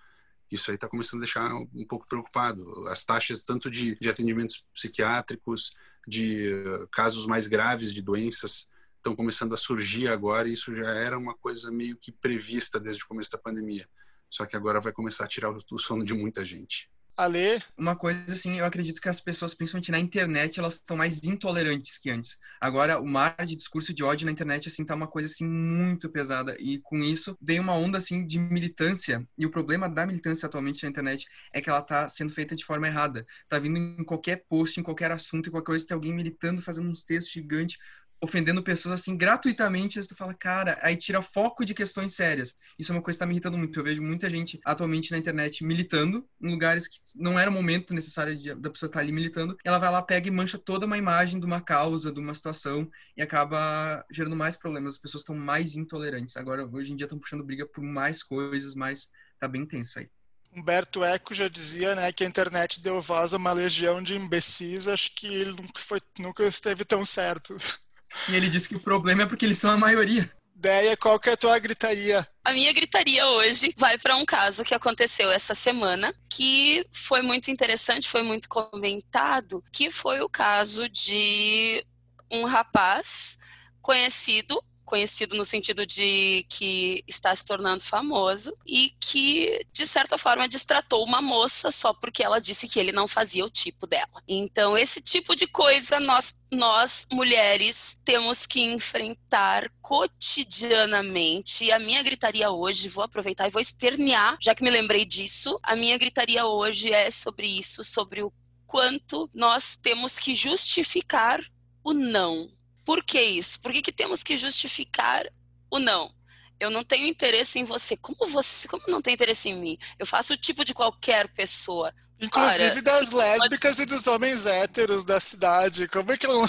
Isso 0.52 0.70
aí 0.70 0.76
está 0.76 0.88
começando 0.88 1.22
a 1.22 1.26
deixar 1.26 1.54
um 1.54 1.86
pouco 1.88 2.06
preocupado. 2.06 2.88
As 2.90 3.06
taxas 3.06 3.46
tanto 3.46 3.72
de, 3.72 3.96
de 3.96 4.10
atendimentos 4.10 4.66
psiquiátricos, 4.74 5.72
de 6.06 6.54
uh, 6.54 6.88
casos 6.92 7.26
mais 7.26 7.48
graves 7.48 7.94
de 7.94 8.02
doenças, 8.02 8.68
estão 8.98 9.16
começando 9.16 9.54
a 9.54 9.58
surgir 9.58 10.08
agora 10.08 10.48
e 10.48 10.54
isso 10.54 10.74
já 10.74 10.90
era 10.90 11.18
uma 11.18 11.36
coisa 11.36 11.72
meio 11.72 11.98
que 11.98 12.12
prevista 12.12 12.80
desde 12.80 13.04
o 13.04 13.08
começo 13.08 13.32
da 13.32 13.38
pandemia. 13.38 13.88
Só 14.32 14.46
que 14.46 14.56
agora 14.56 14.80
vai 14.80 14.94
começar 14.94 15.26
a 15.26 15.28
tirar 15.28 15.52
o 15.52 15.78
sono 15.78 16.06
de 16.06 16.14
muita 16.14 16.44
gente. 16.44 16.90
Ale? 17.18 17.62
Uma 17.78 17.96
coisa 17.96 18.34
assim, 18.34 18.58
eu 18.58 18.66
acredito 18.66 19.02
que 19.02 19.10
as 19.10 19.20
pessoas, 19.20 19.54
principalmente 19.54 19.92
na 19.92 20.00
internet, 20.00 20.60
elas 20.60 20.76
estão 20.76 20.98
mais 20.98 21.24
intolerantes 21.24 21.98
que 21.98 22.10
antes. 22.10 22.38
Agora, 22.60 23.00
o 23.00 23.06
mar 23.06 23.36
de 23.46 23.56
discurso 23.56 23.94
de 23.94 24.04
ódio 24.04 24.26
na 24.26 24.32
internet, 24.32 24.68
assim, 24.68 24.86
tá 24.86 24.96
uma 24.96 25.08
coisa, 25.08 25.28
assim, 25.28 25.46
muito 25.46 26.10
pesada. 26.10 26.56
E 26.60 26.80
com 26.80 26.98
isso, 27.04 27.38
vem 27.42 27.60
uma 27.60 27.76
onda, 27.76 27.98
assim, 27.98 28.26
de 28.26 28.40
militância. 28.40 29.28
E 29.38 29.46
o 29.46 29.52
problema 29.52 29.90
da 29.90 30.06
militância 30.06 30.48
atualmente 30.48 30.84
na 30.84 30.90
internet 30.90 31.28
é 31.54 31.62
que 31.62 31.70
ela 31.70 31.82
tá 31.82 32.08
sendo 32.08 32.32
feita 32.32 32.56
de 32.56 32.66
forma 32.66 32.88
errada. 32.88 33.28
Tá 33.48 33.60
vindo 33.60 33.78
em 33.78 34.04
qualquer 34.04 34.46
post, 34.50 34.80
em 34.80 34.84
qualquer 34.84 35.12
assunto, 35.12 35.50
em 35.50 35.52
qualquer 35.52 35.68
coisa, 35.68 35.86
tem 35.86 35.96
alguém 35.96 36.14
militando, 36.14 36.62
fazendo 36.62 36.90
uns 36.90 37.04
textos 37.04 37.32
gigantes, 37.32 37.78
ofendendo 38.22 38.62
pessoas 38.62 39.00
assim 39.00 39.18
gratuitamente, 39.18 40.00
e 40.00 40.08
tu 40.08 40.16
fala, 40.16 40.34
cara, 40.34 40.78
aí 40.82 40.96
tira 40.96 41.22
foco 41.22 41.66
de 41.66 41.74
questões 41.74 42.14
sérias. 42.14 42.56
Isso 42.78 42.92
é 42.92 42.96
uma 42.96 43.02
coisa 43.02 43.18
que 43.18 43.20
tá 43.20 43.26
me 43.26 43.34
irritando 43.34 43.58
muito. 43.58 43.80
Eu 43.80 43.84
vejo 43.84 44.02
muita 44.02 44.30
gente 44.30 44.60
atualmente 44.64 45.12
na 45.12 45.18
internet 45.18 45.64
militando 45.64 46.28
em 46.42 46.50
lugares 46.50 46.88
que 46.88 46.98
não 47.16 47.40
era 47.40 47.50
o 47.50 47.54
momento 47.54 47.94
necessário 47.94 48.38
de, 48.38 48.54
da 48.54 48.70
pessoa 48.70 48.88
estar 48.88 49.00
ali 49.00 49.12
militando. 49.12 49.58
ela 49.64 49.80
vai 49.80 49.92
lá, 49.92 50.02
pega 50.02 50.28
e 50.28 50.32
mancha 50.32 50.58
toda 50.58 50.86
uma 50.86 50.98
imagem 50.98 51.40
de 51.40 51.46
uma 51.46 51.62
causa, 51.62 52.12
de 52.12 52.20
uma 52.20 52.34
situação 52.34 52.90
e 53.18 53.22
acaba 53.22 54.06
gerando 54.12 54.36
mais 54.36 54.56
problemas. 54.56 54.96
As 54.96 55.00
pessoas 55.00 55.22
estão 55.22 55.36
mais 55.36 55.76
intolerantes. 55.76 56.38
Agora, 56.38 56.66
hoje 56.66 56.94
em 56.94 56.96
dia, 56.96 57.06
estão 57.06 57.20
puxando 57.20 57.44
briga 57.44 57.66
por 57.66 57.84
mais 57.84 58.22
coisas, 58.22 58.76
mas 58.76 59.10
tá 59.40 59.48
bem 59.48 59.66
tenso 59.66 60.00
aí. 60.00 60.10
Humberto 60.54 61.04
Eco 61.04 61.34
já 61.34 61.48
dizia 61.48 61.96
né, 61.96 62.12
que 62.12 62.26
a 62.26 62.28
internet 62.28 62.82
deu 62.82 63.02
voz 63.02 63.34
a 63.34 63.38
uma 63.38 63.54
legião 63.54 64.04
de 64.04 64.16
imbecis. 64.16 64.88
Acho 64.88 65.16
que 65.16 65.28
ele 65.28 65.52
nunca, 65.52 65.80
foi, 65.80 66.02
nunca 66.20 66.44
esteve 66.44 66.84
tão 66.84 67.06
certo. 67.06 67.56
E 68.30 68.36
ele 68.36 68.50
disse 68.50 68.70
que 68.70 68.76
o 68.76 68.80
problema 68.80 69.24
é 69.24 69.26
porque 69.26 69.46
eles 69.46 69.58
são 69.58 69.72
a 69.72 69.78
maioria. 69.78 70.30
Ideia, 70.56 70.96
qual 70.96 71.20
que 71.20 71.30
é 71.30 71.34
a 71.34 71.38
tua 71.38 71.58
gritaria? 71.58 72.28
A 72.44 72.54
minha 72.54 72.72
gritaria 72.72 73.26
hoje 73.26 73.74
vai 73.78 73.98
para 73.98 74.16
um 74.16 74.24
caso 74.24 74.64
que 74.64 74.76
aconteceu 74.76 75.32
essa 75.32 75.56
semana, 75.56 76.14
que 76.30 76.86
foi 76.92 77.24
muito 77.24 77.50
interessante, 77.50 78.08
foi 78.08 78.22
muito 78.22 78.48
comentado, 78.48 79.64
que 79.72 79.90
foi 79.90 80.22
o 80.22 80.30
caso 80.30 80.88
de 80.88 81.84
um 82.30 82.46
rapaz 82.46 83.40
conhecido 83.82 84.64
conhecido 84.92 85.38
no 85.38 85.46
sentido 85.46 85.86
de 85.86 86.46
que 86.50 87.02
está 87.08 87.34
se 87.34 87.46
tornando 87.46 87.82
famoso 87.82 88.54
e 88.68 88.94
que, 89.00 89.66
de 89.72 89.88
certa 89.88 90.18
forma, 90.18 90.50
distratou 90.50 91.06
uma 91.06 91.22
moça 91.22 91.72
só 91.72 91.94
porque 91.94 92.22
ela 92.22 92.42
disse 92.42 92.68
que 92.68 92.78
ele 92.78 92.92
não 92.92 93.08
fazia 93.08 93.46
o 93.46 93.50
tipo 93.50 93.88
dela. 93.88 94.22
Então, 94.28 94.78
esse 94.78 95.02
tipo 95.02 95.34
de 95.34 95.48
coisa 95.48 95.98
nós 95.98 96.36
nós, 96.54 97.08
mulheres, 97.10 97.98
temos 98.04 98.46
que 98.46 98.60
enfrentar 98.60 99.72
cotidianamente. 99.82 101.64
E 101.64 101.72
a 101.72 101.80
minha 101.80 102.04
gritaria 102.04 102.52
hoje, 102.52 102.90
vou 102.90 103.06
aproveitar 103.06 103.48
e 103.48 103.50
vou 103.50 103.62
espernear, 103.62 104.36
já 104.42 104.54
que 104.54 104.62
me 104.62 104.70
lembrei 104.70 105.06
disso. 105.06 105.58
A 105.64 105.78
minha 105.78 105.98
gritaria 105.98 106.46
hoje 106.46 106.92
é 106.92 107.10
sobre 107.10 107.48
isso, 107.48 107.86
sobre 107.86 108.22
o 108.22 108.34
quanto 108.68 109.30
nós 109.34 109.78
temos 109.78 110.20
que 110.20 110.36
justificar 110.36 111.40
o 111.82 111.94
não 111.94 112.50
por 112.92 113.06
que 113.06 113.22
isso? 113.22 113.58
Por 113.62 113.72
que, 113.72 113.82
que 113.82 113.92
temos 113.94 114.22
que 114.22 114.36
justificar 114.36 115.24
o 115.70 115.80
não? 115.80 116.14
Eu 116.60 116.70
não 116.70 116.84
tenho 116.84 117.08
interesse 117.08 117.58
em 117.58 117.64
você. 117.64 117.96
Como 117.96 118.28
você, 118.28 118.68
como 118.68 118.84
não 118.90 119.02
tem 119.02 119.14
interesse 119.14 119.48
em 119.48 119.56
mim? 119.56 119.78
Eu 119.98 120.06
faço 120.06 120.34
o 120.34 120.38
tipo 120.38 120.66
de 120.66 120.74
qualquer 120.74 121.30
pessoa. 121.30 121.94
Inclusive 122.20 122.70
Ora, 122.70 122.82
das 122.82 123.12
lésbicas 123.12 123.78
pode... 123.78 123.84
e 123.84 123.96
dos 123.96 124.08
homens 124.08 124.46
héteros 124.46 125.06
da 125.06 125.22
cidade. 125.22 125.88
Como 125.88 126.12
é 126.12 126.18
que 126.18 126.28
não. 126.28 126.44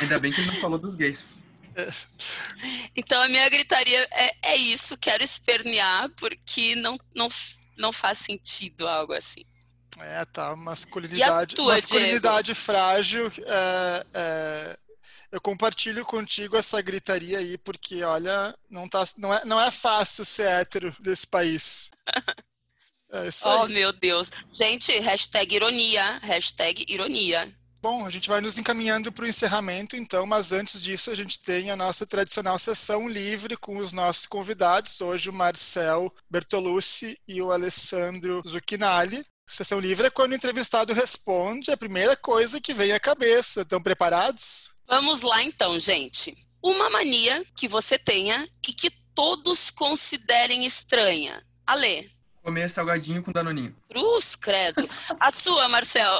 Ainda 0.00 0.20
bem 0.20 0.30
que 0.30 0.42
não 0.42 0.54
falou 0.60 0.78
dos 0.78 0.94
gays. 0.94 1.24
Então 2.94 3.20
a 3.20 3.28
minha 3.28 3.48
gritaria 3.48 4.08
é, 4.12 4.50
é 4.50 4.56
isso, 4.56 4.96
quero 4.96 5.24
espernear, 5.24 6.08
porque 6.18 6.76
não, 6.76 6.96
não, 7.12 7.28
não 7.76 7.92
faz 7.92 8.18
sentido 8.18 8.86
algo 8.86 9.12
assim. 9.12 9.44
É, 9.98 10.24
tá. 10.24 10.54
Masculinidade, 10.54 11.56
tua, 11.56 11.74
masculinidade 11.74 12.54
frágil 12.54 13.32
é, 13.44 14.06
é 14.14 14.78
eu 15.30 15.40
compartilho 15.40 16.04
contigo 16.04 16.56
essa 16.56 16.80
gritaria 16.80 17.38
aí, 17.38 17.58
porque, 17.58 18.02
olha, 18.02 18.54
não, 18.68 18.88
tá, 18.88 19.04
não, 19.18 19.34
é, 19.34 19.44
não 19.44 19.60
é 19.60 19.70
fácil 19.70 20.24
ser 20.24 20.48
hétero 20.48 20.94
desse 21.00 21.26
país. 21.26 21.90
É 23.10 23.28
isso 23.28 23.48
oh, 23.48 23.62
aí. 23.62 23.72
meu 23.72 23.90
Deus. 23.90 24.30
Gente, 24.52 24.92
hashtag 24.98 25.56
ironia, 25.56 26.18
hashtag 26.18 26.84
ironia. 26.86 27.50
Bom, 27.80 28.04
a 28.04 28.10
gente 28.10 28.28
vai 28.28 28.40
nos 28.40 28.58
encaminhando 28.58 29.10
para 29.10 29.24
o 29.24 29.26
encerramento, 29.28 29.96
então, 29.96 30.26
mas 30.26 30.52
antes 30.52 30.78
disso 30.78 31.10
a 31.10 31.14
gente 31.14 31.40
tem 31.42 31.70
a 31.70 31.76
nossa 31.76 32.06
tradicional 32.06 32.58
sessão 32.58 33.08
livre 33.08 33.56
com 33.56 33.78
os 33.78 33.92
nossos 33.92 34.26
convidados. 34.26 35.00
Hoje 35.00 35.30
o 35.30 35.32
Marcel 35.32 36.12
Bertolucci 36.28 37.18
e 37.26 37.40
o 37.40 37.50
Alessandro 37.50 38.42
Zucchinali. 38.46 39.24
Sessão 39.48 39.80
livre 39.80 40.08
é 40.08 40.10
quando 40.10 40.32
o 40.32 40.34
entrevistado 40.34 40.92
responde 40.92 41.70
a 41.70 41.76
primeira 41.76 42.14
coisa 42.14 42.60
que 42.60 42.74
vem 42.74 42.92
à 42.92 43.00
cabeça. 43.00 43.62
Estão 43.62 43.80
preparados? 43.80 44.74
Vamos 44.88 45.20
lá 45.20 45.42
então, 45.42 45.78
gente. 45.78 46.34
Uma 46.62 46.88
mania 46.88 47.44
que 47.54 47.68
você 47.68 47.98
tenha 47.98 48.48
e 48.66 48.72
que 48.72 48.90
todos 49.14 49.68
considerem 49.68 50.64
estranha. 50.64 51.44
Ale. 51.66 52.10
Comer 52.42 52.70
salgadinho 52.70 53.22
com 53.22 53.30
danoninho. 53.30 53.74
Cruz, 53.90 54.34
credo. 54.34 54.88
A 55.20 55.30
sua, 55.30 55.68
Marcel. 55.68 56.18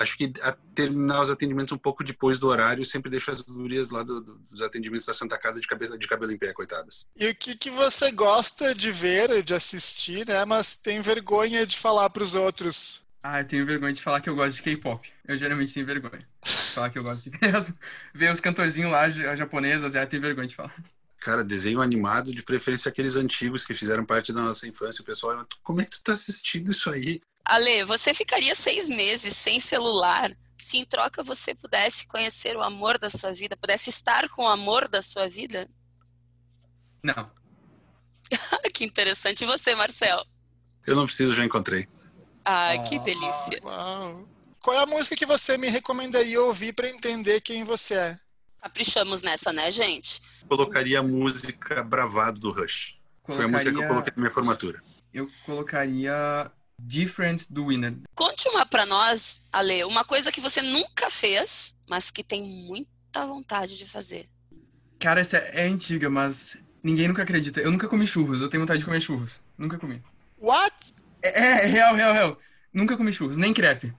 Acho 0.00 0.16
que 0.16 0.32
a 0.42 0.52
terminar 0.74 1.20
os 1.20 1.30
atendimentos 1.30 1.72
um 1.72 1.78
pouco 1.78 2.02
depois 2.02 2.40
do 2.40 2.48
horário, 2.48 2.84
sempre 2.84 3.10
deixo 3.10 3.30
as 3.30 3.40
gurias 3.40 3.90
lá 3.90 4.02
do, 4.02 4.20
dos 4.20 4.62
atendimentos 4.62 5.06
da 5.06 5.14
Santa 5.14 5.38
Casa 5.38 5.60
de 5.60 5.66
cabeça 5.68 5.96
de 5.96 6.08
cabelo 6.08 6.32
em 6.32 6.38
pé, 6.38 6.52
coitadas. 6.52 7.06
E 7.14 7.28
o 7.28 7.34
que, 7.34 7.56
que 7.56 7.70
você 7.70 8.10
gosta 8.10 8.74
de 8.74 8.90
ver, 8.90 9.42
de 9.44 9.54
assistir, 9.54 10.26
né? 10.26 10.44
Mas 10.44 10.74
tem 10.74 11.00
vergonha 11.00 11.64
de 11.64 11.76
falar 11.76 12.10
para 12.10 12.22
os 12.22 12.34
outros? 12.34 13.02
Ah, 13.22 13.40
eu 13.40 13.46
tenho 13.46 13.66
vergonha 13.66 13.92
de 13.92 14.00
falar 14.00 14.20
que 14.20 14.30
eu 14.30 14.34
gosto 14.34 14.56
de 14.56 14.62
K-pop. 14.62 15.12
Eu 15.30 15.36
geralmente 15.36 15.72
tenho 15.72 15.86
vergonha. 15.86 16.26
De 16.44 16.52
falar 16.74 16.90
que 16.90 16.98
eu 16.98 17.04
gosto 17.04 17.30
de 17.30 17.38
ver 18.12 18.32
os 18.32 18.40
cantorzinhos 18.40 18.90
lá 18.90 19.08
japoneses, 19.08 19.94
eu 19.94 20.06
tenho 20.08 20.20
vergonha 20.20 20.48
de 20.48 20.56
falar. 20.56 20.74
Cara, 21.20 21.44
desenho 21.44 21.80
animado, 21.80 22.34
de 22.34 22.42
preferência 22.42 22.88
aqueles 22.88 23.14
antigos 23.14 23.64
que 23.64 23.72
fizeram 23.72 24.04
parte 24.04 24.32
da 24.32 24.42
nossa 24.42 24.66
infância. 24.66 25.02
O 25.02 25.04
pessoal, 25.04 25.46
como 25.62 25.80
é 25.80 25.84
que 25.84 25.92
tu 25.92 26.02
tá 26.02 26.14
assistindo 26.14 26.72
isso 26.72 26.90
aí? 26.90 27.20
Ale, 27.44 27.84
você 27.84 28.12
ficaria 28.12 28.56
seis 28.56 28.88
meses 28.88 29.36
sem 29.36 29.60
celular 29.60 30.36
se 30.58 30.78
em 30.78 30.84
troca 30.84 31.22
você 31.22 31.54
pudesse 31.54 32.08
conhecer 32.08 32.56
o 32.56 32.62
amor 32.62 32.98
da 32.98 33.08
sua 33.08 33.32
vida, 33.32 33.56
pudesse 33.56 33.88
estar 33.88 34.28
com 34.30 34.42
o 34.42 34.48
amor 34.48 34.88
da 34.88 35.00
sua 35.00 35.28
vida? 35.28 35.70
Não. 37.04 37.30
que 38.74 38.84
interessante. 38.84 39.44
E 39.44 39.46
você, 39.46 39.76
Marcel? 39.76 40.26
Eu 40.84 40.96
não 40.96 41.06
preciso, 41.06 41.36
já 41.36 41.44
encontrei. 41.44 41.86
Ai, 42.44 42.82
que 42.82 42.96
Ah. 42.96 42.98
delícia. 42.98 43.60
Uau. 43.62 44.28
Qual 44.62 44.76
é 44.76 44.82
a 44.82 44.86
música 44.86 45.16
que 45.16 45.26
você 45.26 45.56
me 45.56 45.68
recomendaria 45.68 46.40
ouvir 46.40 46.72
para 46.72 46.88
entender 46.88 47.40
quem 47.40 47.64
você 47.64 47.94
é? 47.94 48.18
Caprichamos 48.62 49.22
nessa, 49.22 49.52
né, 49.52 49.70
gente? 49.70 50.20
Colocaria 50.46 51.00
a 51.00 51.02
música 51.02 51.82
Bravado 51.82 52.38
do 52.38 52.50
Rush. 52.50 52.98
Foi 53.26 53.44
a 53.44 53.48
música 53.48 53.70
que 53.70 53.76
eu 53.78 53.86
Colocaria- 53.86 53.88
coloquei 53.88 54.12
na 54.16 54.20
minha 54.22 54.30
formatura. 54.34 54.80
Eu 55.14 55.28
colocaria 55.46 56.50
Different 56.78 57.46
do 57.50 57.66
Winner. 57.66 57.94
Conte 58.14 58.48
uma 58.48 58.66
pra 58.66 58.84
nós, 58.84 59.42
Ale, 59.52 59.84
uma 59.84 60.04
coisa 60.04 60.30
que 60.32 60.40
você 60.40 60.60
nunca 60.62 61.08
fez, 61.10 61.76
mas 61.88 62.10
que 62.10 62.22
tem 62.22 62.42
muita 62.42 63.26
vontade 63.26 63.76
de 63.78 63.86
fazer. 63.86 64.28
Cara, 64.98 65.20
essa 65.20 65.38
é 65.38 65.66
antiga, 65.66 66.10
mas 66.10 66.56
ninguém 66.82 67.08
nunca 67.08 67.22
acredita. 67.22 67.60
Eu 67.60 67.70
nunca 67.70 67.88
comi 67.88 68.06
churros, 68.06 68.40
eu 68.42 68.48
tenho 68.48 68.62
vontade 68.62 68.80
de 68.80 68.84
comer 68.84 69.00
churros. 69.00 69.40
Nunca 69.56 69.78
comi. 69.78 70.02
What? 70.38 70.74
É, 71.22 71.64
é 71.64 71.66
real, 71.66 71.94
real, 71.94 72.12
real. 72.12 72.38
Nunca 72.72 72.96
comi 72.96 73.12
churros, 73.12 73.36
nem 73.38 73.52
crepe. 73.54 73.92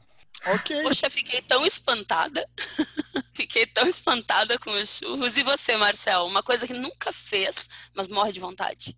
Ok. 0.45 0.81
Poxa, 0.83 1.09
fiquei 1.09 1.41
tão 1.41 1.65
espantada. 1.65 2.47
fiquei 3.33 3.65
tão 3.65 3.85
espantada 3.87 4.57
com 4.57 4.71
os 4.71 4.89
churros. 4.97 5.37
E 5.37 5.43
você, 5.43 5.77
Marcel? 5.77 6.25
Uma 6.25 6.41
coisa 6.41 6.65
que 6.65 6.73
nunca 6.73 7.11
fez, 7.13 7.69
mas 7.93 8.07
morre 8.07 8.31
de 8.31 8.39
vontade. 8.39 8.97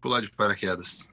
Pular 0.00 0.20
de 0.20 0.30
paraquedas. 0.32 1.06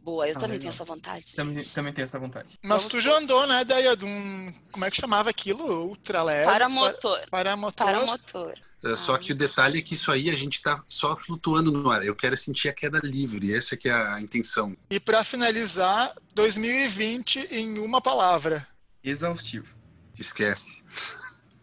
Boa, 0.00 0.26
eu 0.28 0.30
Ah, 0.30 0.34
também 0.34 0.50
legal. 0.50 0.60
tenho 0.60 0.68
essa 0.68 0.84
vontade. 0.84 1.34
Também, 1.34 1.64
também 1.64 1.92
tenho 1.92 2.04
essa 2.04 2.18
vontade. 2.18 2.56
Mas 2.62 2.78
Vamos 2.84 2.92
tu 2.92 3.00
já 3.00 3.16
andou, 3.16 3.44
né, 3.46 3.64
Deia, 3.64 3.96
de 3.96 4.04
um... 4.04 4.52
Como 4.70 4.84
é 4.84 4.90
que 4.90 4.96
chamava 4.96 5.30
aquilo? 5.30 5.88
Ultra 5.88 6.22
leve? 6.22 6.44
Paramotor. 6.46 7.28
Paramotor. 7.28 7.86
Paramotor. 7.86 8.54
É, 8.86 8.94
Só 8.94 9.18
que 9.18 9.32
o 9.32 9.34
detalhe 9.34 9.78
é 9.78 9.82
que 9.82 9.94
isso 9.94 10.12
aí 10.12 10.30
a 10.30 10.36
gente 10.36 10.62
tá 10.62 10.82
só 10.86 11.16
flutuando 11.16 11.72
no 11.72 11.90
ar. 11.90 12.04
Eu 12.04 12.14
quero 12.14 12.36
sentir 12.36 12.68
a 12.68 12.72
queda 12.72 13.00
livre. 13.02 13.54
Essa 13.54 13.76
que 13.76 13.88
é 13.88 13.92
a 13.92 14.20
intenção. 14.20 14.76
E 14.88 15.00
para 15.00 15.24
finalizar, 15.24 16.14
2020 16.34 17.48
em 17.50 17.78
uma 17.78 18.00
palavra. 18.00 18.66
Exaustivo. 19.02 19.74
Esquece. 20.16 20.82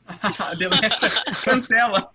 Cancela. 1.46 2.12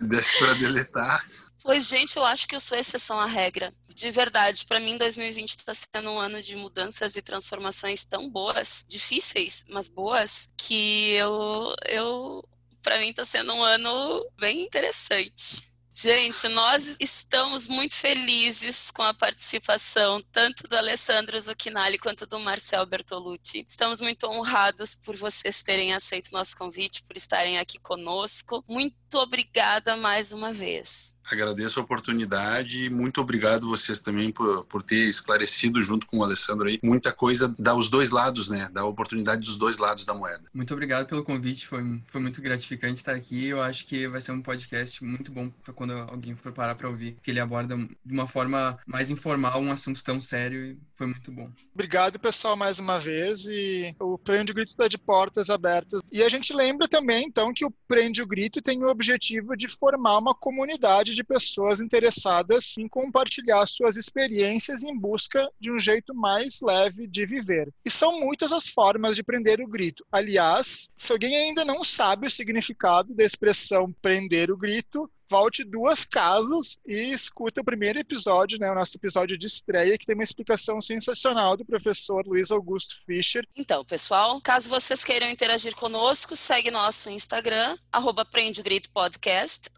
Desce 0.00 0.38
pra 0.38 0.54
deletar. 0.54 1.26
Pois, 1.62 1.86
gente, 1.86 2.16
eu 2.16 2.24
acho 2.24 2.46
que 2.46 2.54
eu 2.54 2.60
sou 2.60 2.78
exceção 2.78 3.18
à 3.18 3.26
regra. 3.26 3.72
De 3.94 4.10
verdade, 4.10 4.64
pra 4.64 4.80
mim 4.80 4.96
2020 4.96 5.50
está 5.50 5.74
sendo 5.74 6.10
um 6.10 6.18
ano 6.18 6.42
de 6.42 6.56
mudanças 6.56 7.16
e 7.16 7.22
transformações 7.22 8.04
tão 8.04 8.30
boas, 8.30 8.86
difíceis, 8.88 9.66
mas 9.68 9.88
boas, 9.88 10.50
que 10.56 11.12
eu, 11.12 11.74
eu 11.86 12.42
para 12.82 12.98
mim 12.98 13.10
está 13.10 13.24
sendo 13.24 13.52
um 13.52 13.62
ano 13.62 14.26
bem 14.38 14.62
interessante. 14.62 15.70
Gente, 15.92 16.48
nós 16.48 16.96
estamos 17.00 17.66
muito 17.66 17.94
felizes 17.94 18.90
com 18.90 19.02
a 19.02 19.12
participação 19.12 20.20
tanto 20.32 20.68
do 20.68 20.76
Alessandro 20.76 21.38
Zucchinali 21.38 21.98
quanto 21.98 22.26
do 22.26 22.38
Marcel 22.38 22.86
Bertolucci. 22.86 23.66
Estamos 23.68 24.00
muito 24.00 24.26
honrados 24.26 24.94
por 24.94 25.16
vocês 25.16 25.62
terem 25.62 25.92
aceito 25.92 26.32
nosso 26.32 26.56
convite, 26.56 27.02
por 27.02 27.16
estarem 27.16 27.58
aqui 27.58 27.78
conosco. 27.78 28.64
Muito 28.68 29.14
obrigada 29.14 29.96
mais 29.96 30.32
uma 30.32 30.52
vez. 30.52 31.16
Agradeço 31.34 31.78
a 31.78 31.82
oportunidade 31.82 32.84
e 32.84 32.90
muito 32.90 33.20
obrigado 33.20 33.68
vocês 33.68 34.00
também 34.00 34.30
por, 34.30 34.64
por 34.64 34.82
ter 34.82 35.08
esclarecido 35.08 35.82
junto 35.82 36.06
com 36.06 36.18
o 36.18 36.24
Alessandro 36.24 36.68
aí 36.68 36.78
muita 36.82 37.12
coisa, 37.12 37.52
dá 37.58 37.74
os 37.74 37.88
dois 37.88 38.10
lados, 38.10 38.48
né? 38.48 38.68
Dá 38.72 38.82
a 38.82 38.86
oportunidade 38.86 39.42
dos 39.42 39.56
dois 39.56 39.78
lados 39.78 40.04
da 40.04 40.14
moeda. 40.14 40.48
Muito 40.52 40.72
obrigado 40.72 41.06
pelo 41.06 41.24
convite, 41.24 41.66
foi, 41.66 42.00
foi 42.06 42.20
muito 42.20 42.40
gratificante 42.40 43.00
estar 43.00 43.14
aqui. 43.14 43.46
Eu 43.46 43.62
acho 43.62 43.86
que 43.86 44.08
vai 44.08 44.20
ser 44.20 44.32
um 44.32 44.42
podcast 44.42 45.02
muito 45.04 45.30
bom 45.30 45.50
para 45.62 45.72
quando 45.72 45.92
alguém 45.92 46.34
for 46.36 46.52
parar 46.52 46.74
para 46.74 46.88
ouvir, 46.88 47.16
que 47.22 47.30
ele 47.30 47.40
aborda 47.40 47.76
de 47.76 48.14
uma 48.14 48.26
forma 48.26 48.78
mais 48.86 49.10
informal 49.10 49.60
um 49.60 49.72
assunto 49.72 50.02
tão 50.02 50.20
sério 50.20 50.78
foi 51.00 51.06
muito 51.06 51.32
bom. 51.32 51.50
Obrigado, 51.72 52.20
pessoal, 52.20 52.54
mais 52.54 52.78
uma 52.78 52.98
vez. 52.98 53.46
E 53.46 53.96
o 53.98 54.18
Prende 54.18 54.52
o 54.52 54.54
Grito 54.54 54.68
está 54.68 54.86
de 54.86 54.98
portas 54.98 55.48
abertas. 55.48 56.02
E 56.12 56.22
a 56.22 56.28
gente 56.28 56.52
lembra 56.52 56.86
também, 56.86 57.24
então, 57.24 57.54
que 57.54 57.64
o 57.64 57.72
Prende 57.88 58.20
o 58.20 58.26
Grito 58.26 58.60
tem 58.60 58.84
o 58.84 58.86
objetivo 58.86 59.56
de 59.56 59.66
formar 59.66 60.18
uma 60.18 60.34
comunidade 60.34 61.14
de 61.14 61.24
pessoas 61.24 61.80
interessadas 61.80 62.76
em 62.78 62.86
compartilhar 62.86 63.64
suas 63.64 63.96
experiências 63.96 64.82
em 64.82 64.94
busca 64.94 65.48
de 65.58 65.72
um 65.72 65.78
jeito 65.78 66.14
mais 66.14 66.60
leve 66.60 67.06
de 67.06 67.24
viver. 67.24 67.72
E 67.82 67.90
são 67.90 68.20
muitas 68.20 68.52
as 68.52 68.68
formas 68.68 69.16
de 69.16 69.22
prender 69.22 69.58
o 69.62 69.68
grito. 69.68 70.04
Aliás, 70.12 70.92
se 70.98 71.12
alguém 71.12 71.34
ainda 71.34 71.64
não 71.64 71.82
sabe 71.82 72.26
o 72.26 72.30
significado 72.30 73.14
da 73.14 73.24
expressão 73.24 73.90
prender 74.02 74.50
o 74.50 74.56
grito, 74.56 75.10
volte 75.30 75.62
duas 75.62 76.04
casas 76.04 76.80
e 76.84 77.12
escuta 77.12 77.60
o 77.60 77.64
primeiro 77.64 78.00
episódio, 78.00 78.58
né, 78.58 78.70
o 78.70 78.74
nosso 78.74 78.96
episódio 78.96 79.38
de 79.38 79.46
estreia, 79.46 79.96
que 79.96 80.04
tem 80.04 80.14
uma 80.14 80.24
explicação 80.24 80.80
sensacional 80.80 81.56
do 81.56 81.64
professor 81.64 82.26
Luiz 82.26 82.50
Augusto 82.50 82.96
Fischer. 83.06 83.46
Então, 83.56 83.84
pessoal, 83.84 84.40
caso 84.40 84.68
vocês 84.68 85.04
queiram 85.04 85.30
interagir 85.30 85.74
conosco, 85.76 86.34
segue 86.34 86.70
nosso 86.70 87.08
Instagram, 87.08 87.78
arroba 87.92 88.24
Prende 88.24 88.62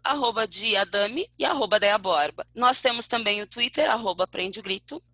arroba 0.03 0.47
Diadame 0.47 1.29
e 1.37 1.45
arroba 1.45 1.79
Deia 1.79 1.97
Borba. 1.97 2.45
Nós 2.55 2.81
temos 2.81 3.05
também 3.05 3.41
o 3.41 3.47
Twitter, 3.47 3.89
arroba 3.89 4.27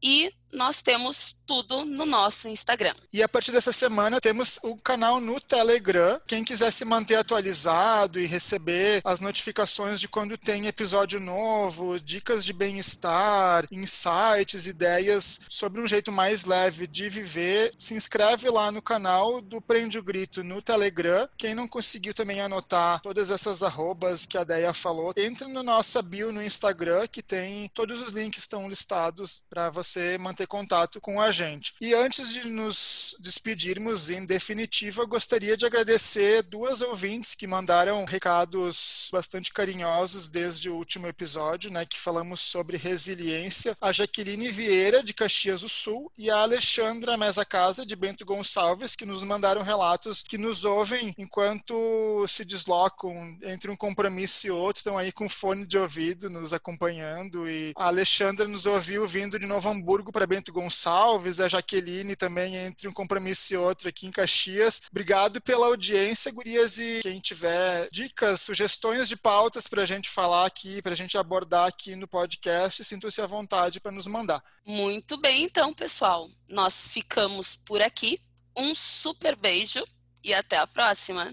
e 0.02 0.32
nós 0.52 0.82
temos 0.82 1.36
tudo 1.46 1.84
no 1.84 2.06
nosso 2.06 2.48
Instagram. 2.48 2.94
E 3.12 3.24
a 3.24 3.30
partir 3.30 3.52
dessa 3.52 3.74
semana 3.74 4.22
temos 4.22 4.60
o 4.64 4.76
canal 4.76 5.20
no 5.20 5.40
Telegram. 5.42 6.22
Quem 6.28 6.44
quiser 6.44 6.72
se 6.72 6.86
manter 6.86 7.16
atualizado 7.16 8.20
e 8.20 8.26
receber 8.26 9.02
as 9.04 9.20
notificações 9.20 10.00
de 10.00 10.08
quando 10.08 10.38
tem 10.38 10.68
episódio 10.68 11.20
novo, 11.20 12.00
dicas 12.00 12.46
de 12.46 12.54
bem-estar, 12.54 13.68
insights, 13.72 14.68
ideias 14.68 15.42
sobre 15.50 15.82
um 15.82 15.88
jeito 15.88 16.12
mais 16.12 16.46
leve 16.46 16.86
de 16.86 17.10
viver, 17.10 17.74
se 17.80 17.94
inscreve 17.94 18.50
lá 18.50 18.72
no 18.72 18.82
canal 18.82 19.42
do 19.42 19.62
Prende 19.62 19.98
o 19.98 20.04
Grito 20.04 20.44
no 20.44 20.62
Telegram. 20.62 21.28
Quem 21.38 21.56
não 21.56 21.68
conseguiu 21.68 22.14
também 22.14 22.42
anotar 22.42 23.02
todas 23.02 23.32
essas 23.32 23.64
arrobas 23.64 24.26
que 24.26 24.38
a 24.38 24.44
Deia 24.44 24.74
falou, 24.74 25.14
entre 25.18 25.48
no 25.48 25.64
nossa 25.64 26.02
bio 26.02 26.32
no 26.32 26.44
Instagram, 26.44 27.08
que 27.08 27.22
tem 27.22 27.68
todos 27.70 28.02
os 28.02 28.12
links 28.14 28.40
estão 28.40 28.70
listados 28.70 29.42
para 29.50 29.70
você 29.70 30.18
manter 30.40 30.48
contato 30.48 31.02
com 31.02 31.22
a 31.22 31.32
gente. 31.32 31.74
E 31.82 31.94
antes 31.94 32.34
de 32.34 32.48
nos 32.48 33.16
despedirmos, 33.20 34.10
em 34.10 34.26
definitiva, 34.26 35.06
gostaria 35.06 35.58
de 35.58 35.66
agradecer 35.66 36.44
duas 36.44 36.82
ouvintes 36.82 37.36
que 37.36 37.48
mandaram 37.48 38.06
recados 38.06 39.10
bastante 39.12 39.52
carinhosos 39.52 40.30
desde 40.30 40.70
o 40.70 40.76
último 40.76 41.08
episódio, 41.08 41.72
né, 41.72 41.86
que 41.86 42.00
falamos 42.00 42.42
sobre 42.42 42.78
resiliência, 42.78 43.76
a 43.82 43.92
Jaqueline 43.92 44.52
Vieira, 44.52 45.04
de 45.04 45.14
Caxias 45.14 45.62
do 45.62 45.70
Sul, 45.70 46.12
e 46.18 46.30
a 46.30 46.38
Alexandra 46.38 47.18
Mesa 47.18 47.44
Casa, 47.44 47.86
de 47.86 47.96
Bento 47.96 48.26
Gonçalves, 48.26 48.96
que 48.96 49.06
nos 49.06 49.24
mandaram 49.24 49.62
relatos 49.62 50.24
que 50.24 50.38
nos 50.38 50.64
ouvem 50.64 51.14
enquanto 51.18 52.26
se 52.28 52.46
deslocam 52.46 53.38
entre 53.44 53.72
um 53.72 53.76
compromisso 53.76 54.48
e 54.48 54.52
outro, 54.52 54.80
estão 54.80 54.98
aí 54.98 55.12
com 55.12 55.28
fone 55.28 55.66
de 55.66 55.78
ouvido 55.78 56.30
nos 56.30 56.54
acompanhando, 56.54 57.50
e 57.50 57.74
a 57.76 57.88
Alexandra 57.88 58.48
nos 58.48 58.66
ouviu 58.66 59.08
vindo 59.08 59.40
de 59.40 59.46
Novo 59.46 59.70
Hamburgo 59.70 60.12
para 60.12 60.29
Bento 60.30 60.54
Gonçalves, 60.54 61.40
a 61.40 61.48
Jaqueline 61.48 62.16
também 62.16 62.56
entre 62.56 62.88
um 62.88 62.94
compromisso 62.94 63.54
e 63.54 63.58
outro 63.58 63.90
aqui 63.90 64.06
em 64.06 64.12
Caxias. 64.12 64.84
Obrigado 64.92 65.42
pela 65.42 65.66
audiência, 65.66 66.32
gurias, 66.32 66.78
e 66.78 67.00
quem 67.02 67.20
tiver 67.20 67.90
dicas, 67.92 68.42
sugestões 68.42 69.10
de 69.10 69.18
pautas 69.18 69.68
para 69.68 69.82
a 69.82 69.86
gente 69.86 70.08
falar 70.08 70.46
aqui, 70.46 70.82
para 70.84 70.92
a 70.92 70.96
gente 70.96 71.18
abordar 71.18 71.68
aqui 71.68 71.96
no 71.96 72.08
podcast, 72.08 72.84
sintam-se 72.84 73.20
à 73.22 73.26
vontade 73.26 73.80
para 73.80 73.92
nos 73.92 74.06
mandar. 74.06 74.44
Muito 74.64 75.18
bem, 75.18 75.44
então, 75.44 75.74
pessoal. 75.74 76.30
Nós 76.48 76.94
ficamos 76.94 77.56
por 77.56 77.82
aqui. 77.82 78.20
Um 78.56 78.76
super 78.76 79.36
beijo 79.36 79.84
e 80.24 80.34
até 80.34 80.58
a 80.58 80.68
próxima. 80.68 81.28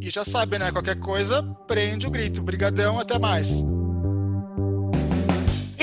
E 0.00 0.10
já 0.10 0.24
sabe, 0.24 0.58
né? 0.58 0.70
Qualquer 0.70 1.00
coisa, 1.00 1.42
prende 1.66 2.06
o 2.06 2.10
grito. 2.10 2.42
Brigadão, 2.42 2.98
até 2.98 3.18
mais. 3.18 3.62